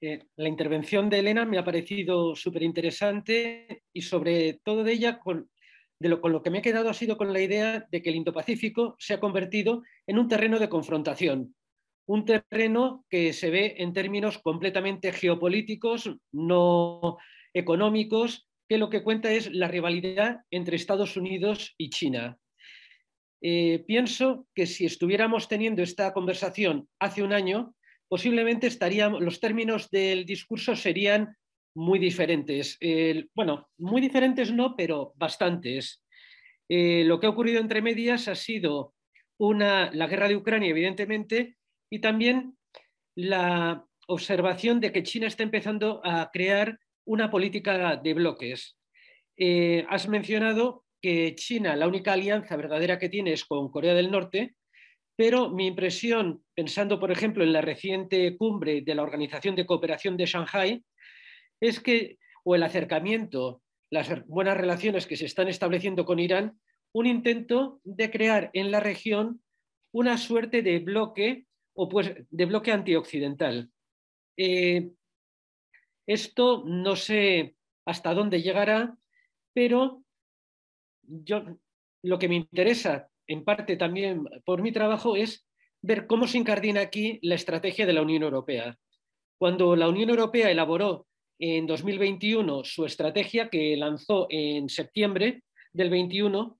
Eh, 0.00 0.24
la 0.36 0.48
intervención 0.48 1.10
de 1.10 1.18
Elena 1.18 1.44
me 1.44 1.58
ha 1.58 1.64
parecido 1.64 2.36
súper 2.36 2.62
interesante 2.62 3.82
y 3.92 4.02
sobre 4.02 4.60
todo 4.62 4.84
de 4.84 4.92
ella 4.92 5.18
con 5.18 5.50
de 6.00 6.08
lo, 6.08 6.20
con 6.20 6.32
lo 6.32 6.42
que 6.42 6.50
me 6.50 6.58
he 6.58 6.62
quedado 6.62 6.88
ha 6.88 6.94
sido 6.94 7.16
con 7.16 7.32
la 7.32 7.40
idea 7.40 7.86
de 7.90 8.02
que 8.02 8.08
el 8.10 8.16
Indo-Pacífico 8.16 8.96
se 8.98 9.14
ha 9.14 9.20
convertido 9.20 9.82
en 10.06 10.18
un 10.18 10.28
terreno 10.28 10.58
de 10.58 10.70
confrontación, 10.70 11.54
un 12.06 12.24
terreno 12.24 13.04
que 13.08 13.32
se 13.32 13.50
ve 13.50 13.76
en 13.78 13.92
términos 13.92 14.38
completamente 14.38 15.12
geopolíticos, 15.12 16.10
no 16.32 17.18
económicos, 17.52 18.48
que 18.68 18.78
lo 18.78 18.88
que 18.88 19.02
cuenta 19.02 19.30
es 19.30 19.52
la 19.52 19.68
rivalidad 19.68 20.40
entre 20.50 20.76
Estados 20.76 21.16
Unidos 21.16 21.74
y 21.76 21.90
China. 21.90 22.38
Eh, 23.42 23.84
pienso 23.86 24.46
que 24.54 24.66
si 24.66 24.86
estuviéramos 24.86 25.48
teniendo 25.48 25.82
esta 25.82 26.12
conversación 26.12 26.88
hace 26.98 27.22
un 27.22 27.32
año, 27.32 27.74
posiblemente 28.08 28.66
estaríamos, 28.66 29.20
los 29.20 29.38
términos 29.38 29.90
del 29.90 30.24
discurso 30.24 30.76
serían 30.76 31.36
muy 31.74 31.98
diferentes. 31.98 32.78
Bueno, 33.34 33.68
muy 33.78 34.00
diferentes 34.00 34.52
no, 34.52 34.74
pero 34.76 35.12
bastantes. 35.16 36.02
Eh, 36.72 37.02
lo 37.04 37.18
que 37.18 37.26
ha 37.26 37.30
ocurrido 37.30 37.60
entre 37.60 37.82
medias 37.82 38.28
ha 38.28 38.36
sido 38.36 38.94
una, 39.40 39.90
la 39.92 40.06
guerra 40.06 40.28
de 40.28 40.36
Ucrania, 40.36 40.70
evidentemente, 40.70 41.56
y 41.90 41.98
también 42.00 42.56
la 43.16 43.84
observación 44.06 44.78
de 44.78 44.92
que 44.92 45.02
China 45.02 45.26
está 45.26 45.42
empezando 45.42 46.00
a 46.04 46.30
crear 46.32 46.78
una 47.04 47.28
política 47.28 47.96
de 47.96 48.14
bloques. 48.14 48.78
Eh, 49.36 49.84
has 49.88 50.08
mencionado 50.08 50.84
que 51.02 51.34
China, 51.34 51.74
la 51.74 51.88
única 51.88 52.12
alianza 52.12 52.54
verdadera 52.54 53.00
que 53.00 53.08
tiene 53.08 53.32
es 53.32 53.44
con 53.44 53.72
Corea 53.72 53.94
del 53.94 54.12
Norte, 54.12 54.54
pero 55.16 55.50
mi 55.50 55.66
impresión, 55.66 56.44
pensando 56.54 57.00
por 57.00 57.10
ejemplo 57.10 57.42
en 57.42 57.52
la 57.52 57.62
reciente 57.62 58.36
cumbre 58.36 58.82
de 58.82 58.94
la 58.94 59.02
Organización 59.02 59.56
de 59.56 59.66
Cooperación 59.66 60.16
de 60.16 60.26
Shanghai, 60.26 60.84
es 61.60 61.80
que, 61.80 62.18
o 62.44 62.54
el 62.54 62.62
acercamiento, 62.62 63.62
las 63.90 64.26
buenas 64.26 64.56
relaciones 64.56 65.06
que 65.06 65.16
se 65.16 65.26
están 65.26 65.48
estableciendo 65.48 66.04
con 66.04 66.18
Irán, 66.18 66.58
un 66.92 67.06
intento 67.06 67.80
de 67.84 68.10
crear 68.10 68.50
en 68.52 68.70
la 68.70 68.80
región 68.80 69.42
una 69.92 70.18
suerte 70.18 70.62
de 70.62 70.78
bloque 70.78 71.46
o 71.74 71.88
pues 71.88 72.12
de 72.30 72.44
bloque 72.46 72.72
antioccidental. 72.72 73.70
Eh, 74.36 74.90
esto 76.06 76.64
no 76.66 76.96
sé 76.96 77.56
hasta 77.84 78.14
dónde 78.14 78.42
llegará, 78.42 78.96
pero 79.52 80.02
yo 81.02 81.44
lo 82.02 82.18
que 82.18 82.28
me 82.28 82.36
interesa, 82.36 83.08
en 83.26 83.44
parte 83.44 83.76
también 83.76 84.24
por 84.44 84.62
mi 84.62 84.72
trabajo, 84.72 85.16
es 85.16 85.46
ver 85.82 86.06
cómo 86.06 86.26
se 86.26 86.38
incardina 86.38 86.80
aquí 86.80 87.18
la 87.22 87.34
estrategia 87.34 87.86
de 87.86 87.92
la 87.92 88.02
Unión 88.02 88.22
Europea. 88.22 88.78
Cuando 89.38 89.76
la 89.76 89.88
Unión 89.88 90.10
Europea 90.10 90.50
elaboró 90.50 91.06
en 91.40 91.66
2021 91.66 92.64
su 92.64 92.84
estrategia 92.84 93.48
que 93.48 93.74
lanzó 93.76 94.26
en 94.28 94.68
septiembre 94.68 95.42
del 95.72 95.88
21, 95.88 96.58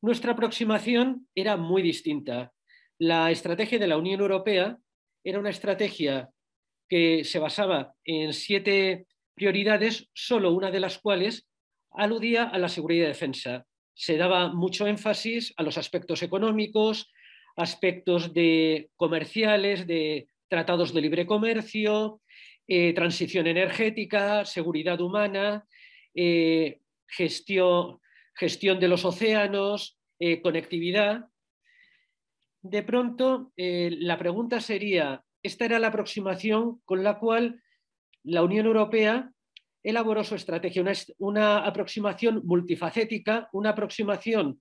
nuestra 0.00 0.32
aproximación 0.32 1.28
era 1.34 1.56
muy 1.56 1.82
distinta. 1.82 2.52
La 2.98 3.32
estrategia 3.32 3.80
de 3.80 3.88
la 3.88 3.98
Unión 3.98 4.20
Europea 4.20 4.78
era 5.24 5.40
una 5.40 5.50
estrategia 5.50 6.30
que 6.88 7.24
se 7.24 7.40
basaba 7.40 7.94
en 8.04 8.32
siete 8.32 9.06
prioridades, 9.34 10.08
solo 10.14 10.52
una 10.52 10.70
de 10.70 10.80
las 10.80 10.98
cuales 10.98 11.48
aludía 11.90 12.44
a 12.44 12.58
la 12.58 12.68
seguridad 12.68 13.06
y 13.06 13.08
defensa. 13.08 13.66
Se 13.94 14.16
daba 14.16 14.52
mucho 14.52 14.86
énfasis 14.86 15.52
a 15.56 15.64
los 15.64 15.78
aspectos 15.78 16.22
económicos, 16.22 17.10
aspectos 17.56 18.32
de 18.32 18.88
comerciales, 18.96 19.86
de 19.86 20.28
tratados 20.48 20.94
de 20.94 21.00
libre 21.00 21.26
comercio, 21.26 22.20
eh, 22.68 22.92
transición 22.94 23.48
energética, 23.48 24.44
seguridad 24.44 25.00
humana, 25.00 25.66
eh, 26.14 26.80
gestión, 27.08 27.98
gestión, 28.34 28.78
de 28.78 28.86
los 28.86 29.04
océanos, 29.04 29.98
eh, 30.20 30.40
conectividad. 30.40 31.26
De 32.62 32.84
pronto, 32.84 33.52
la 33.56 34.16
pregunta 34.16 34.60
sería, 34.60 35.24
esta 35.42 35.64
era 35.64 35.80
la 35.80 35.88
aproximación 35.88 36.80
con 36.84 37.02
la 37.02 37.18
cual 37.18 37.60
la 38.22 38.44
Unión 38.44 38.66
Europea 38.66 39.32
elaboró 39.82 40.22
su 40.22 40.36
estrategia, 40.36 40.84
una, 41.18 41.58
aproximación 41.58 42.42
multifacética, 42.44 43.48
una 43.52 43.70
aproximación 43.70 44.60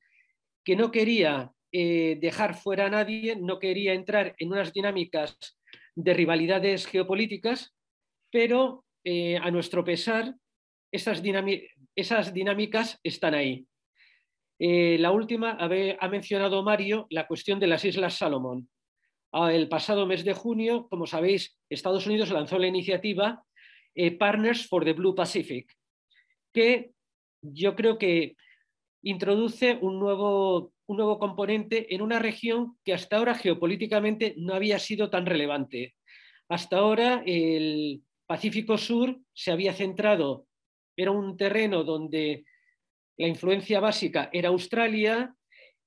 que 0.65 0.75
no 0.75 0.89
quería 0.89 1.51
dejar 1.71 2.55
fuera 2.55 2.87
a 2.87 2.89
nadie, 2.89 3.35
no 3.39 3.59
quería 3.59 3.93
entrar 3.93 4.33
en 4.39 4.51
unas 4.51 4.73
dinámicas 4.73 5.37
de 5.93 6.13
rivalidades 6.15 6.87
geopolíticas, 6.87 7.75
pero 8.31 8.85
eh, 9.03 9.37
a 9.37 9.51
nuestro 9.51 9.83
pesar, 9.83 10.35
esas, 10.91 11.21
dinámicas 11.21 12.99
están 13.03 13.33
ahí. 13.33 13.65
Eh, 14.59 14.97
la 14.99 15.11
última, 15.11 15.57
ha 15.59 16.07
mencionado 16.07 16.63
Mario 16.63 17.07
la 17.09 17.27
cuestión 17.27 17.59
de 17.59 17.67
las 17.67 17.83
Islas 17.83 18.17
Salomón. 18.17 18.69
Ah, 19.33 19.53
el 19.53 19.69
pasado 19.69 20.05
mes 20.05 20.23
de 20.23 20.33
junio, 20.33 20.87
como 20.89 21.07
sabéis, 21.07 21.57
Estados 21.69 22.05
Unidos 22.05 22.31
lanzó 22.31 22.59
la 22.59 22.67
iniciativa 22.67 23.43
eh, 23.95 24.11
Partners 24.11 24.67
for 24.67 24.83
the 24.83 24.93
Blue 24.93 25.15
Pacific, 25.15 25.71
que 26.53 26.91
yo 27.41 27.75
creo 27.75 27.97
que 27.97 28.35
introduce 29.03 29.79
un 29.81 29.99
nuevo, 29.99 30.73
un 30.85 30.97
nuevo 30.97 31.17
componente 31.17 31.95
en 31.95 32.01
una 32.01 32.19
región 32.19 32.77
que 32.83 32.93
hasta 32.93 33.17
ahora 33.17 33.35
geopolíticamente 33.35 34.35
no 34.37 34.53
había 34.53 34.79
sido 34.79 35.09
tan 35.09 35.25
relevante. 35.25 35.95
Hasta 36.49 36.77
ahora 36.77 37.23
el, 37.25 38.03
Pacífico 38.31 38.77
Sur 38.77 39.19
se 39.33 39.51
había 39.51 39.73
centrado, 39.73 40.47
era 40.95 41.11
un 41.11 41.35
terreno 41.35 41.83
donde 41.83 42.45
la 43.17 43.27
influencia 43.27 43.81
básica 43.81 44.29
era 44.31 44.47
Australia, 44.47 45.35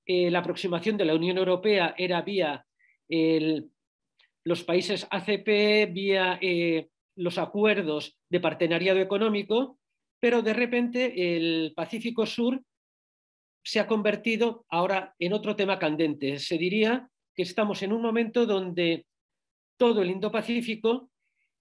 eh, 0.05 0.31
la 0.31 0.41
aproximación 0.41 0.99
de 0.99 1.07
la 1.07 1.15
Unión 1.15 1.39
Europea 1.39 1.95
era 1.97 2.21
vía 2.21 2.67
los 3.09 4.63
países 4.65 5.07
ACP, 5.11 5.91
vía 5.91 6.39
eh, 6.43 6.89
los 7.17 7.39
acuerdos 7.39 8.19
de 8.29 8.41
partenariado 8.41 9.01
económico, 9.01 9.79
pero 10.21 10.43
de 10.43 10.53
repente 10.53 11.37
el 11.37 11.73
Pacífico 11.75 12.27
Sur 12.27 12.63
se 13.65 13.81
ha 13.81 13.87
convertido 13.87 14.67
ahora 14.69 15.15
en 15.19 15.33
otro 15.33 15.57
tema 15.57 15.79
candente. 15.79 16.39
Se 16.39 16.59
diría 16.59 17.09
que 17.35 17.45
estamos 17.45 17.83
en 17.83 17.95
un 17.95 18.03
momento 18.03 18.45
donde 18.45 19.07
todo 19.79 20.03
el 20.03 20.11
Indo-Pacífico 20.11 21.09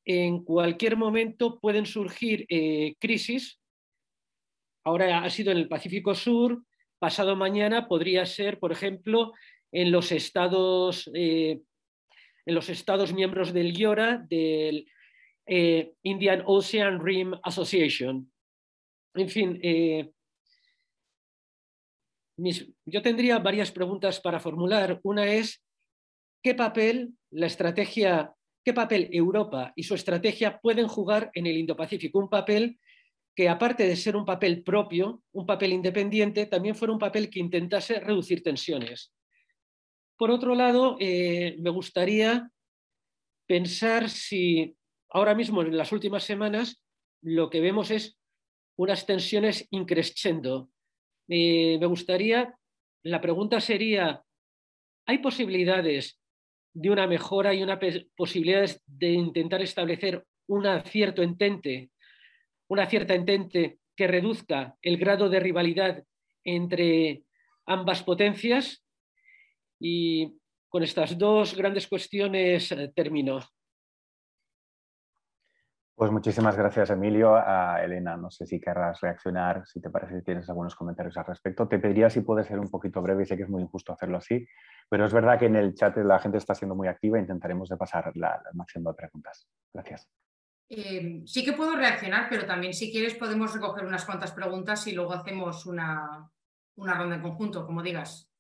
en 0.06 0.43
cualquier 0.43 0.97
momento 0.97 1.60
pueden 1.60 1.86
surgir 1.86 2.45
eh, 2.49 2.95
crisis. 2.99 3.60
Ahora 4.84 5.24
ha 5.24 5.30
sido 5.30 5.51
en 5.51 5.58
el 5.58 5.70
Pacífico 5.70 6.14
Sur, 6.14 6.64
pasado 6.99 7.36
mañana 7.36 7.88
podría 7.88 8.26
ser, 8.26 8.60
por 8.60 8.72
ejemplo, 8.72 9.34
en 9.72 9.91
los 9.91 10.12
estados, 10.12 11.10
eh, 11.14 11.62
en 12.45 12.56
los 12.56 12.70
estados 12.70 13.14
miembros 13.14 13.54
del 13.54 13.78
IORA, 13.78 14.18
del 14.30 14.88
eh, 15.45 15.93
Indian 16.04 16.43
Ocean 16.45 17.04
Rim 17.04 17.34
Association. 17.43 18.30
En 19.16 19.30
fin, 19.30 19.60
yo 22.86 23.01
tendría 23.01 23.38
varias 23.38 23.72
preguntas 23.72 24.20
para 24.20 24.39
formular. 24.39 24.99
Una 25.04 25.28
es, 25.28 25.64
¿qué 26.41 26.56
papel 26.56 27.14
la 27.30 27.45
estrategia 27.45 28.34
qué 28.64 28.74
papel 28.74 29.09
Europa 29.11 29.74
y 29.76 29.84
su 29.84 29.95
estrategia 29.95 30.59
pueden 30.59 30.88
jugar 30.88 31.32
en 31.34 31.47
el 31.47 31.57
Indo-Pacífico. 31.57 32.20
Un 32.20 32.30
papel 32.30 32.80
que, 33.36 33.49
aparte 33.49 33.86
de 33.86 33.95
ser 33.95 34.16
un 34.16 34.26
papel 34.26 34.64
propio, 34.64 35.24
un 35.32 35.45
papel 35.45 35.74
independiente, 35.74 36.45
también 36.45 36.76
fuera 36.76 36.93
un 36.93 36.99
papel 36.99 37.30
que 37.30 37.39
intentase 37.39 37.99
reducir 37.99 38.43
tensiones. 38.43 39.14
Por 40.18 40.32
otro 40.32 40.55
lado, 40.55 40.97
eh, 40.99 41.55
me 41.59 41.70
gustaría 41.70 42.49
pensar 43.47 44.09
si 44.09 44.78
ahora 45.09 45.36
mismo, 45.36 45.61
en 45.61 45.76
las 45.76 45.91
últimas 45.91 46.24
semanas, 46.24 46.84
lo 47.22 47.49
que 47.49 47.61
vemos 47.61 47.91
es 47.91 48.18
unas 48.78 49.05
tensiones 49.05 49.68
increscendo. 49.72 50.70
Eh, 51.28 51.78
me 51.80 51.86
gustaría, 51.86 52.57
la 53.03 53.22
pregunta 53.22 53.59
sería, 53.59 54.24
¿hay 55.05 55.18
posibilidades 55.20 56.20
de 56.74 56.89
una 56.89 57.07
mejora 57.07 57.53
y 57.53 57.63
una 57.63 57.80
posibilidad 58.15 58.69
de 58.88 59.11
intentar 59.11 59.61
establecer 59.61 60.26
una 60.47 60.82
cierto 60.82 61.21
entente, 61.21 61.91
una 62.67 62.88
cierta 62.88 63.13
entente 63.13 63.78
que 63.95 64.07
reduzca 64.07 64.76
el 64.82 64.97
grado 64.97 65.30
de 65.30 65.39
rivalidad 65.39 66.03
entre 66.43 67.24
ambas 67.65 68.03
potencias. 68.03 68.84
Y 69.80 70.34
con 70.69 70.84
estas 70.84 71.17
dos 71.17 71.55
grandes 71.55 71.88
cuestiones 71.88 72.71
eh, 72.71 72.91
termino. 72.95 73.41
Pues 75.96 76.10
muchísimas 76.12 76.58
gracias, 76.58 76.89
Emilio. 76.89 77.36
A 77.36 77.84
Elena, 77.84 78.18
no 78.18 78.32
sé 78.32 78.48
si 78.48 78.60
querrás 78.60 79.00
reaccionar, 79.00 79.64
si 79.68 79.80
te 79.80 79.91
parece 79.91 80.16
que 80.16 80.22
tienes 80.24 80.50
algunos 80.50 80.76
comentarios 80.76 81.16
al 81.18 81.26
respecto. 81.26 81.68
Te 81.68 81.78
pediría 81.78 82.10
si 82.10 82.22
puedes 82.22 82.48
ser 82.48 82.60
un 82.60 82.70
poquito 82.70 83.00
breve, 83.02 83.26
sé 83.26 83.38
que 83.38 83.44
es 83.44 83.50
muy 83.50 83.62
injusto 83.62 83.94
hacerlo 83.94 84.18
así, 84.18 84.48
pero 84.89 85.06
es 85.06 85.14
verdad 85.14 85.38
que 85.38 85.46
en 85.46 85.56
el 85.56 85.76
chat 85.76 85.96
la 85.98 86.18
gente 86.18 86.39
está 86.39 86.56
siendo 86.56 86.74
muy 86.74 86.88
activa 86.88 87.18
e 87.18 87.22
intentaremos 87.22 87.70
de 87.70 87.78
pasar 87.78 88.12
la, 88.16 88.41
máximo 88.54 88.89
de 88.89 88.96
preguntas. 88.96 89.48
Gracias. 89.72 90.10
Eh, 90.68 91.22
sí 91.26 91.46
que 91.46 91.54
puedo 91.54 91.76
reaccionar, 91.76 92.26
pero 92.28 92.48
también 92.48 92.74
si 92.74 92.91
quieres 92.91 93.14
podemos 93.14 93.54
recoger 93.54 93.86
unas 93.86 94.04
cuantas 94.04 94.32
preguntas 94.32 94.88
y 94.88 94.94
luego 94.94 95.14
hacemos 95.14 95.68
una, 95.68 96.28
una 96.76 96.94
ronda 96.96 97.18
en 97.18 97.22
conjunto, 97.22 97.68
como 97.68 97.84
digas. 97.84 98.32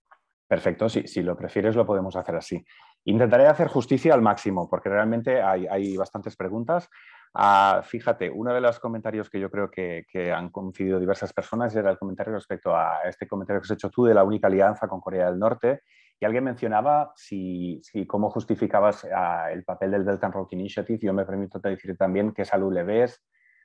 Perfecto, 0.47 0.89
sí, 0.89 1.07
si 1.07 1.21
lo 1.21 1.37
prefieres 1.37 1.75
lo 1.75 1.85
podemos 1.85 2.15
hacer 2.15 2.35
así. 2.35 2.65
Intentaré 3.05 3.45
hacer 3.45 3.67
justicia 3.67 4.15
al 4.15 4.23
máximo 4.23 4.67
porque 4.67 4.89
realmente 4.89 5.39
hay, 5.39 5.67
hay 5.67 5.95
bastantes 5.97 6.35
preguntas. 6.35 6.89
Ah, 7.35 7.81
fíjate, 7.83 8.29
uno 8.29 8.53
de 8.53 8.61
los 8.61 8.79
comentarios 8.79 9.27
que 9.29 9.39
yo 9.39 9.49
creo 9.49 9.71
que, 9.71 10.05
han 10.31 10.49
coincidido 10.49 10.99
diversas 10.99 11.33
personas 11.33 11.75
era 11.75 11.89
el 11.89 11.97
comentario 11.97 12.33
respecto 12.33 12.75
a 12.75 13.01
este 13.05 13.27
comentario 13.27 13.59
que 13.59 13.65
has 13.65 13.71
hecho 13.71 13.89
tú 13.89 14.05
de 14.05 14.13
la 14.13 14.23
única 14.23 14.47
alianza 14.47 14.87
con 14.87 15.01
Corea 15.01 15.27
del 15.27 15.39
Norte. 15.39 15.81
Y 16.19 16.25
alguien 16.25 16.43
mencionaba 16.43 17.11
si, 17.15 17.81
cómo 18.07 18.29
justificabas 18.29 19.05
ah, 19.13 19.51
el 19.51 19.63
papel 19.63 19.91
del 19.91 20.03
Belt 20.03 20.23
and 20.23 20.33
Road 20.33 20.47
Initiative. 20.51 20.99
Yo 21.01 21.13
me 21.13 21.25
permito 21.25 21.59
decir 21.59 21.97
también 21.97 22.33
qué 22.33 22.45
salud 22.45 22.71
le 22.71 22.83
ves, 22.83 23.21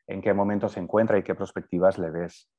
en 0.07 0.23
qué 0.23 0.33
momento 0.33 0.69
se 0.69 0.81
encuentra 0.81 1.19
y 1.19 1.23
qué 1.23 1.35
perspectivas 1.35 1.99
le 1.99 2.11
ves. 2.11 2.51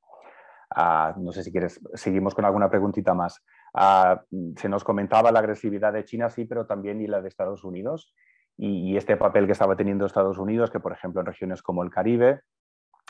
Ah, 0.76 1.16
no 1.18 1.32
sé 1.32 1.44
si 1.44 1.52
quieres, 1.52 1.80
seguimos 1.96 2.36
con 2.36 2.46
alguna 2.46 2.70
preguntita 2.70 3.16
más. 3.16 3.44
Ah, 3.74 4.22
se 4.56 4.70
nos 4.70 4.84
comentaba 4.84 5.32
la 5.32 5.40
agresividad 5.40 5.92
de 5.92 6.06
China, 6.06 6.30
sí, 6.30 6.46
pero 6.46 6.68
también 6.68 7.02
y 7.02 7.08
la 7.08 7.22
de 7.22 7.28
Estados 7.28 7.64
Unidos. 7.64 8.14
Y, 8.62 8.98
este 8.98 9.16
papel 9.16 9.46
que 9.46 9.54
estaba 9.54 9.78
teniendo 9.78 10.06
Estados 10.06 10.38
Unidos, 10.38 10.70
que 10.70 10.82
por 10.82 10.92
ejemplo 10.92 11.22
en 11.22 11.28
regiones 11.28 11.62
como 11.62 11.82
el 11.82 11.90
Caribe 11.90 12.42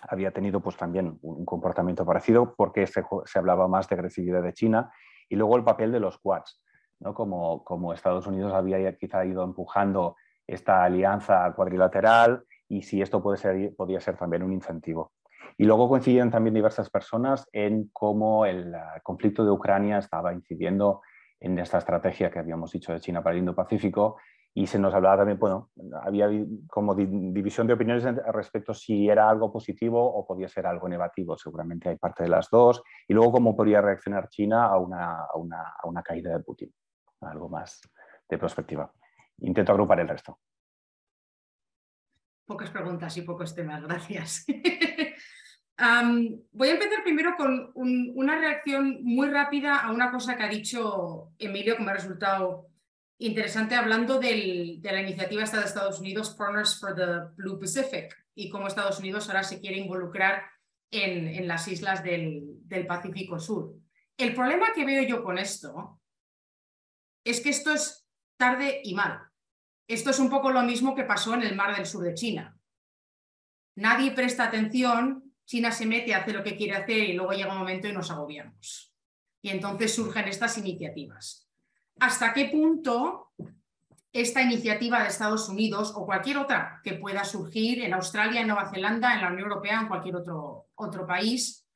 había 0.07 0.31
tenido 0.31 0.61
pues 0.61 0.77
también 0.77 1.17
un 1.23 1.43
comportamiento 1.43 2.05
parecido 2.05 2.53
porque 2.55 2.85
se, 2.85 3.03
se 3.25 3.39
hablaba 3.39 3.67
más 3.67 3.89
de 3.89 3.95
agresividad 3.95 4.43
de 4.43 4.53
China. 4.53 4.91
Y 5.27 5.35
luego 5.35 5.57
el 5.57 5.63
papel 5.63 5.91
de 5.91 5.99
los 5.99 6.19
Quads, 6.19 6.61
¿no? 6.99 7.15
como, 7.15 7.63
como 7.63 7.93
Estados 7.93 8.27
Unidos 8.27 8.53
había 8.53 8.95
quizá 8.95 9.25
ido 9.25 9.43
empujando 9.43 10.15
esta 10.45 10.83
alianza 10.83 11.51
cuadrilateral 11.55 12.43
y 12.67 12.83
si 12.83 13.01
esto 13.01 13.21
puede 13.21 13.37
ser, 13.37 13.75
podía 13.75 13.99
ser 13.99 14.17
también 14.17 14.43
un 14.43 14.53
incentivo. 14.53 15.13
Y 15.57 15.65
luego 15.65 15.89
coincidían 15.89 16.29
también 16.29 16.53
diversas 16.53 16.91
personas 16.91 17.49
en 17.51 17.89
cómo 17.91 18.45
el 18.45 18.75
conflicto 19.01 19.43
de 19.43 19.51
Ucrania 19.51 19.97
estaba 19.97 20.31
incidiendo 20.31 21.01
en 21.39 21.57
esta 21.57 21.79
estrategia 21.79 22.29
que 22.29 22.37
habíamos 22.37 22.71
dicho 22.71 22.93
de 22.93 22.99
China 22.99 23.23
para 23.23 23.33
el 23.33 23.39
Indo-Pacífico 23.39 24.17
y 24.53 24.67
se 24.67 24.79
nos 24.79 24.93
hablaba 24.93 25.17
también, 25.17 25.37
bueno, 25.37 25.69
había 26.03 26.27
como 26.67 26.95
división 26.95 27.67
de 27.67 27.73
opiniones 27.73 28.03
respecto 28.33 28.73
si 28.73 29.07
era 29.07 29.29
algo 29.29 29.51
positivo 29.51 30.03
o 30.03 30.25
podía 30.25 30.47
ser 30.47 30.65
algo 30.65 30.89
negativo. 30.89 31.37
Seguramente 31.37 31.89
hay 31.89 31.97
parte 31.97 32.23
de 32.23 32.29
las 32.29 32.49
dos. 32.49 32.81
Y 33.07 33.13
luego 33.13 33.33
cómo 33.33 33.55
podría 33.55 33.81
reaccionar 33.81 34.27
China 34.29 34.65
a 34.65 34.77
una, 34.77 35.25
a 35.25 35.37
una, 35.37 35.75
a 35.81 35.87
una 35.87 36.01
caída 36.01 36.35
de 36.35 36.43
Putin. 36.43 36.73
Algo 37.21 37.47
más 37.47 37.79
de 38.27 38.37
perspectiva. 38.37 38.91
Intento 39.39 39.71
agrupar 39.71 39.99
el 39.99 40.07
resto. 40.07 40.39
Pocas 42.45 42.71
preguntas 42.71 43.15
y 43.17 43.21
pocos 43.21 43.53
temas, 43.53 43.83
gracias. 43.83 44.45
voy 46.51 46.67
a 46.67 46.73
empezar 46.73 47.03
primero 47.03 47.35
con 47.37 47.71
una 47.75 48.37
reacción 48.37 49.01
muy 49.03 49.29
rápida 49.29 49.77
a 49.77 49.91
una 49.91 50.11
cosa 50.11 50.35
que 50.35 50.43
ha 50.43 50.49
dicho 50.49 51.31
Emilio 51.37 51.77
que 51.77 51.83
me 51.83 51.91
ha 51.91 51.93
resultado 51.93 52.68
interesante 53.19 53.75
hablando 53.75 54.19
de 54.19 54.79
la 54.81 55.01
iniciativa 55.01 55.43
esta 55.43 55.59
de 55.59 55.65
Estados 55.65 55.99
Unidos, 55.99 56.31
Partners 56.31 56.79
for 56.79 56.95
the 56.95 57.33
Blue 57.35 57.59
Pacific, 57.59 58.15
y 58.33 58.49
cómo 58.49 58.67
Estados 58.67 58.99
Unidos 58.99 59.27
ahora 59.27 59.43
se 59.43 59.59
quiere 59.59 59.77
involucrar 59.77 60.43
en, 60.91 61.47
las 61.47 61.67
islas 61.67 62.03
del, 62.03 62.57
del 62.67 62.87
Pacífico 62.87 63.39
Sur. 63.39 63.75
El 64.17 64.33
problema 64.33 64.73
que 64.73 64.85
veo 64.85 65.03
yo 65.03 65.23
con 65.23 65.37
esto 65.37 66.01
es 67.23 67.41
que 67.41 67.49
esto 67.49 67.73
es 67.73 68.07
tarde 68.37 68.81
y 68.83 68.95
mal. 68.95 69.19
Esto 69.87 70.09
es 70.09 70.19
un 70.19 70.29
poco 70.29 70.51
lo 70.51 70.61
mismo 70.63 70.95
que 70.95 71.03
pasó 71.03 71.33
en 71.33 71.43
el 71.43 71.55
mar 71.55 71.75
del 71.75 71.85
sur 71.85 72.03
de 72.03 72.13
China. 72.13 72.57
Nadie 73.75 74.11
presta 74.11 74.45
atención 74.45 75.29
China 75.49 75.71
se 75.71 75.87
mete, 75.87 76.13
hace 76.13 76.31
lo 76.31 76.43
que 76.43 76.55
quiere 76.55 76.75
hacer 76.75 76.97
y 76.97 77.13
luego 77.13 77.31
llega 77.31 77.51
un 77.51 77.57
momento 77.57 77.87
y 77.87 77.91
nos 77.91 78.11
agobiamos. 78.11 78.93
Y 79.41 79.49
entonces 79.49 79.95
surgen 79.95 80.27
estas 80.27 80.59
iniciativas. 80.59 81.48
¿Hasta 81.99 82.33
qué 82.33 82.45
punto 82.45 83.31
esta 84.11 84.41
iniciativa 84.41 85.01
de 85.01 85.09
Estados 85.09 85.49
Unidos 85.49 85.93
o 85.95 86.05
cualquier 86.05 86.37
otra 86.37 86.79
que 86.83 86.93
pueda 86.93 87.23
surgir 87.23 87.83
en 87.83 87.93
Australia, 87.93 88.41
en 88.41 88.47
Nueva 88.47 88.71
Zelanda, 88.71 89.13
en 89.13 89.21
la 89.21 89.27
Unión 89.27 89.49
Europea, 89.49 89.81
en 89.81 89.87
cualquier 89.87 90.15
otro, 90.15 90.67
otro 90.75 91.05
país, 91.05 91.67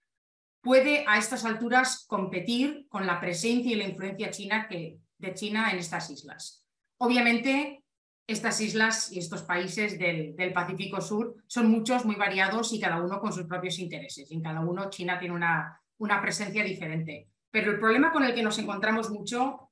puede 0.62 1.06
a 1.08 1.18
estas 1.18 1.46
alturas 1.46 2.06
competir 2.08 2.88
con 2.90 3.06
la 3.06 3.20
presencia 3.20 3.72
y 3.72 3.76
la 3.76 3.88
influencia 3.88 4.32
china 4.32 4.68
que, 4.68 4.98
de 5.18 5.34
China 5.34 5.72
en 5.72 5.80
estas 5.80 6.10
islas? 6.10 6.66
Obviamente, 6.98 7.84
estas 8.26 8.62
islas 8.62 9.12
y 9.12 9.20
estos 9.20 9.44
países 9.44 10.00
del, 10.00 10.54
Pacífico 10.54 11.02
Sur 11.02 11.36
son 11.48 11.70
muchos, 11.70 12.06
muy 12.06 12.16
variados 12.16 12.72
y 12.72 12.80
cada 12.80 13.02
uno 13.02 13.20
con 13.20 13.34
sus 13.34 13.46
propios 13.46 13.78
intereses. 13.80 14.32
En 14.32 14.42
cada 14.42 14.62
uno 14.62 14.90
China 14.90 15.20
tiene 15.20 15.36
una, 15.36 15.82
una 15.98 16.22
presencia 16.22 16.64
diferente. 16.64 17.28
Pero 17.52 17.72
el 17.72 17.80
problema 17.80 18.12
con 18.12 18.24
el 18.24 18.34
que 18.34 18.42
nos 18.42 18.58
encontramos 18.58 19.12
mucho 19.12 19.63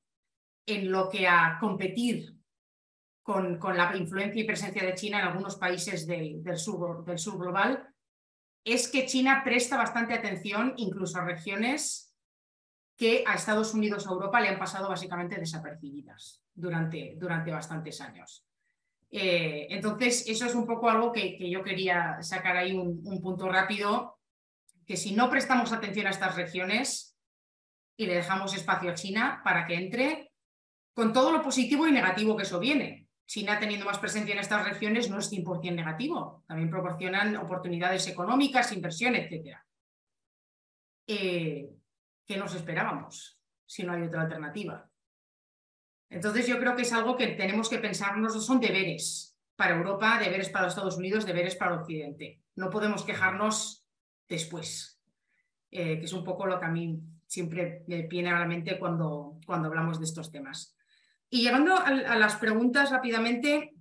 en 0.66 0.90
lo 0.90 1.08
que 1.08 1.26
a 1.26 1.58
competir 1.60 2.36
con, 3.22 3.58
con 3.58 3.76
la 3.76 3.96
influencia 3.96 4.42
y 4.42 4.46
presencia 4.46 4.84
de 4.84 4.94
China 4.94 5.20
en 5.20 5.28
algunos 5.28 5.56
países 5.56 6.06
del, 6.06 6.42
del, 6.42 6.58
sur, 6.58 7.04
del 7.04 7.18
sur 7.18 7.38
global 7.38 7.88
es 8.64 8.88
que 8.88 9.06
China 9.06 9.42
presta 9.44 9.76
bastante 9.76 10.14
atención 10.14 10.74
incluso 10.76 11.18
a 11.18 11.24
regiones 11.24 12.14
que 12.96 13.24
a 13.26 13.34
Estados 13.34 13.74
Unidos 13.74 14.06
o 14.06 14.12
Europa 14.12 14.40
le 14.40 14.48
han 14.48 14.58
pasado 14.58 14.88
básicamente 14.88 15.38
desapercibidas 15.38 16.42
durante, 16.54 17.14
durante 17.16 17.50
bastantes 17.50 18.00
años. 18.00 18.46
Eh, 19.10 19.66
entonces, 19.70 20.26
eso 20.28 20.46
es 20.46 20.54
un 20.54 20.66
poco 20.66 20.88
algo 20.88 21.12
que, 21.12 21.38
yo 21.50 21.62
quería 21.62 22.22
sacar 22.22 22.56
ahí 22.56 22.72
un, 22.72 23.20
punto 23.20 23.48
rápido, 23.48 24.18
que 24.86 24.96
si 24.96 25.14
no 25.14 25.28
prestamos 25.28 25.72
atención 25.72 26.06
a 26.06 26.10
estas 26.10 26.36
regiones 26.36 27.18
y 27.96 28.06
le 28.06 28.14
dejamos 28.14 28.54
espacio 28.54 28.90
a 28.90 28.94
China 28.94 29.42
para 29.44 29.66
que 29.66 29.74
entre, 29.74 30.31
con 30.94 31.12
todo 31.12 31.32
lo 31.32 31.42
positivo 31.42 31.86
y 31.86 31.92
negativo 31.92 32.36
que 32.36 32.42
eso 32.42 32.58
viene. 32.58 33.08
China 33.26 33.58
teniendo 33.58 33.86
más 33.86 33.98
presencia 33.98 34.34
en 34.34 34.40
estas 34.40 34.64
regiones 34.64 35.08
no 35.08 35.18
es 35.18 35.32
100% 35.32 35.74
negativo, 35.74 36.44
también 36.46 36.68
proporcionan 36.68 37.36
oportunidades 37.36 38.06
económicas, 38.08 38.72
inversión, 38.72 39.14
etc. 39.14 39.56
Eh, 41.06 41.70
¿Qué 42.26 42.36
nos 42.36 42.54
esperábamos 42.54 43.40
si 43.64 43.84
no 43.84 43.92
hay 43.92 44.02
otra 44.02 44.22
alternativa? 44.22 44.88
Entonces 46.10 46.46
yo 46.46 46.58
creo 46.58 46.76
que 46.76 46.82
es 46.82 46.92
algo 46.92 47.16
que 47.16 47.28
tenemos 47.28 47.70
que 47.70 47.78
pensarnos, 47.78 48.44
son 48.44 48.60
deberes 48.60 49.38
para 49.56 49.76
Europa, 49.76 50.18
deberes 50.18 50.50
para 50.50 50.66
Estados 50.66 50.98
Unidos, 50.98 51.24
deberes 51.24 51.56
para 51.56 51.76
Occidente. 51.76 52.42
No 52.54 52.68
podemos 52.68 53.02
quejarnos 53.02 53.86
después, 54.28 55.00
eh, 55.70 55.98
que 55.98 56.04
es 56.04 56.12
un 56.12 56.22
poco 56.22 56.46
lo 56.46 56.58
que 56.60 56.66
a 56.66 56.70
mí 56.70 57.00
siempre 57.26 57.82
me 57.86 58.02
viene 58.02 58.30
a 58.30 58.40
la 58.40 58.46
mente 58.46 58.78
cuando, 58.78 59.38
cuando 59.46 59.68
hablamos 59.68 59.98
de 59.98 60.04
estos 60.04 60.30
temas. 60.30 60.76
Y 61.34 61.40
llegando 61.40 61.74
a, 61.74 61.90
las 61.90 62.36
preguntas 62.36 62.90
rápidamente, 62.90 63.72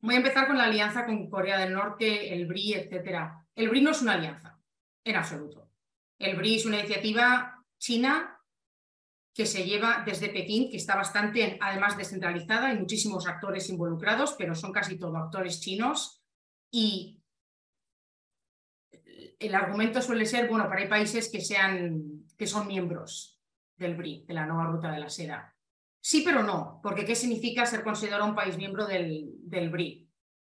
voy 0.00 0.14
a 0.14 0.16
empezar 0.16 0.46
con 0.46 0.56
la 0.56 0.64
alianza 0.64 1.04
con 1.04 1.28
Corea 1.28 1.58
del 1.58 1.74
Norte, 1.74 2.32
el 2.32 2.46
BRI, 2.46 2.72
etc. 2.72 3.30
El 3.54 3.68
BRI 3.68 3.82
no 3.82 3.90
es 3.90 4.00
una 4.00 4.14
alianza, 4.14 4.58
en 5.04 5.14
absoluto. 5.14 5.70
El 6.18 6.34
BRI 6.34 6.54
es 6.54 6.64
una 6.64 6.78
iniciativa 6.78 7.62
china 7.76 8.40
que 9.34 9.44
se 9.44 9.66
lleva 9.66 10.02
desde 10.06 10.30
Pekín, 10.30 10.70
que 10.70 10.78
está 10.78 10.96
bastante, 10.96 11.58
además, 11.60 11.98
descentralizada, 11.98 12.68
hay 12.68 12.78
muchísimos 12.78 13.26
actores 13.26 13.68
involucrados, 13.68 14.34
pero 14.38 14.54
son 14.54 14.72
casi 14.72 14.98
todos 14.98 15.14
actores 15.14 15.60
chinos. 15.60 16.22
Y 16.70 17.20
el 19.38 19.54
argumento 19.54 20.00
suele 20.00 20.24
ser, 20.24 20.48
bueno, 20.48 20.70
para 20.70 20.80
hay 20.80 20.88
países 20.88 21.30
que, 21.30 21.42
sean, 21.42 22.24
que 22.38 22.46
son 22.46 22.66
miembros 22.66 23.42
del 23.76 23.94
BRI, 23.94 24.24
de 24.26 24.32
la 24.32 24.46
nueva 24.46 24.68
ruta 24.68 24.90
de 24.90 25.00
la 25.00 25.10
seda. 25.10 25.53
Sí, 26.06 26.20
pero 26.22 26.42
no, 26.42 26.80
porque 26.82 27.06
¿qué 27.06 27.14
significa 27.14 27.64
ser 27.64 27.82
considerado 27.82 28.26
un 28.26 28.34
país 28.34 28.58
miembro 28.58 28.86
del, 28.86 29.30
del 29.38 29.70
BRI? 29.70 30.06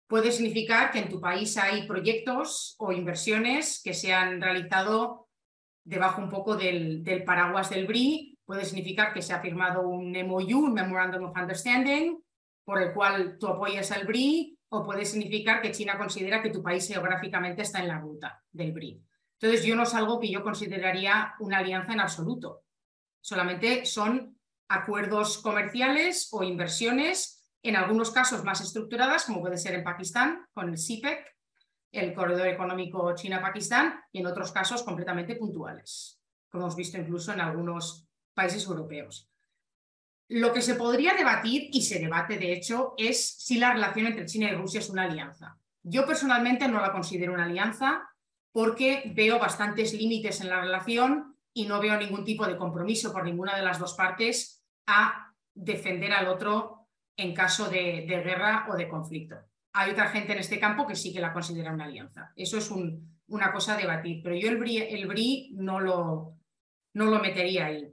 Puede 0.08 0.32
significar 0.32 0.90
que 0.90 0.98
en 0.98 1.08
tu 1.08 1.20
país 1.20 1.56
hay 1.56 1.86
proyectos 1.86 2.74
o 2.78 2.90
inversiones 2.90 3.80
que 3.80 3.94
se 3.94 4.12
han 4.12 4.40
realizado 4.40 5.28
debajo 5.84 6.20
un 6.20 6.30
poco 6.30 6.56
del, 6.56 7.04
del 7.04 7.22
paraguas 7.22 7.70
del 7.70 7.86
BRI 7.86 8.36
Puede 8.46 8.64
significar 8.64 9.12
que 9.12 9.22
se 9.22 9.34
ha 9.34 9.40
firmado 9.40 9.88
un 9.88 10.12
MOU, 10.12 10.66
un 10.66 10.72
Memorandum 10.72 11.24
of 11.24 11.36
Understanding, 11.36 12.16
por 12.64 12.80
el 12.80 12.94
cual 12.94 13.38
tú 13.38 13.48
apoyas 13.48 13.90
al 13.90 14.06
BRI, 14.06 14.56
o 14.68 14.84
puede 14.84 15.04
significar 15.04 15.60
que 15.60 15.72
China 15.72 15.98
considera 15.98 16.40
que 16.40 16.50
tu 16.50 16.62
país 16.62 16.86
geográficamente 16.86 17.62
está 17.62 17.80
en 17.80 17.88
la 17.88 17.98
ruta 17.98 18.42
del 18.52 18.72
BRI. 18.72 19.02
Entonces, 19.40 19.64
yo 19.66 19.74
no 19.74 19.82
es 19.82 19.94
algo 19.94 20.20
que 20.20 20.30
yo 20.30 20.44
consideraría 20.44 21.34
una 21.40 21.58
alianza 21.58 21.92
en 21.92 22.00
absoluto. 22.00 22.62
Solamente 23.20 23.84
son 23.84 24.35
acuerdos 24.68 25.38
comerciales 25.38 26.28
o 26.32 26.42
inversiones, 26.42 27.44
en 27.62 27.76
algunos 27.76 28.10
casos 28.10 28.44
más 28.44 28.60
estructuradas, 28.60 29.24
como 29.24 29.40
puede 29.40 29.58
ser 29.58 29.74
en 29.74 29.84
Pakistán, 29.84 30.46
con 30.52 30.68
el 30.68 30.76
CPEC, 30.76 31.34
el 31.92 32.14
Corredor 32.14 32.46
Económico 32.48 33.14
China-Pakistán, 33.14 34.00
y 34.12 34.20
en 34.20 34.26
otros 34.26 34.52
casos 34.52 34.82
completamente 34.82 35.36
puntuales, 35.36 36.20
como 36.50 36.64
hemos 36.64 36.76
visto 36.76 36.98
incluso 36.98 37.32
en 37.32 37.40
algunos 37.40 38.06
países 38.34 38.64
europeos. 38.66 39.30
Lo 40.28 40.52
que 40.52 40.62
se 40.62 40.74
podría 40.74 41.14
debatir, 41.14 41.70
y 41.72 41.82
se 41.82 41.98
debate 41.98 42.36
de 42.36 42.52
hecho, 42.52 42.94
es 42.96 43.36
si 43.38 43.58
la 43.58 43.72
relación 43.72 44.06
entre 44.06 44.26
China 44.26 44.50
y 44.50 44.54
Rusia 44.54 44.80
es 44.80 44.90
una 44.90 45.04
alianza. 45.04 45.56
Yo 45.82 46.04
personalmente 46.04 46.66
no 46.66 46.80
la 46.80 46.92
considero 46.92 47.32
una 47.32 47.44
alianza 47.44 48.08
porque 48.50 49.12
veo 49.14 49.38
bastantes 49.38 49.92
límites 49.92 50.40
en 50.40 50.48
la 50.48 50.60
relación 50.60 51.36
y 51.52 51.66
no 51.66 51.80
veo 51.80 51.96
ningún 51.96 52.24
tipo 52.24 52.46
de 52.46 52.56
compromiso 52.56 53.12
por 53.12 53.24
ninguna 53.24 53.56
de 53.56 53.62
las 53.62 53.78
dos 53.78 53.94
partes 53.94 54.55
a 54.86 55.32
defender 55.54 56.12
al 56.12 56.28
otro 56.28 56.88
en 57.16 57.34
caso 57.34 57.68
de, 57.68 58.02
guerra 58.06 58.66
o 58.70 58.76
de 58.76 58.88
conflicto. 58.88 59.36
Hay 59.72 59.90
otra 59.90 60.08
gente 60.08 60.32
en 60.32 60.38
este 60.38 60.60
campo 60.60 60.86
que 60.86 60.94
sí 60.94 61.12
que 61.12 61.20
la 61.20 61.32
considera 61.32 61.72
una 61.72 61.84
alianza. 61.84 62.32
Eso 62.36 62.58
es 62.58 62.70
una 63.28 63.52
cosa 63.52 63.74
a 63.74 63.76
debatir, 63.76 64.22
pero 64.22 64.36
yo 64.36 64.48
el 64.48 64.58
BRI, 64.58 65.50
no, 65.54 65.80
lo, 65.80 66.34
no 66.94 67.06
lo 67.06 67.18
metería 67.20 67.66
ahí. 67.66 67.92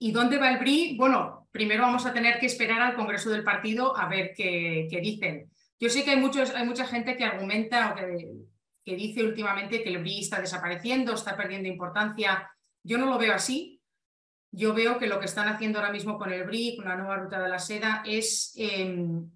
¿Y 0.00 0.12
dónde 0.12 0.38
va 0.38 0.50
el 0.50 0.58
BRI? 0.58 0.96
Bueno, 0.96 1.48
primero 1.50 1.82
vamos 1.82 2.06
a 2.06 2.12
tener 2.12 2.38
que 2.38 2.46
esperar 2.46 2.80
al 2.80 2.94
Congreso 2.94 3.30
del 3.30 3.42
Partido 3.42 3.96
a 3.96 4.08
ver 4.08 4.32
qué, 4.36 4.88
dicen. 5.02 5.50
Yo 5.80 5.88
sé 5.88 6.04
que 6.04 6.10
hay, 6.10 6.20
muchos, 6.20 6.54
hay 6.54 6.66
mucha 6.66 6.86
gente 6.86 7.16
que 7.16 7.24
argumenta 7.24 7.92
o 7.92 7.94
que, 7.94 8.34
que, 8.84 8.96
dice 8.96 9.24
últimamente 9.24 9.82
que 9.82 9.88
el 9.88 9.98
BRI 9.98 10.20
está 10.20 10.40
desapareciendo, 10.40 11.14
está 11.14 11.36
perdiendo 11.36 11.68
importancia 11.68 12.48
Yo 12.82 12.98
no 12.98 13.06
lo 13.06 13.18
veo 13.18 13.34
así. 13.34 13.77
Yo 14.50 14.72
veo 14.72 14.98
que 14.98 15.06
lo 15.06 15.20
que 15.20 15.26
están 15.26 15.48
haciendo 15.48 15.78
ahora 15.78 15.92
mismo 15.92 16.18
con 16.18 16.32
el 16.32 16.44
BRIC, 16.44 16.76
con 16.76 16.86
la 16.86 16.96
nueva 16.96 17.16
ruta 17.16 17.40
de 17.40 17.48
la 17.48 17.58
seda, 17.58 18.02
es, 18.06 18.54
em, 18.56 19.30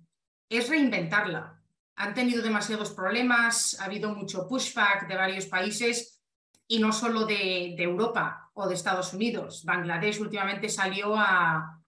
es 0.48 0.68
reinventarla. 0.68 1.60
Han 1.96 2.14
tenido 2.14 2.42
demasiados 2.42 2.90
problemas, 2.90 3.78
ha 3.78 3.84
habido 3.84 4.14
mucho 4.14 4.48
pushback 4.48 5.06
de 5.06 5.16
varios 5.16 5.46
países 5.46 6.20
y 6.66 6.78
no 6.78 6.92
solo 6.92 7.26
de, 7.26 7.74
Europa 7.76 8.50
o 8.54 8.66
de 8.66 8.74
Estados 8.74 9.12
Unidos. 9.12 9.64
Bangladesh 9.64 10.20
últimamente 10.20 10.70
salió 10.70 11.14
a, 11.14 11.78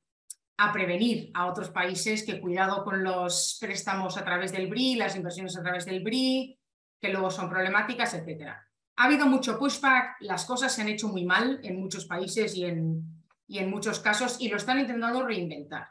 a 0.59 0.73
prevenir 0.73 1.31
a 1.33 1.47
otros 1.47 1.71
países 1.71 2.25
que 2.25 2.41
cuidado 2.41 2.85
con 2.85 3.03
los 3.03 3.57
préstamos 3.59 4.19
a 4.19 4.25
través 4.25 4.53
del 4.53 4.69
BRI, 4.69 4.97
las 4.97 5.17
inversiones 5.17 5.57
a 5.57 5.63
través 5.63 5.87
del 5.87 6.05
BRI, 6.05 6.59
que 7.01 7.09
luego 7.09 7.31
son 7.31 7.49
problemáticas, 7.49 8.13
etc. 8.13 8.51
Ha 8.97 9.05
habido 9.05 9.27
mucho 9.27 9.59
pushback, 9.59 10.17
las 10.21 10.45
cosas 10.45 10.73
se 10.73 10.83
han 10.83 10.89
hecho 10.89 11.09
muy 11.09 11.25
mal 11.25 11.61
en 11.63 11.81
muchos 11.81 12.05
países 12.05 12.55
y 12.55 12.67
en, 12.67 13.14
y 13.47 13.59
en 13.59 13.71
muchos 13.71 14.01
casos 14.01 14.41
y 14.41 14.49
lo 14.49 14.57
están 14.57 14.81
intentando 14.81 15.27
reinventar. 15.27 15.89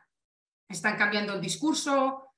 Están 0.67 0.97
cambiando 0.97 1.33
el 1.33 1.41
discurso. 1.41 2.29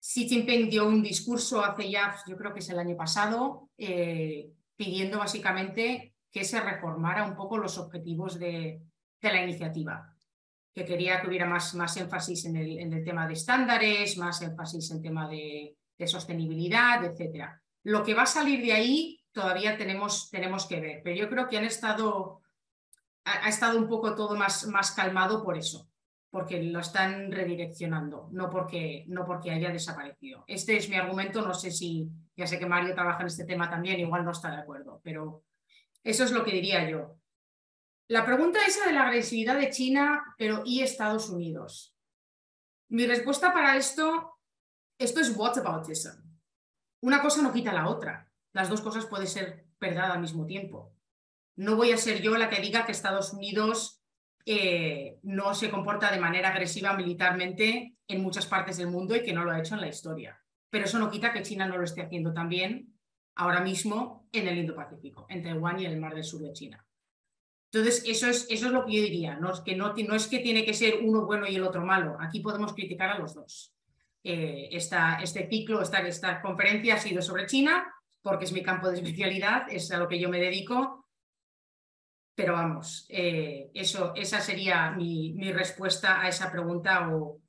Xi 0.00 0.28
Jinping 0.28 0.68
dio 0.68 0.86
un 0.86 1.02
discurso 1.02 1.64
hace 1.64 1.90
ya, 1.90 2.10
pues, 2.10 2.24
yo 2.26 2.36
creo 2.36 2.52
que 2.52 2.60
es 2.60 2.68
el 2.70 2.78
año 2.78 2.96
pasado, 2.96 3.70
eh, 3.78 4.50
pidiendo 4.76 5.18
básicamente 5.18 6.12
que 6.32 6.44
se 6.44 6.60
reformara 6.60 7.24
un 7.24 7.36
poco 7.36 7.58
los 7.58 7.78
objetivos 7.78 8.38
de, 8.38 8.80
la 9.20 9.42
iniciativa, 9.42 10.16
que 10.74 10.84
quería 10.84 11.20
que 11.20 11.28
hubiera 11.28 11.46
más, 11.46 11.74
más 11.74 11.96
énfasis 11.96 12.46
en 12.46 12.56
el, 12.56 12.78
en 12.78 12.92
el, 12.92 13.04
tema 13.04 13.28
de 13.28 13.34
estándares, 13.34 14.16
más 14.16 14.42
énfasis 14.42 14.90
en 14.90 15.02
tema 15.02 15.28
de, 15.28 15.76
sostenibilidad, 16.04 17.04
etc. 17.04 17.48
Lo 17.84 18.02
que 18.02 18.14
va 18.14 18.22
a 18.22 18.26
salir 18.26 18.60
de 18.60 18.72
ahí 18.72 19.20
todavía 19.30 19.78
tenemos, 19.78 20.28
tenemos 20.30 20.66
que 20.66 20.80
ver, 20.80 21.00
pero 21.04 21.14
yo 21.14 21.28
creo 21.28 21.46
que 21.46 21.58
han 21.58 21.64
estado, 21.64 22.41
ha, 23.24 23.48
estado 23.48 23.78
un 23.78 23.88
poco 23.88 24.14
todo 24.14 24.36
más, 24.36 24.66
más 24.66 24.92
calmado 24.92 25.42
por 25.42 25.56
eso, 25.56 25.88
porque 26.30 26.62
lo 26.62 26.80
están 26.80 27.30
redireccionando, 27.30 28.28
no 28.32 28.50
porque, 28.50 29.04
no 29.08 29.24
porque 29.24 29.50
haya 29.50 29.70
desaparecido. 29.70 30.44
Este 30.46 30.76
es 30.76 30.88
mi 30.88 30.96
argumento, 30.96 31.42
no 31.42 31.54
sé 31.54 31.70
si 31.70 32.08
ya 32.36 32.46
sé 32.46 32.58
que 32.58 32.66
Mario 32.66 32.94
trabaja 32.94 33.20
en 33.20 33.26
este 33.26 33.44
tema 33.44 33.70
también, 33.70 34.00
igual 34.00 34.24
no 34.24 34.32
está 34.32 34.50
de 34.50 34.62
acuerdo, 34.62 35.00
pero 35.02 35.44
eso 36.02 36.24
es 36.24 36.32
lo 36.32 36.44
que 36.44 36.52
diría 36.52 36.88
yo. 36.88 37.18
La 38.08 38.24
pregunta 38.24 38.58
esa 38.66 38.86
de 38.86 38.92
la 38.92 39.04
agresividad 39.04 39.58
de 39.58 39.70
China, 39.70 40.34
pero 40.36 40.62
¿y 40.64 40.82
Estados 40.82 41.30
Unidos? 41.30 41.96
Mi 42.88 43.06
respuesta 43.06 43.52
para 43.52 43.76
esto, 43.76 44.38
esto 44.98 45.20
es 45.20 45.34
whataboutism. 45.36 46.20
Una 47.00 47.22
cosa 47.22 47.42
no 47.42 47.52
quita 47.52 47.72
la 47.72 47.88
otra. 47.88 48.30
Las 48.52 48.68
dos 48.68 48.80
cosas 48.80 49.06
pueden 49.06 49.26
ser 49.26 49.66
verdad 49.80 50.12
al 50.12 50.20
mismo 50.20 50.44
tiempo. 50.44 50.92
No 51.56 51.76
voy 51.76 51.92
a 51.92 51.96
ser 51.96 52.22
yo 52.22 52.36
la 52.36 52.48
que 52.48 52.62
diga 52.62 52.86
que 52.86 52.92
Estados 52.92 53.32
Unidos 53.32 54.00
eh, 54.46 55.18
no 55.22 55.54
se 55.54 55.70
comporta 55.70 56.10
de 56.10 56.20
manera 56.20 56.50
agresiva 56.50 56.94
militarmente 56.94 57.94
en 58.08 58.22
muchas 58.22 58.46
partes 58.46 58.76
del 58.76 58.88
mundo 58.88 59.14
y 59.14 59.22
que 59.22 59.32
no 59.32 59.44
lo 59.44 59.52
ha 59.52 59.60
hecho 59.60 59.74
en 59.74 59.82
la 59.82 59.88
historia 59.88 60.42
pero 60.72 60.86
eso 60.86 60.98
no 60.98 61.10
quita 61.10 61.34
que 61.34 61.42
China 61.42 61.66
no 61.66 61.76
lo 61.76 61.84
esté 61.84 62.00
haciendo 62.00 62.32
también 62.32 62.94
ahora 63.34 63.60
mismo 63.60 64.26
en 64.32 64.48
el 64.48 64.56
Indo-Pacífico, 64.56 65.26
en 65.28 65.42
Taiwán 65.42 65.78
y 65.78 65.84
en 65.84 65.92
el 65.92 66.00
Mar 66.00 66.14
del 66.14 66.24
Sur 66.24 66.40
de 66.40 66.54
China. 66.54 66.82
Entonces, 67.70 68.02
eso 68.06 68.26
es, 68.26 68.46
eso 68.48 68.66
es 68.66 68.72
lo 68.72 68.86
que 68.86 68.94
yo 68.94 69.02
diría, 69.02 69.36
no 69.36 69.52
es, 69.52 69.60
que 69.60 69.76
no, 69.76 69.94
es 69.94 70.26
que 70.28 70.38
tiene 70.38 70.64
que 70.64 70.72
ser 70.72 71.00
uno 71.02 71.26
bueno 71.26 71.46
y 71.46 71.56
el 71.56 71.62
otro 71.62 71.84
malo, 71.84 72.16
aquí 72.18 72.40
podemos 72.40 72.72
criticar 72.72 73.10
a 73.10 73.18
los 73.18 73.34
dos. 73.34 73.74
Eh, 74.24 74.70
este 74.72 75.48
ciclo, 75.50 75.82
esta, 75.82 75.98
esta 76.00 76.40
conferencia 76.40 76.94
ha 76.94 76.98
sido 76.98 77.20
sobre 77.20 77.46
China, 77.46 77.92
porque 78.22 78.46
es 78.46 78.52
mi 78.52 78.62
campo 78.62 78.88
de 78.88 78.96
especialidad, 78.96 79.66
es 79.70 79.90
a 79.92 79.98
lo 79.98 80.08
que 80.08 80.18
yo 80.18 80.30
me 80.30 80.40
dedico, 80.40 81.01
pero 82.34 82.54
vamos, 82.54 83.06
eh, 83.08 83.70
eso, 83.74 84.12
esa 84.16 84.40
sería 84.40 84.90
mi, 84.92 85.32
mi, 85.34 85.52
respuesta 85.52 86.20
a 86.20 86.28
esa 86.28 86.50
pregunta 86.50 87.08
o, 87.10 87.40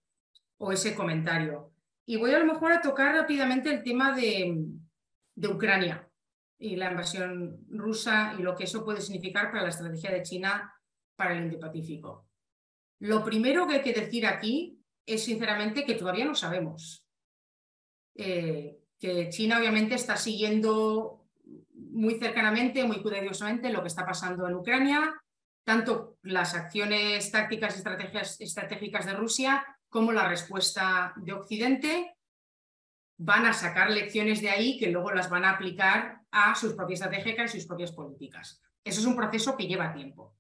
o 0.58 0.72
ese 0.72 0.96
comentario. 0.96 1.72
Y 2.06 2.18
voy 2.18 2.32
a 2.32 2.40
lo 2.40 2.46
mejor 2.46 2.72
a 2.72 2.82
tocar 2.82 3.16
rápidamente 3.16 3.70
el 3.72 3.84
tema 3.84 4.16
de, 4.16 4.66
Ucrania 5.50 6.08
y 6.60 6.76
la 6.76 6.92
invasión 6.92 7.66
rusa 7.70 8.36
y 8.38 8.44
lo 8.44 8.56
que 8.56 8.66
eso 8.66 8.86
puede 8.86 9.02
significar 9.02 9.52
para 9.52 9.64
la 9.64 9.70
estrategia 9.70 10.12
de 10.12 10.24
China 10.24 10.74
para 11.16 11.34
el 11.36 11.46
Indo-Pacífico. 11.46 12.28
Lo 13.00 13.24
primero 13.24 13.68
que 13.68 13.76
hay 13.76 13.82
que 13.82 13.94
decir 13.94 14.26
aquí 14.26 14.80
es 15.06 15.24
sinceramente 15.24 15.86
que 15.86 15.96
todavía 15.96 16.26
no 16.26 16.36
sabemos. 16.36 17.06
Eh, 18.16 18.78
que 19.00 19.30
China 19.30 19.60
obviamente 19.60 19.96
está 19.96 20.16
siguiendo 20.16 21.23
muy 21.94 22.16
cercanamente, 22.16 22.84
muy 22.84 23.02
cuidadosamente 23.02 23.72
lo 23.72 23.82
que 23.82 23.88
está 23.88 24.06
pasando 24.06 24.48
en 24.48 24.56
Ucrania, 24.56 25.14
tanto 25.64 26.18
las 26.24 26.56
acciones 26.56 27.32
tácticas 27.32 27.76
y 27.76 27.78
estrategias 27.78 28.42
estratégicas 28.42 29.06
de 29.06 29.14
Rusia 29.14 29.66
como 29.90 30.12
la 30.12 30.28
respuesta 30.28 31.14
de 31.18 31.34
Occidente 31.34 32.16
van 33.18 33.46
a 33.46 33.54
sacar 33.54 33.92
lecciones 33.92 34.42
de 34.42 34.50
ahí 34.50 34.78
que 34.78 34.90
luego 34.90 35.12
las 35.12 35.30
van 35.30 35.46
a 35.46 35.52
aplicar 35.52 36.22
a 36.32 36.56
sus 36.56 36.74
propias 36.74 37.02
estrategias 37.02 37.54
y 37.54 37.60
sus 37.60 37.68
propias 37.68 37.92
políticas. 37.92 38.62
Eso 38.84 39.00
es 39.00 39.06
un 39.06 39.16
proceso 39.16 39.56
que 39.56 39.68
lleva 39.68 39.94
tiempo. 39.94 40.36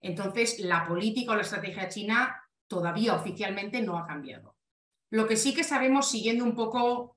Entonces, 0.00 0.58
la 0.58 0.86
política 0.86 1.32
o 1.32 1.36
la 1.36 1.42
estrategia 1.42 1.88
china 1.88 2.42
todavía 2.66 3.14
oficialmente 3.14 3.82
no 3.82 3.98
ha 3.98 4.06
cambiado. 4.06 4.56
Lo 5.10 5.28
que 5.28 5.36
sí 5.36 5.54
que 5.54 5.64
sabemos, 5.64 6.10
siguiendo 6.10 6.44
un 6.44 6.54
poco 6.54 7.13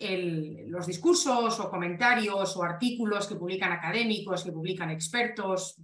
los 0.00 0.86
discursos 0.86 1.60
o 1.60 1.70
comentarios 1.70 2.56
o 2.56 2.62
artículos 2.62 3.26
que 3.26 3.36
publican 3.36 3.72
académicos, 3.72 4.44
que 4.44 4.52
publican 4.52 4.90
expertos 4.90 5.76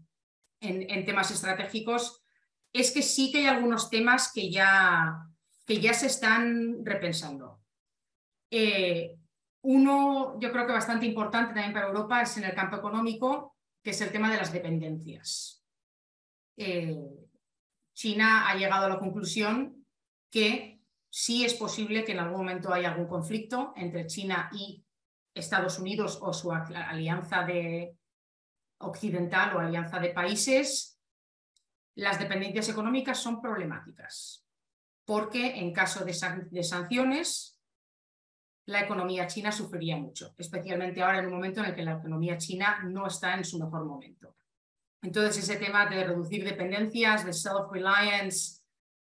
en 0.61 1.05
temas 1.05 1.31
estratégicos, 1.31 2.23
es 2.73 2.91
que 2.91 3.03
sí 3.03 3.31
que 3.31 3.39
hay 3.39 3.47
algunos 3.47 3.91
temas 3.91 4.33
que 4.33 4.51
ya 4.51 5.27
que 5.67 5.81
ya 5.81 5.93
se 5.93 6.07
están 6.07 6.85
repensando. 6.85 7.61
Eh, 8.51 9.19
uno, 9.63 10.39
yo 10.39 10.53
creo 10.53 10.67
que 10.67 10.73
bastante 10.73 11.07
importante 11.07 11.53
también 11.53 11.73
para 11.73 11.89
Europa 11.89 12.23
es 12.23 12.37
en 12.37 12.45
el 12.45 12.55
campo 12.55 12.77
económico, 12.77 13.57
que 13.83 13.91
es 13.91 14.01
el 14.01 14.13
tema 14.13 14.31
de 14.31 14.37
las 14.37 14.53
dependencias. 14.53 15.65
Eh, 16.57 16.97
China 17.93 18.49
ha 18.49 18.55
llegado 18.55 18.87
a 18.87 18.91
la 18.91 18.99
conclusión 18.99 19.85
que 20.31 20.76
sí 21.19 21.47
es 21.47 21.55
posible 21.55 22.05
que 22.05 22.13
en 22.13 22.19
algún 22.19 22.41
momento 22.41 22.75
haya 22.75 22.91
algún 22.91 23.07
conflicto 23.07 23.73
entre 23.75 24.07
China 24.07 24.51
y 24.53 24.85
Estados 25.33 25.79
Unidos 25.79 26.19
o 26.21 26.31
su 26.35 26.53
alianza 26.53 27.43
de 27.43 27.97
occidental 28.81 29.57
o 29.57 29.61
alianza 29.61 29.99
de 29.99 30.11
países, 30.11 31.01
las 31.95 32.19
dependencias 32.19 32.69
económicas 32.69 33.19
son 33.19 33.41
problemáticas 33.41 34.45
porque 35.07 35.59
en 35.59 35.73
caso 35.73 36.05
de, 36.05 36.13
sanciones 36.13 37.59
la 38.67 38.83
economía 38.83 39.27
china 39.27 39.51
sufriría 39.51 39.97
mucho, 39.97 40.35
especialmente 40.37 41.03
ahora 41.03 41.21
en 41.21 41.29
un 41.29 41.33
momento 41.33 41.61
en 41.61 41.67
el 41.67 41.75
que 41.75 41.83
la 41.83 41.95
economía 41.95 42.37
china 42.37 42.83
no 42.85 43.07
está 43.07 43.39
en 43.39 43.45
su 43.47 43.59
mejor 43.59 43.87
momento. 43.87 44.37
Entonces, 45.01 45.45
ese 45.45 45.57
tema 45.57 45.87
de 45.87 46.05
reducir 46.05 46.45
dependencias, 46.45 47.25
de 47.25 47.33
self-reliance, 47.33 48.56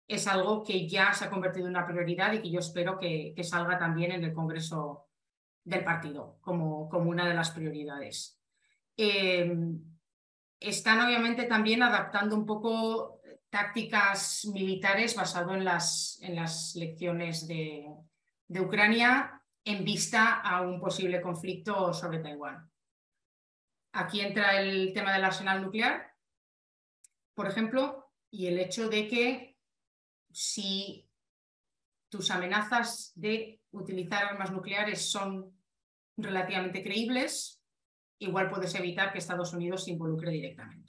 es 0.08 0.26
algo 0.26 0.62
que 0.62 0.88
ya 0.88 1.12
se 1.12 1.24
ha 1.24 1.30
convertido 1.30 1.66
en 1.66 1.72
una 1.72 1.86
prioridad 1.86 2.32
y 2.32 2.42
que 2.42 2.50
yo 2.50 2.60
espero 2.60 2.98
que, 2.98 3.34
salga 3.42 3.78
también 3.78 4.12
en 4.12 4.24
el 4.24 4.32
Congreso 4.32 5.08
del 5.64 5.84
partido 5.84 6.38
como, 6.40 6.88
como 6.88 7.10
una 7.10 7.28
de 7.28 7.34
las 7.34 7.50
prioridades. 7.50 8.40
Eh, 8.96 9.52
están 10.60 11.00
obviamente 11.00 11.44
también 11.44 11.82
adaptando 11.82 12.36
un 12.36 12.46
poco 12.46 13.20
tácticas 13.50 14.44
militares 14.52 15.14
basado 15.14 15.54
en 15.54 15.64
las, 15.64 16.18
en 16.22 16.36
las 16.36 16.74
lecciones 16.76 17.46
de, 17.46 17.86
de 18.48 18.60
Ucrania 18.60 19.42
en 19.64 19.84
vista 19.84 20.40
a 20.40 20.62
un 20.62 20.80
posible 20.80 21.20
conflicto 21.20 21.92
sobre 21.92 22.20
Taiwán. 22.20 22.70
Aquí 23.92 24.20
entra 24.20 24.60
el 24.60 24.92
tema 24.92 25.12
del 25.12 25.24
arsenal 25.24 25.62
nuclear, 25.62 26.14
por 27.34 27.48
ejemplo, 27.48 28.12
y 28.30 28.46
el 28.46 28.58
hecho 28.58 28.88
de 28.88 29.08
que 29.08 29.55
si 30.36 31.08
tus 32.08 32.30
amenazas 32.30 33.12
de 33.14 33.60
utilizar 33.70 34.24
armas 34.24 34.52
nucleares 34.52 35.10
son 35.10 35.58
relativamente 36.16 36.82
creíbles, 36.82 37.62
igual 38.18 38.50
puedes 38.50 38.74
evitar 38.74 39.12
que 39.12 39.18
Estados 39.18 39.52
Unidos 39.52 39.84
se 39.84 39.92
involucre 39.92 40.30
directamente 40.30 40.86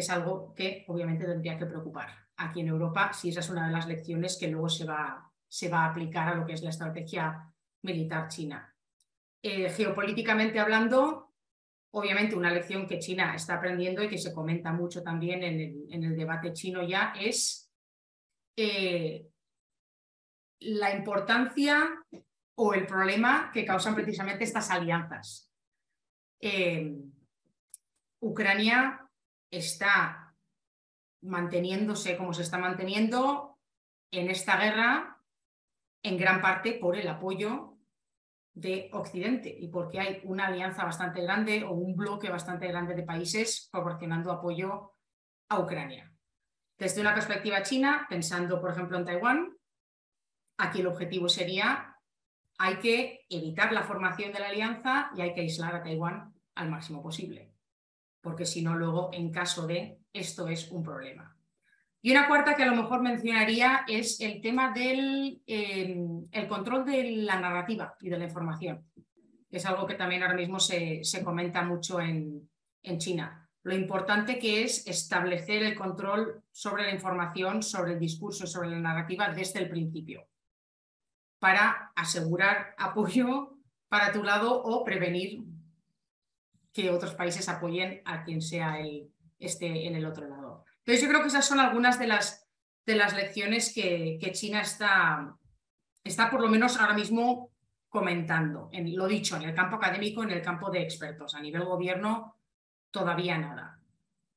es 0.00 0.10
algo 0.10 0.54
que 0.54 0.84
obviamente 0.88 1.24
tendría 1.24 1.58
que 1.58 1.66
preocupar 1.66 2.10
aquí 2.36 2.60
en 2.60 2.68
Europa 2.68 3.12
si 3.12 3.30
esa 3.30 3.40
es 3.40 3.48
una 3.48 3.66
de 3.66 3.72
las 3.72 3.86
lecciones 3.86 4.36
que 4.38 4.48
luego 4.48 4.68
se 4.68 4.84
va, 4.84 5.30
se 5.48 5.68
va 5.68 5.84
a 5.84 5.90
aplicar 5.90 6.28
a 6.28 6.34
lo 6.34 6.44
que 6.44 6.52
es 6.52 6.62
la 6.62 6.70
estrategia 6.70 7.52
militar 7.82 8.28
china. 8.28 8.74
Eh, 9.42 9.70
geopolíticamente 9.70 10.58
hablando, 10.58 11.32
obviamente 11.92 12.36
una 12.36 12.50
lección 12.50 12.86
que 12.86 12.98
China 12.98 13.34
está 13.34 13.54
aprendiendo 13.54 14.02
y 14.02 14.08
que 14.08 14.18
se 14.18 14.34
comenta 14.34 14.72
mucho 14.72 15.02
también 15.02 15.42
en 15.42 16.04
el, 16.04 16.16
debate 16.16 16.52
chino 16.52 16.86
ya 16.86 17.14
es 17.18 17.65
eh, 18.56 19.28
la 20.60 20.94
importancia 20.94 22.04
o 22.58 22.74
el 22.74 22.86
problema 22.86 23.50
que 23.52 23.66
causan 23.66 23.94
precisamente 23.94 24.44
estas 24.44 24.70
alianzas. 24.70 25.52
Eh, 26.40 26.94
Ucrania 28.20 29.06
está 29.50 30.34
manteniéndose 31.22 32.16
como 32.16 32.32
se 32.32 32.42
está 32.42 32.58
manteniendo 32.58 33.58
en 34.10 34.30
esta 34.30 34.56
guerra 34.58 35.22
en 36.02 36.16
gran 36.16 36.40
parte 36.40 36.74
por 36.74 36.96
el 36.96 37.08
apoyo 37.08 37.76
de 38.54 38.88
Occidente 38.92 39.54
y 39.54 39.68
porque 39.68 40.00
hay 40.00 40.20
una 40.24 40.46
alianza 40.46 40.84
bastante 40.84 41.20
grande 41.20 41.62
o 41.62 41.72
un 41.72 41.94
bloque 41.94 42.30
bastante 42.30 42.68
grande 42.68 42.94
de 42.94 43.02
países 43.02 43.68
proporcionando 43.70 44.32
apoyo 44.32 44.92
a 45.50 45.60
Ucrania. 45.60 46.15
Desde 46.78 47.00
una 47.00 47.14
perspectiva 47.14 47.62
china, 47.62 48.06
pensando 48.08 48.60
por 48.60 48.70
ejemplo 48.70 48.98
en 48.98 49.04
Taiwán, 49.04 49.56
aquí 50.58 50.80
el 50.80 50.86
objetivo 50.86 51.28
sería 51.28 51.96
hay 52.58 52.76
que 52.76 53.26
evitar 53.28 53.72
la 53.72 53.82
formación 53.82 54.32
de 54.32 54.40
la 54.40 54.48
alianza 54.48 55.10
y 55.14 55.20
hay 55.20 55.34
que 55.34 55.42
aislar 55.42 55.74
a 55.74 55.82
Taiwán 55.82 56.34
al 56.54 56.70
máximo 56.70 57.02
posible, 57.02 57.52
porque 58.20 58.46
si 58.46 58.62
no 58.62 58.74
luego 58.74 59.10
en 59.12 59.30
caso 59.30 59.66
de 59.66 59.98
esto 60.12 60.48
es 60.48 60.70
un 60.70 60.82
problema. 60.82 61.36
Y 62.00 62.12
una 62.12 62.28
cuarta 62.28 62.54
que 62.54 62.62
a 62.62 62.66
lo 62.66 62.76
mejor 62.76 63.02
mencionaría 63.02 63.84
es 63.88 64.20
el 64.20 64.40
tema 64.40 64.72
del 64.72 65.42
el 65.46 66.48
control 66.48 66.84
de 66.84 67.10
la 67.10 67.40
narrativa 67.40 67.96
y 68.00 68.08
de 68.08 68.18
la 68.18 68.24
información, 68.24 68.88
que 69.50 69.56
es 69.56 69.66
algo 69.66 69.86
que 69.86 69.94
también 69.94 70.22
ahora 70.22 70.36
mismo 70.36 70.60
se, 70.60 71.02
comenta 71.24 71.62
mucho 71.62 72.00
en, 72.00 72.48
en 72.82 72.98
China. 72.98 73.45
Lo 73.66 73.74
importante 73.74 74.38
que 74.38 74.62
es 74.62 74.86
establecer 74.86 75.64
el 75.64 75.74
control 75.74 76.40
sobre 76.52 76.84
la 76.84 76.92
información, 76.92 77.64
sobre 77.64 77.94
el 77.94 77.98
discurso, 77.98 78.46
sobre 78.46 78.70
la 78.70 78.78
narrativa 78.78 79.30
desde 79.30 79.58
el 79.58 79.68
principio, 79.68 80.28
para 81.40 81.90
asegurar 81.96 82.76
apoyo 82.78 83.58
para 83.88 84.12
tu 84.12 84.22
lado 84.22 84.62
o 84.62 84.84
prevenir 84.84 85.42
que 86.72 86.90
otros 86.90 87.16
países 87.16 87.48
apoyen 87.48 88.02
a 88.04 88.22
quien 88.22 88.40
sea 88.40 88.78
el, 88.78 89.10
esté 89.40 89.88
en 89.88 89.96
el 89.96 90.06
otro 90.06 90.28
lado. 90.28 90.64
Entonces 90.84 91.02
yo 91.02 91.08
creo 91.08 91.22
que 91.22 91.28
esas 91.28 91.44
son 91.44 91.58
algunas 91.58 91.98
de 91.98 92.06
las, 92.06 92.46
de 92.86 92.94
las 92.94 93.16
lecciones 93.16 93.74
que, 93.74 94.20
China 94.32 94.60
está, 94.60 95.36
está 96.04 96.30
por 96.30 96.40
lo 96.40 96.48
menos 96.48 96.80
ahora 96.80 96.94
mismo 96.94 97.50
comentando. 97.88 98.68
En, 98.70 98.94
lo 98.94 99.08
dicho, 99.08 99.34
en 99.34 99.42
el 99.42 99.56
campo 99.56 99.74
académico, 99.74 100.22
en 100.22 100.30
el 100.30 100.40
campo 100.40 100.70
de 100.70 100.82
expertos. 100.82 101.34
A 101.34 101.40
nivel 101.40 101.64
gobierno, 101.64 102.35
todavía 102.96 103.36
nada. 103.36 103.78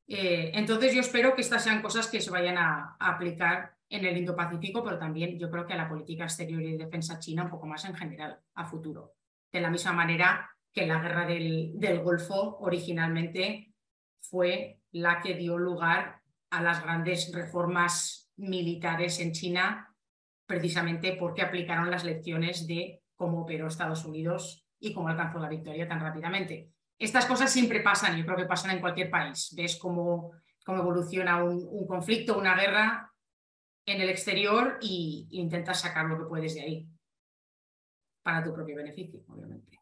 Eh, 0.05 0.51
entonces 0.53 0.93
yo 0.93 0.99
espero 0.99 1.33
que 1.33 1.41
estas 1.41 1.63
sean 1.63 1.81
cosas 1.81 2.07
que 2.07 2.19
se 2.19 2.29
vayan 2.29 2.57
a, 2.57 2.97
aplicar 2.99 3.77
en 3.87 4.03
el 4.03 4.17
Indo-Pacífico, 4.17 4.83
pero 4.83 4.99
también 4.99 5.39
yo 5.39 5.49
creo 5.49 5.65
que 5.65 5.73
a 5.73 5.77
la 5.77 5.87
política 5.87 6.25
exterior 6.25 6.61
y 6.61 6.73
de 6.73 6.83
defensa 6.83 7.19
china 7.19 7.45
un 7.45 7.49
poco 7.49 7.67
más 7.67 7.85
en 7.85 7.95
general, 7.95 8.37
a 8.55 8.65
futuro. 8.65 9.13
De 9.49 9.61
la 9.61 9.69
misma 9.69 9.93
manera 9.93 10.49
que 10.73 10.85
la 10.85 10.99
guerra 10.99 11.25
del, 11.25 11.71
del 11.75 12.01
Golfo 12.01 12.57
originalmente 12.59 13.73
fue 14.19 14.81
la 14.91 15.21
que 15.21 15.35
dio 15.35 15.57
lugar 15.57 16.21
a 16.49 16.61
las 16.61 16.83
grandes 16.83 17.31
reformas 17.33 18.29
militares 18.35 19.21
en 19.21 19.31
China, 19.31 19.95
precisamente 20.45 21.13
porque 21.13 21.43
aplicaron 21.43 21.89
las 21.89 22.03
lecciones 22.03 22.67
de 22.67 23.03
cómo 23.15 23.43
operó 23.43 23.67
Estados 23.67 24.03
Unidos 24.03 24.67
y 24.79 24.93
cómo 24.93 25.07
alcanzó 25.07 25.39
la 25.39 25.49
victoria 25.49 25.87
tan 25.87 26.01
rápidamente. 26.01 26.73
Estas 26.99 27.25
cosas 27.25 27.49
siempre 27.49 27.79
pasan, 27.79 28.17
yo 28.17 28.25
creo 28.25 28.35
que 28.35 28.45
pasan 28.45 28.71
en 28.71 28.81
cualquier 28.81 29.09
país. 29.09 29.53
Ves 29.55 29.77
cómo, 29.77 30.33
cómo 30.65 30.79
evoluciona 30.79 31.41
un, 31.41 31.87
conflicto, 31.87 32.37
una 32.37 32.55
guerra 32.55 33.09
en 33.85 34.01
el 34.01 34.09
exterior 34.09 34.77
e 34.81 35.25
intentas 35.31 35.79
sacar 35.79 36.05
lo 36.05 36.19
que 36.19 36.25
puedes 36.25 36.55
de 36.55 36.61
ahí 36.61 36.89
para 38.21 38.43
tu 38.43 38.53
propio 38.53 38.75
beneficio, 38.75 39.21
obviamente. 39.29 39.79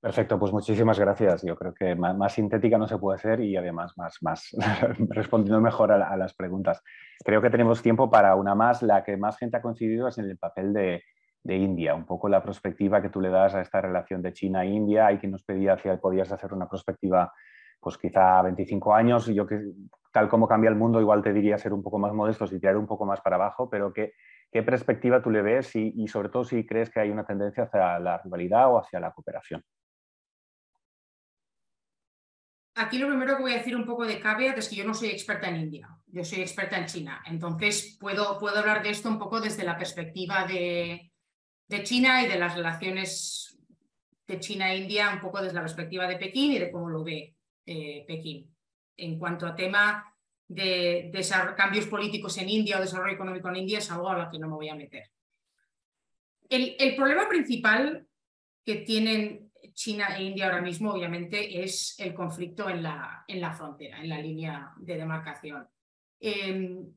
Perfecto, 0.00 0.38
pues 0.38 0.52
muchísimas 0.52 0.98
gracias. 0.98 1.42
Yo 1.42 1.56
creo 1.56 1.72
que 1.72 1.94
más, 1.94 2.32
sintética 2.32 2.78
no 2.78 2.88
se 2.88 2.98
puede 2.98 3.16
hacer 3.16 3.40
y 3.40 3.56
además 3.56 3.96
más, 3.96 4.18
más 4.22 4.50
respondiendo 5.10 5.60
mejor 5.60 5.92
a, 5.92 6.16
las 6.16 6.34
preguntas. 6.34 6.82
Creo 7.24 7.40
que 7.40 7.50
tenemos 7.50 7.80
tiempo 7.80 8.10
para 8.10 8.34
una 8.34 8.56
más. 8.56 8.82
La 8.82 9.04
que 9.04 9.16
más 9.16 9.38
gente 9.38 9.56
ha 9.56 9.62
coincidido 9.62 10.08
es 10.08 10.18
en 10.18 10.26
el 10.26 10.36
papel 10.36 10.72
de, 10.72 11.02
India, 11.54 11.94
un 11.94 12.04
poco 12.04 12.28
la 12.28 12.42
perspectiva 12.42 13.00
que 13.00 13.10
tú 13.10 13.20
le 13.20 13.30
das 13.30 13.54
a 13.54 13.60
esta 13.60 13.80
relación 13.80 14.22
de 14.22 14.32
China-India. 14.32 15.06
Hay 15.06 15.18
quien 15.18 15.32
nos 15.32 15.44
pedía 15.44 15.76
si 15.76 15.88
podías 16.00 16.32
hacer 16.32 16.52
una 16.52 16.68
perspectiva, 16.68 17.32
pues 17.78 17.96
quizá 17.98 18.42
25 18.42 18.94
años. 18.94 19.26
Yo 19.26 19.46
que 19.46 19.60
tal 20.12 20.28
como 20.28 20.48
cambia 20.48 20.70
el 20.70 20.76
mundo, 20.76 21.00
igual 21.00 21.22
te 21.22 21.32
diría 21.32 21.58
ser 21.58 21.72
un 21.72 21.82
poco 21.82 21.98
más 21.98 22.12
modestos 22.12 22.52
y 22.52 22.58
tirar 22.58 22.76
un 22.76 22.86
poco 22.86 23.04
más 23.04 23.20
para 23.20 23.36
abajo, 23.36 23.70
pero 23.70 23.92
¿qué, 23.92 24.14
qué 24.50 24.62
perspectiva 24.62 25.22
tú 25.22 25.30
le 25.30 25.42
ves 25.42 25.76
y 25.76 26.08
sobre 26.08 26.30
todo 26.30 26.44
si 26.44 26.66
crees 26.66 26.90
que 26.90 27.00
hay 27.00 27.10
una 27.10 27.24
tendencia 27.24 27.64
hacia 27.64 27.98
la 27.98 28.18
rivalidad 28.18 28.72
o 28.72 28.78
hacia 28.78 28.98
la 28.98 29.12
cooperación? 29.12 29.62
Aquí 32.78 32.98
lo 32.98 33.08
primero 33.08 33.36
que 33.36 33.42
voy 33.42 33.52
a 33.52 33.56
decir 33.56 33.74
un 33.74 33.86
poco 33.86 34.04
de 34.04 34.20
caveat 34.20 34.58
es 34.58 34.68
que 34.68 34.76
yo 34.76 34.84
no 34.84 34.92
soy 34.92 35.08
experta 35.08 35.48
en 35.48 35.56
India, 35.56 35.88
yo 36.08 36.22
soy 36.22 36.42
experta 36.42 36.76
en 36.76 36.84
China. 36.84 37.22
Entonces 37.24 37.96
puedo, 37.98 38.38
puedo 38.38 38.58
hablar 38.58 38.82
de 38.82 38.90
esto 38.90 39.08
un 39.08 39.18
poco 39.18 39.40
desde 39.40 39.64
la 39.64 39.78
perspectiva 39.78 40.44
de, 40.44 41.10
China 41.82 42.22
y 42.22 42.28
de 42.28 42.38
las 42.38 42.54
relaciones 42.54 43.58
de 44.26 44.40
China 44.40 44.72
e 44.72 44.78
India, 44.78 45.10
un 45.12 45.20
poco 45.20 45.40
desde 45.40 45.54
la 45.54 45.62
perspectiva 45.62 46.06
de 46.06 46.16
Pekín 46.16 46.52
y 46.52 46.58
de 46.58 46.70
cómo 46.70 46.88
lo 46.88 47.04
ve 47.04 47.36
eh, 47.64 48.04
Pekín. 48.06 48.54
En 48.96 49.18
cuanto 49.18 49.46
a 49.46 49.54
tema 49.54 50.14
de, 50.48 51.10
de, 51.12 51.54
cambios 51.56 51.86
políticos 51.86 52.36
en 52.38 52.48
India 52.48 52.78
o 52.78 52.80
desarrollo 52.80 53.14
económico 53.14 53.48
en 53.48 53.56
India, 53.56 53.78
es 53.78 53.90
algo 53.90 54.08
a 54.08 54.18
lo 54.18 54.30
que 54.30 54.38
no 54.38 54.48
me 54.48 54.54
voy 54.54 54.68
a 54.68 54.74
meter. 54.74 55.10
El, 56.48 56.76
el 56.78 56.96
problema 56.96 57.28
principal 57.28 58.06
que 58.64 58.76
tienen 58.76 59.46
China 59.72 60.16
e 60.16 60.24
India 60.24 60.46
ahora 60.46 60.62
mismo, 60.62 60.92
obviamente, 60.92 61.62
es 61.62 61.94
el 61.98 62.14
conflicto 62.14 62.68
en 62.68 62.82
la, 62.82 63.24
en 63.28 63.40
la 63.40 63.52
frontera, 63.52 64.00
en 64.00 64.08
la 64.08 64.20
línea 64.20 64.72
de 64.78 64.96
demarcación. 64.96 65.68
Em, 66.18 66.92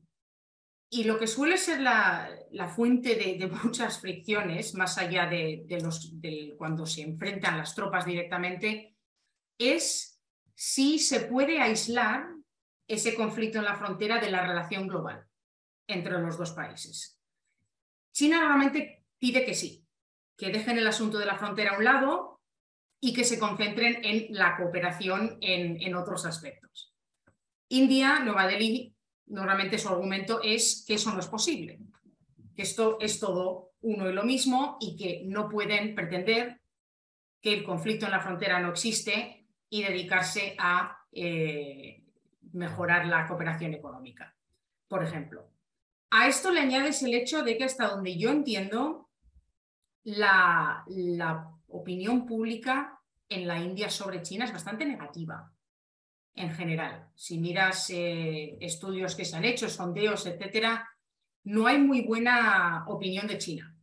y 0.92 1.04
lo 1.04 1.18
que 1.18 1.28
suele 1.28 1.56
ser 1.56 1.80
la, 1.80 2.28
fuente 2.74 3.14
de, 3.14 3.46
muchas 3.62 4.00
fricciones, 4.00 4.74
más 4.74 4.98
allá 4.98 5.26
de, 5.26 5.64
los, 5.80 6.12
cuando 6.58 6.84
se 6.84 7.02
enfrentan 7.02 7.56
las 7.56 7.74
tropas 7.76 8.04
directamente, 8.04 8.96
es 9.56 10.20
si 10.54 10.98
se 10.98 11.20
puede 11.20 11.60
aislar 11.60 12.26
ese 12.88 13.14
conflicto 13.14 13.58
en 13.58 13.66
la 13.66 13.76
frontera 13.76 14.18
de 14.18 14.30
la 14.30 14.44
relación 14.44 14.88
global 14.88 15.24
entre 15.86 16.18
los 16.18 16.36
dos 16.36 16.50
países. 16.50 17.20
China 18.12 18.40
normalmente 18.40 19.04
pide 19.16 19.44
que 19.44 19.54
sí, 19.54 19.86
que 20.36 20.50
dejen 20.50 20.76
el 20.76 20.86
asunto 20.88 21.18
de 21.18 21.26
la 21.26 21.38
frontera 21.38 21.72
a 21.72 21.78
un 21.78 21.84
lado 21.84 22.40
y 23.00 23.12
que 23.14 23.24
se 23.24 23.38
concentren 23.38 24.04
en 24.04 24.34
la 24.36 24.56
cooperación 24.56 25.38
en, 25.40 25.94
otros 25.94 26.26
aspectos. 26.26 26.92
India, 27.68 28.18
Nueva 28.20 28.46
Delhi, 28.46 28.94
normalmente 29.30 29.78
su 29.78 29.88
argumento 29.88 30.40
es 30.42 30.84
que 30.86 30.94
eso 30.94 31.12
no 31.12 31.20
es 31.20 31.26
posible, 31.26 31.78
que 32.54 32.62
esto 32.62 32.98
es 33.00 33.18
todo 33.18 33.72
uno 33.82 34.10
y 34.10 34.12
lo 34.12 34.24
mismo 34.24 34.76
y 34.80 34.96
que 34.96 35.22
no 35.24 35.48
pueden 35.48 35.94
pretender 35.94 36.60
que 37.40 37.54
el 37.54 37.64
conflicto 37.64 38.06
en 38.06 38.12
la 38.12 38.20
frontera 38.20 38.60
no 38.60 38.70
existe 38.70 39.46
y 39.70 39.82
dedicarse 39.82 40.54
a 40.58 40.98
eh, 41.12 42.04
mejorar 42.52 43.06
la 43.06 43.26
cooperación 43.26 43.72
económica, 43.72 44.34
por 44.88 45.02
ejemplo. 45.02 45.48
A 46.10 46.26
esto 46.26 46.50
le 46.50 46.60
añades 46.60 47.02
el 47.02 47.14
hecho 47.14 47.42
de 47.42 47.56
que 47.56 47.64
hasta 47.64 47.88
donde 47.88 48.16
yo 48.18 48.30
entiendo, 48.30 49.08
la, 50.02 50.82
la 50.88 51.50
opinión 51.68 52.26
pública 52.26 53.00
en 53.28 53.46
la 53.46 53.60
India 53.60 53.88
sobre 53.90 54.22
China 54.22 54.44
es 54.44 54.52
bastante 54.52 54.84
negativa 54.84 55.52
en 56.40 56.50
general. 56.52 57.08
Si 57.14 57.38
miras 57.38 57.90
eh, 57.90 58.56
estudios 58.60 59.14
que 59.14 59.24
se 59.24 59.36
han 59.36 59.44
hecho, 59.44 59.68
sondeos, 59.68 60.26
etcétera, 60.26 60.88
no 61.44 61.66
hay 61.66 61.78
muy 61.78 62.02
buena 62.02 62.84
opinión 62.88 63.26
de 63.26 63.38
China 63.38 63.74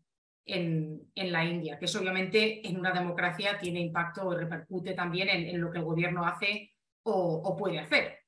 en, 0.46 1.10
la 1.16 1.44
India, 1.44 1.78
que 1.78 1.86
eso 1.86 2.00
obviamente 2.00 2.68
en 2.68 2.80
una 2.80 2.92
democracia 2.92 3.58
tiene 3.58 3.82
impacto 3.82 4.32
y 4.32 4.38
repercute 4.38 4.94
también 4.94 5.28
en, 5.30 5.60
lo 5.60 5.72
que 5.72 5.80
el 5.80 5.84
gobierno 5.84 6.26
hace 6.26 6.74
o, 7.04 7.56
puede 7.58 7.80
hacer. 7.80 8.20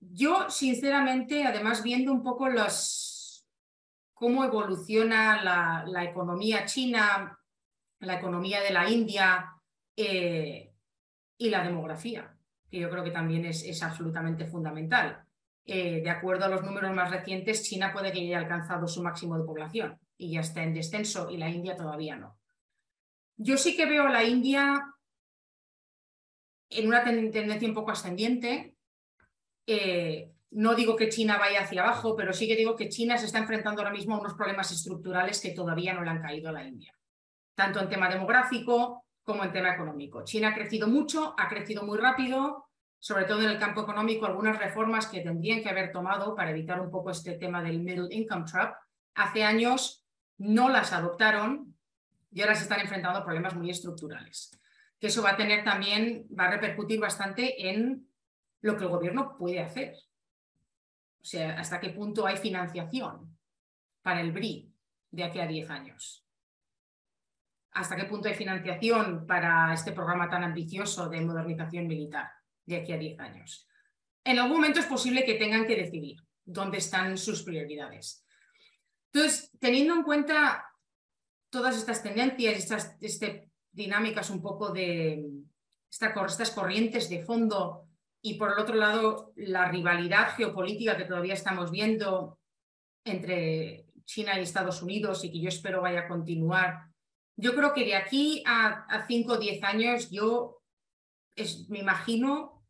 Yo, 0.00 0.48
sinceramente, 0.48 1.44
además 1.44 1.82
viendo 1.82 2.12
un 2.12 2.22
poco 2.22 2.48
los, 2.48 3.46
cómo 4.14 4.44
evoluciona 4.44 5.42
la, 5.42 5.84
la 5.86 6.04
economía 6.04 6.64
china 6.64 7.38
la 8.00 8.14
economía 8.14 8.60
de 8.60 8.70
la 8.70 8.88
India 8.88 9.52
eh, 9.96 10.72
y 11.36 11.50
la 11.50 11.64
demografía, 11.64 12.36
que 12.70 12.78
yo 12.78 12.90
creo 12.90 13.04
que 13.04 13.10
también 13.10 13.44
es, 13.44 13.82
absolutamente 13.82 14.46
fundamental. 14.46 15.24
Eh, 15.64 16.00
de 16.02 16.10
acuerdo 16.10 16.46
a 16.46 16.48
los 16.48 16.62
números 16.62 16.94
más 16.94 17.10
recientes, 17.10 17.62
China 17.62 17.92
puede 17.92 18.12
que 18.12 18.20
haya 18.20 18.38
alcanzado 18.38 18.86
su 18.88 19.02
máximo 19.02 19.38
de 19.38 19.44
población 19.44 19.98
y 20.16 20.32
ya 20.32 20.40
está 20.40 20.62
en 20.62 20.74
descenso 20.74 21.30
y 21.30 21.36
la 21.36 21.48
India 21.48 21.76
todavía 21.76 22.16
no. 22.16 22.38
Yo 23.36 23.56
sí 23.56 23.76
que 23.76 23.86
veo 23.86 24.06
a 24.06 24.10
la 24.10 24.24
India 24.24 24.82
en 26.70 26.86
una 26.88 27.04
tendencia 27.04 27.68
un 27.68 27.74
poco 27.74 27.90
ascendiente. 27.90 28.74
Eh, 29.66 30.32
no 30.50 30.74
digo 30.74 30.96
que 30.96 31.10
China 31.10 31.38
vaya 31.38 31.62
hacia 31.62 31.82
abajo, 31.82 32.16
pero 32.16 32.32
sí 32.32 32.48
que 32.48 32.56
digo 32.56 32.74
que 32.74 32.88
China 32.88 33.18
se 33.18 33.26
está 33.26 33.38
enfrentando 33.38 33.82
ahora 33.82 33.92
mismo 33.92 34.14
a 34.14 34.20
unos 34.20 34.34
problemas 34.34 34.72
estructurales 34.72 35.40
que 35.40 35.50
todavía 35.50 35.92
no 35.92 36.02
le 36.02 36.10
han 36.10 36.22
caído 36.22 36.48
a 36.48 36.52
la 36.52 36.64
India 36.64 36.98
tanto 37.58 37.80
en 37.80 37.88
tema 37.88 38.08
demográfico 38.08 39.04
como 39.28 39.44
en 39.44 39.52
tema 39.52 39.74
económico. 39.74 40.24
China 40.24 40.48
ha 40.48 40.54
crecido 40.54 40.88
mucho, 40.88 41.34
ha 41.36 41.50
crecido 41.50 41.82
muy 41.82 41.98
rápido, 41.98 42.64
sobre 42.98 43.26
todo 43.26 43.42
en 43.42 43.50
el 43.50 43.58
campo 43.58 43.82
económico, 43.82 44.24
algunas 44.24 44.58
reformas 44.58 45.06
que 45.06 45.20
tendrían 45.20 45.62
que 45.62 45.68
haber 45.68 45.92
tomado 45.92 46.34
para 46.34 46.50
evitar 46.50 46.80
un 46.80 46.90
poco 46.90 47.10
este 47.10 47.34
tema 47.34 47.62
del 47.62 47.80
middle 47.80 48.08
income 48.10 48.46
trap, 48.50 48.76
hace 49.14 49.44
años 49.44 50.06
no 50.38 50.70
las 50.70 50.94
adoptaron 50.94 51.76
y 52.32 52.40
ahora 52.40 52.54
se 52.54 52.62
están 52.62 52.80
enfrentando 52.80 53.18
a 53.18 53.24
problemas 53.24 53.54
muy 53.54 53.68
estructurales. 53.68 54.58
Que 54.98 55.08
eso 55.08 55.22
va 55.22 55.32
a 55.32 55.36
tener 55.36 55.62
también, 55.62 56.26
va 56.28 56.44
a 56.46 56.52
repercutir 56.52 56.98
bastante 56.98 57.68
en 57.68 58.08
lo 58.62 58.78
que 58.78 58.84
el 58.84 58.90
gobierno 58.90 59.36
puede 59.36 59.60
hacer. 59.60 59.94
O 61.20 61.24
sea, 61.26 61.60
hasta 61.60 61.80
qué 61.80 61.90
punto 61.90 62.26
hay 62.26 62.38
financiación 62.38 63.36
para 64.00 64.22
el 64.22 64.32
BRI 64.32 64.72
de 65.10 65.24
aquí 65.24 65.38
a 65.38 65.46
10 65.46 65.68
años. 65.68 66.27
Hasta 67.72 67.96
qué 67.96 68.04
punto 68.04 68.28
hay 68.28 68.34
financiación 68.34 69.26
para 69.26 69.72
este 69.72 69.92
programa 69.92 70.28
tan 70.28 70.42
ambicioso 70.42 71.08
de 71.08 71.20
modernización 71.20 71.86
militar 71.86 72.30
de 72.64 72.76
aquí 72.76 72.92
a 72.92 72.98
10 72.98 73.20
años. 73.20 73.68
En 74.24 74.38
algún 74.38 74.56
momento 74.56 74.80
es 74.80 74.86
posible 74.86 75.24
que 75.24 75.34
tengan 75.34 75.66
que 75.66 75.76
decidir 75.76 76.18
dónde 76.44 76.78
están 76.78 77.16
sus 77.16 77.42
prioridades. 77.42 78.24
Entonces, 79.12 79.50
teniendo 79.58 79.94
en 79.94 80.02
cuenta 80.02 80.66
todas 81.50 81.76
estas 81.76 82.02
tendencias, 82.02 82.58
estas 82.58 82.96
este, 83.00 83.50
dinámicas 83.72 84.30
un 84.30 84.42
poco 84.42 84.70
de 84.70 85.24
estas 85.90 86.50
corrientes 86.50 87.08
de 87.08 87.22
fondo 87.22 87.88
y 88.20 88.34
por 88.34 88.52
el 88.52 88.58
otro 88.58 88.74
lado 88.74 89.32
la 89.36 89.70
rivalidad 89.70 90.34
geopolítica 90.36 90.96
que 90.96 91.04
todavía 91.04 91.34
estamos 91.34 91.70
viendo 91.70 92.38
entre 93.04 93.86
China 94.04 94.38
y 94.38 94.42
Estados 94.42 94.82
Unidos 94.82 95.24
y 95.24 95.30
que 95.30 95.40
yo 95.40 95.48
espero 95.48 95.82
vaya 95.82 96.00
a 96.00 96.08
continuar. 96.08 96.88
Yo 97.40 97.54
creo 97.54 97.72
que 97.72 97.84
de 97.84 97.94
aquí 97.94 98.42
a 98.46 99.06
5 99.06 99.32
o 99.32 99.38
10 99.38 99.62
años 99.62 100.10
yo 100.10 100.58
me 101.68 101.78
imagino, 101.78 102.64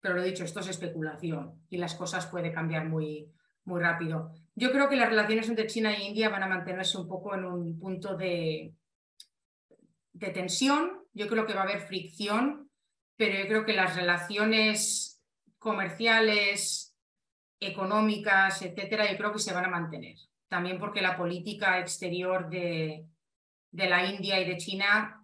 pero 0.00 0.16
lo 0.16 0.22
he 0.22 0.26
dicho, 0.26 0.42
esto 0.42 0.58
es 0.58 0.66
especulación 0.66 1.64
y 1.70 1.76
las 1.76 1.94
cosas 1.94 2.26
pueden 2.26 2.52
cambiar 2.52 2.88
muy, 2.88 3.30
muy 3.64 3.80
rápido. 3.80 4.32
Yo 4.56 4.72
creo 4.72 4.88
que 4.88 4.96
las 4.96 5.08
relaciones 5.08 5.48
entre 5.48 5.68
China 5.68 5.94
e 5.94 6.02
India 6.02 6.28
van 6.28 6.42
a 6.42 6.48
mantenerse 6.48 6.98
un 6.98 7.06
poco 7.06 7.32
en 7.36 7.44
un 7.44 7.78
punto 7.78 8.16
de, 8.16 8.74
de 10.12 10.30
tensión. 10.30 11.04
Yo 11.12 11.28
creo 11.28 11.46
que 11.46 11.54
va 11.54 11.60
a 11.60 11.64
haber 11.64 11.82
fricción, 11.82 12.70
pero 13.16 13.38
yo 13.38 13.46
creo 13.46 13.64
que 13.64 13.72
las 13.72 13.94
relaciones 13.94 15.22
comerciales, 15.58 16.96
económicas, 17.60 18.62
etcétera, 18.62 19.08
yo 19.08 19.16
creo 19.16 19.32
que 19.32 19.38
se 19.38 19.54
van 19.54 19.66
a 19.66 19.70
mantener. 19.70 20.16
También 20.48 20.80
porque 20.80 21.00
la 21.00 21.16
política 21.16 21.78
exterior 21.78 22.50
de, 22.50 23.06
de 23.72 23.88
la 23.88 24.04
India 24.06 24.40
y 24.40 24.48
de 24.48 24.56
China 24.56 25.18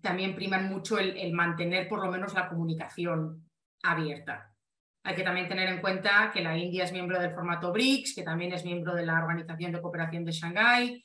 también 0.00 0.34
priman 0.34 0.68
mucho 0.68 0.98
el 0.98 1.32
mantener 1.32 1.88
por 1.88 2.04
lo 2.04 2.10
menos 2.10 2.34
la 2.34 2.48
comunicación 2.48 3.48
abierta. 3.82 4.54
Hay 5.06 5.14
que 5.14 5.22
también 5.22 5.48
tener 5.48 5.68
en 5.68 5.82
cuenta 5.82 6.30
que 6.32 6.42
la 6.42 6.56
India 6.56 6.84
es 6.84 6.92
miembro 6.92 7.20
del 7.20 7.32
formato 7.32 7.70
BRICS, 7.72 8.14
que 8.14 8.22
también 8.22 8.52
es 8.54 8.64
miembro 8.64 8.94
de 8.94 9.04
la 9.04 9.22
Organización 9.22 9.72
de 9.72 9.82
Cooperación 9.82 10.24
de 10.24 10.32
Shanghái 10.32 11.04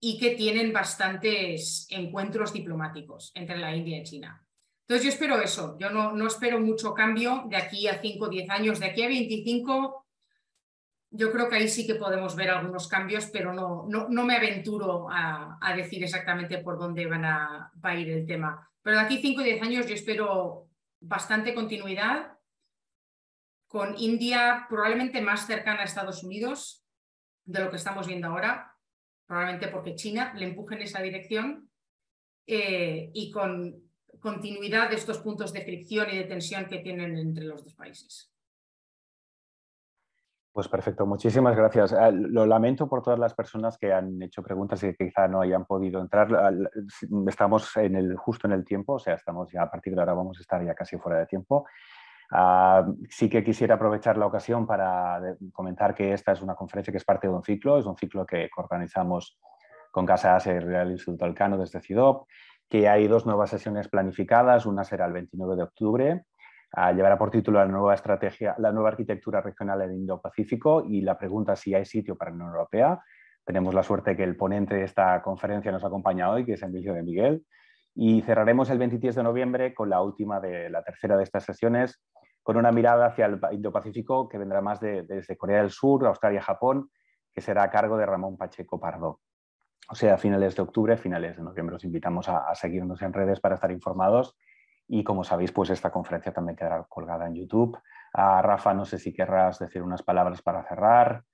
y 0.00 0.18
que 0.18 0.34
tienen 0.34 0.72
bastantes 0.72 1.86
encuentros 1.90 2.52
diplomáticos 2.52 3.30
entre 3.34 3.58
la 3.58 3.74
India 3.74 3.98
y 3.98 4.02
China. 4.02 4.44
Entonces 4.82 5.04
yo 5.04 5.10
espero 5.10 5.40
eso, 5.40 5.76
yo 5.78 5.90
no, 5.90 6.12
no 6.12 6.26
espero 6.26 6.58
mucho 6.60 6.94
cambio 6.94 7.44
de 7.48 7.56
aquí 7.56 7.86
a 7.86 8.00
5 8.00 8.24
o 8.24 8.28
10 8.28 8.50
años, 8.50 8.80
de 8.80 8.86
aquí 8.86 9.02
a 9.02 9.08
25 9.08 10.07
yo 11.10 11.32
creo 11.32 11.48
que 11.48 11.56
ahí 11.56 11.68
sí 11.68 11.86
que 11.86 11.94
podemos 11.94 12.36
ver 12.36 12.50
algunos 12.50 12.88
cambios, 12.88 13.26
pero 13.26 13.52
no, 13.52 13.86
no, 13.88 14.08
no 14.08 14.24
me 14.24 14.36
aventuro 14.36 15.08
a, 15.10 15.58
a, 15.60 15.74
decir 15.74 16.02
exactamente 16.04 16.58
por 16.58 16.78
dónde 16.78 17.06
van 17.06 17.24
a, 17.24 17.72
va 17.82 17.90
a 17.90 17.96
ir 17.96 18.10
el 18.10 18.26
tema. 18.26 18.70
Pero 18.82 18.96
de 18.96 19.02
aquí 19.02 19.18
5 19.20 19.40
o 19.40 19.44
10 19.44 19.62
años 19.62 19.86
yo 19.86 19.94
espero 19.94 20.68
bastante 21.00 21.54
continuidad 21.54 22.38
con 23.68 23.94
India 23.98 24.66
probablemente 24.68 25.20
más 25.20 25.46
cercana 25.46 25.82
a 25.82 25.84
Estados 25.84 26.24
Unidos 26.24 26.84
de 27.44 27.60
lo 27.60 27.70
que 27.70 27.76
estamos 27.76 28.06
viendo 28.06 28.28
ahora, 28.28 28.76
probablemente 29.26 29.68
porque 29.68 29.94
China 29.94 30.32
le 30.34 30.46
empuje 30.46 30.74
en 30.74 30.82
esa 30.82 31.00
dirección 31.00 31.70
eh, 32.46 33.10
y 33.14 33.30
con 33.30 33.88
continuidad 34.20 34.90
de 34.90 34.96
estos 34.96 35.18
puntos 35.18 35.52
de 35.52 35.62
fricción 35.62 36.08
y 36.10 36.18
de 36.18 36.24
tensión 36.24 36.66
que 36.66 36.78
tienen 36.78 37.16
entre 37.16 37.44
los 37.44 37.64
dos 37.64 37.74
países. 37.74 38.32
Pues 40.58 40.66
perfecto, 40.66 41.06
muchísimas 41.06 41.54
gracias. 41.54 41.92
Ah, 41.92 42.10
lo 42.10 42.44
lamento 42.44 42.88
por 42.88 43.00
todas 43.00 43.20
las 43.20 43.32
personas 43.32 43.78
que 43.78 43.92
han 43.92 44.20
hecho 44.20 44.42
preguntas 44.42 44.82
y 44.82 44.92
que 44.92 45.06
quizá 45.06 45.28
no 45.28 45.40
hayan 45.40 45.64
podido 45.64 46.00
entrar. 46.00 46.34
Ah, 46.34 46.50
estamos 47.28 47.76
en 47.76 47.94
el, 47.94 48.16
justo 48.16 48.48
en 48.48 48.54
el 48.54 48.64
tiempo, 48.64 48.94
o 48.94 48.98
sea, 48.98 49.14
estamos 49.14 49.52
ya 49.52 49.62
a 49.62 49.70
partir 49.70 49.94
de 49.94 50.00
ahora 50.00 50.14
vamos 50.14 50.36
a 50.36 50.40
estar 50.40 50.60
ya 50.64 50.74
casi 50.74 50.98
fuera 50.98 51.20
de 51.20 51.26
tiempo. 51.26 51.64
Ah, 52.32 52.84
sí 53.08 53.28
que 53.28 53.44
quisiera 53.44 53.76
aprovechar 53.76 54.18
la 54.18 54.26
ocasión 54.26 54.66
para 54.66 55.22
comentar 55.52 55.94
que 55.94 56.12
esta 56.12 56.32
es 56.32 56.42
una 56.42 56.56
conferencia 56.56 56.90
que 56.90 56.98
es 56.98 57.04
parte 57.04 57.28
de 57.28 57.34
un 57.34 57.44
ciclo, 57.44 57.78
es 57.78 57.86
un 57.86 57.96
ciclo 57.96 58.26
que 58.26 58.50
organizamos 58.56 59.38
con 59.92 60.06
Casa 60.06 60.34
Asia 60.34 60.54
y 60.54 60.58
Real 60.58 60.90
Instituto 60.90 61.24
Alcano 61.24 61.56
desde 61.56 61.80
CIDOP, 61.80 62.26
que 62.68 62.88
hay 62.88 63.06
dos 63.06 63.26
nuevas 63.26 63.50
sesiones 63.50 63.86
planificadas, 63.86 64.66
una 64.66 64.82
será 64.82 65.06
el 65.06 65.12
29 65.12 65.54
de 65.54 65.62
octubre, 65.62 66.24
llevará 66.94 67.18
por 67.18 67.30
título 67.30 67.58
la 67.58 67.66
nueva 67.66 67.94
estrategia, 67.94 68.54
la 68.58 68.72
nueva 68.72 68.90
arquitectura 68.90 69.40
regional 69.40 69.82
en 69.82 69.94
Indo-Pacífico 69.94 70.84
y 70.86 71.00
la 71.00 71.18
pregunta 71.18 71.56
si 71.56 71.74
hay 71.74 71.84
sitio 71.84 72.16
para 72.16 72.30
la 72.30 72.36
Unión 72.36 72.50
Europea. 72.50 73.00
Tenemos 73.44 73.74
la 73.74 73.82
suerte 73.82 74.16
que 74.16 74.24
el 74.24 74.36
ponente 74.36 74.74
de 74.74 74.84
esta 74.84 75.22
conferencia 75.22 75.72
nos 75.72 75.84
acompaña 75.84 76.30
hoy, 76.30 76.44
que 76.44 76.52
es 76.52 76.62
Emilio 76.62 76.92
de 76.92 77.02
Miguel. 77.02 77.46
Y 77.94 78.20
cerraremos 78.22 78.70
el 78.70 78.78
23 78.78 79.14
de 79.14 79.22
noviembre 79.22 79.74
con 79.74 79.88
la 79.88 80.02
última 80.02 80.38
de 80.38 80.68
la 80.68 80.82
tercera 80.82 81.16
de 81.16 81.24
estas 81.24 81.44
sesiones, 81.44 82.02
con 82.42 82.56
una 82.56 82.70
mirada 82.70 83.06
hacia 83.06 83.26
el 83.26 83.40
Indo-Pacífico 83.50 84.28
que 84.28 84.38
vendrá 84.38 84.60
más 84.60 84.80
desde 84.80 85.36
Corea 85.36 85.62
del 85.62 85.70
Sur, 85.70 86.06
Australia, 86.06 86.42
Japón, 86.42 86.90
que 87.32 87.40
será 87.40 87.62
a 87.62 87.70
cargo 87.70 87.96
de 87.96 88.06
Ramón 88.06 88.36
Pacheco 88.36 88.78
Pardo. 88.78 89.20
O 89.90 89.94
sea, 89.94 90.14
a 90.14 90.18
finales 90.18 90.54
de 90.54 90.62
octubre, 90.62 90.96
finales 90.96 91.36
de 91.36 91.42
noviembre. 91.42 91.76
Os 91.76 91.84
invitamos 91.84 92.28
a, 92.28 92.54
seguirnos 92.54 93.00
en 93.00 93.12
redes 93.12 93.40
para 93.40 93.54
estar 93.54 93.70
informados. 93.70 94.36
Y 94.88 95.04
como 95.04 95.22
sabéis, 95.22 95.52
pues 95.52 95.70
esta 95.70 95.90
conferencia 95.90 96.32
también 96.32 96.56
quedará 96.56 96.82
colgada 96.88 97.26
en 97.26 97.34
YouTube. 97.34 97.78
A 98.14 98.40
Rafa, 98.40 98.72
no 98.72 98.86
sé 98.86 98.98
si 98.98 99.12
querrás 99.12 99.58
decir 99.58 99.82
unas 99.82 100.02
palabras 100.02 100.40
para 100.40 100.64
cerrar. 100.64 101.24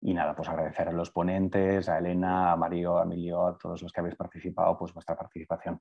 Y 0.00 0.14
nada, 0.14 0.34
pues 0.34 0.48
agradecer 0.48 0.88
a 0.88 0.92
los 0.92 1.10
ponentes, 1.10 1.88
a 1.88 1.98
Elena, 1.98 2.52
a 2.52 2.56
Mario, 2.56 2.98
a 2.98 3.02
Emilio, 3.02 3.46
a 3.46 3.58
todos 3.58 3.82
los 3.82 3.92
que 3.92 4.00
habéis 4.00 4.16
participado, 4.16 4.78
pues 4.78 4.94
vuestra 4.94 5.16
participación. 5.16 5.80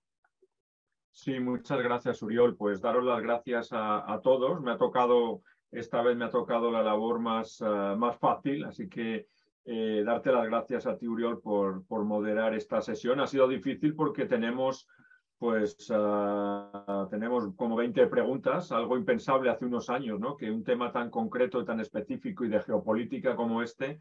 Sí, 1.11 1.39
muchas 1.39 1.81
gracias, 1.81 2.21
Uriol. 2.21 2.57
Pues 2.57 2.81
daros 2.81 3.03
las 3.03 3.21
gracias 3.21 3.69
a, 3.71 4.19
todos. 4.23 4.61
Me 4.61 4.71
ha 4.71 4.77
tocado, 4.77 5.41
esta 5.71 6.01
vez 6.01 6.17
me 6.17 6.25
ha 6.25 6.29
tocado 6.29 6.71
la 6.71 6.81
labor 6.81 7.19
más, 7.19 7.61
eh, 7.61 7.95
más 7.95 8.17
fácil, 8.17 8.65
así 8.65 8.89
que 8.89 9.27
eh, 9.65 10.03
darte 10.05 10.31
las 10.31 10.45
gracias 10.45 10.87
a 10.87 10.97
ti, 10.97 11.07
Uriol, 11.07 11.41
por, 11.41 11.85
por 11.85 12.03
moderar 12.03 12.53
esta 12.53 12.81
sesión. 12.81 13.19
Ha 13.19 13.27
sido 13.27 13.47
difícil 13.47 13.95
porque 13.95 14.25
tenemos, 14.25 14.87
pues, 15.39 15.75
eh, 15.89 16.71
tenemos 17.09 17.55
como 17.55 17.75
20 17.75 18.05
preguntas, 18.07 18.71
algo 18.71 18.97
impensable 18.97 19.49
hace 19.49 19.65
unos 19.65 19.89
años, 19.89 20.19
¿no? 20.19 20.35
Que 20.35 20.51
un 20.51 20.63
tema 20.63 20.91
tan 20.91 21.09
concreto, 21.09 21.65
tan 21.65 21.79
específico 21.79 22.45
y 22.45 22.49
de 22.49 22.59
geopolítica 22.59 23.35
como 23.35 23.63
este, 23.63 23.99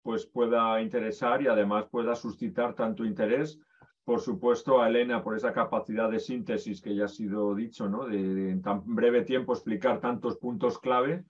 pues 0.00 0.24
pueda 0.26 0.80
interesar 0.80 1.42
y 1.42 1.48
además 1.48 1.86
pueda 1.90 2.14
suscitar 2.14 2.74
tanto 2.74 3.04
interés 3.04 3.60
por 4.06 4.20
supuesto, 4.20 4.80
a 4.80 4.88
Elena 4.88 5.20
por 5.20 5.36
esa 5.36 5.52
capacidad 5.52 6.08
de 6.08 6.20
síntesis 6.20 6.80
que 6.80 6.94
ya 6.94 7.06
ha 7.06 7.08
sido 7.08 7.56
dicho, 7.56 7.88
¿no? 7.88 8.06
de, 8.06 8.50
en 8.50 8.62
tan 8.62 8.82
breve 8.86 9.22
tiempo 9.22 9.52
explicar 9.52 9.98
tantos 9.98 10.36
puntos 10.36 10.78
clave, 10.78 11.24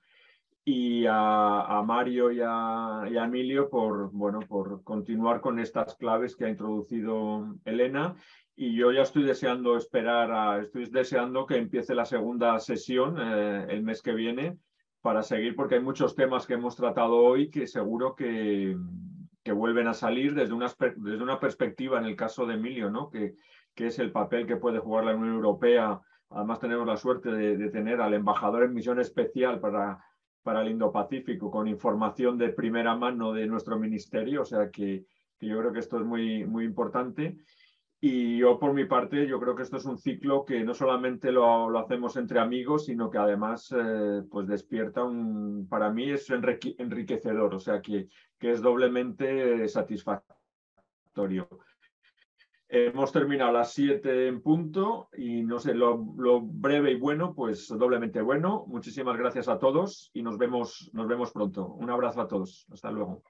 y 0.63 1.07
a, 1.09 1.83
Mario 1.87 2.33
y 2.33 2.41
a, 2.43 3.05
Emilio 3.25 3.71
por, 3.71 4.11
bueno, 4.11 4.41
por 4.41 4.83
continuar 4.83 5.41
con 5.41 5.59
estas 5.59 5.95
claves 5.95 6.37
que 6.37 6.45
ha 6.45 6.51
introducido 6.51 7.55
Elena. 7.65 8.15
Y 8.59 8.75
yo 8.75 8.91
ya 8.91 9.03
estoy 9.03 9.25
deseando 9.25 9.77
esperar, 9.77 10.63
estoy 10.63 10.87
deseando 10.87 11.45
que 11.45 11.59
empiece 11.59 11.95
la 11.95 12.07
segunda 12.07 12.59
sesión 12.59 13.17
eh, 13.21 13.67
el 13.69 13.83
mes 13.83 14.01
que 14.01 14.15
viene 14.15 14.57
para 15.03 15.23
seguir, 15.23 15.55
porque 15.55 15.75
hay 15.75 15.83
muchos 15.83 16.17
temas 16.17 16.47
que 16.47 16.55
hemos 16.55 16.75
tratado 16.75 17.17
hoy 17.17 17.51
que 17.51 17.67
seguro 17.67 18.17
que, 18.17 18.75
que 19.45 19.53
vuelven 19.53 19.89
a 19.89 19.95
salir 19.95 20.35
desde 20.35 20.55
una, 20.55 20.67
desde 20.97 21.23
una 21.23 21.39
perspectiva, 21.39 21.99
en 21.99 22.07
el 22.07 22.17
caso 22.17 22.47
de 22.47 22.55
Emilio, 22.55 22.91
¿no? 22.91 23.11
que, 23.11 23.35
que 23.75 23.89
es 23.89 23.99
el 23.99 24.11
papel 24.11 24.47
que 24.47 24.57
puede 24.57 24.79
jugar 24.79 25.05
la 25.05 25.15
Unión 25.15 25.35
Europea. 25.35 26.01
Además, 26.31 26.59
tenemos 26.59 26.87
la 26.87 26.97
suerte 26.97 27.31
de, 27.31 27.69
tener 27.69 28.01
al 28.01 28.15
embajador 28.15 28.65
en 28.65 28.73
misión 28.73 28.99
especial 28.99 29.61
para, 29.61 30.03
para 30.43 30.63
el 30.63 30.71
Indo-Pacífico, 30.71 31.51
con 31.51 31.69
información 31.69 32.39
de 32.39 32.49
primera 32.49 32.97
mano 32.97 33.35
de 33.35 33.47
nuestro 33.47 33.79
ministerio, 33.79 34.43
o 34.43 34.47
sea 34.47 34.71
que, 34.71 35.05
que 35.39 35.47
yo 35.47 35.59
creo 35.59 35.73
que 35.73 35.81
esto 35.81 35.99
es 35.99 36.07
muy, 36.07 36.47
muy 36.47 36.65
importante. 36.65 37.37
Y 38.01 38.39
yo 38.39 38.59
por 38.59 38.75
mi 38.75 38.85
parte, 38.85 39.27
yo 39.27 39.41
creo 39.41 39.55
que 39.57 39.63
esto 39.63 39.79
es 39.79 39.87
un 39.87 39.97
ciclo 39.97 40.45
que 40.45 40.63
no 40.65 40.75
solamente 40.75 41.33
lo, 41.33 41.71
lo 41.71 41.79
hacemos 41.79 42.17
entre 42.17 42.39
amigos, 42.39 42.87
sino 42.87 43.11
que 43.11 43.19
además 43.19 43.75
eh, 43.77 44.23
pues 44.31 44.47
despierta 44.47 45.03
un, 45.03 45.67
para 45.69 45.91
mí 45.91 46.11
es 46.11 46.29
enriquecedor, 46.31 47.55
o 47.55 47.59
sea 47.59 47.81
que, 47.81 48.09
que 48.39 48.51
es 48.51 48.61
doblemente 48.61 49.67
satisfactorio. 49.69 51.49
Hemos 52.69 53.13
terminado 53.13 53.53
las 53.53 53.73
7 53.73 54.27
en 54.27 54.43
punto 54.43 55.09
y 55.17 55.43
no 55.43 55.61
sé, 55.61 55.73
lo, 55.73 55.97
breve 56.43 56.91
y 56.93 56.99
bueno, 56.99 57.33
pues 57.33 57.69
doblemente 57.69 58.21
bueno. 58.21 58.65
Muchísimas 58.67 59.17
gracias 59.17 59.49
a 59.49 59.59
todos 59.59 60.11
y 60.13 60.23
nos 60.23 60.37
vemos, 60.37 60.91
nos 60.93 61.07
vemos 61.07 61.31
pronto. 61.31 61.67
Un 61.67 61.91
abrazo 61.91 62.23
a 62.23 62.29
todos. 62.29 62.67
Hasta 62.73 62.91
luego. 62.91 63.23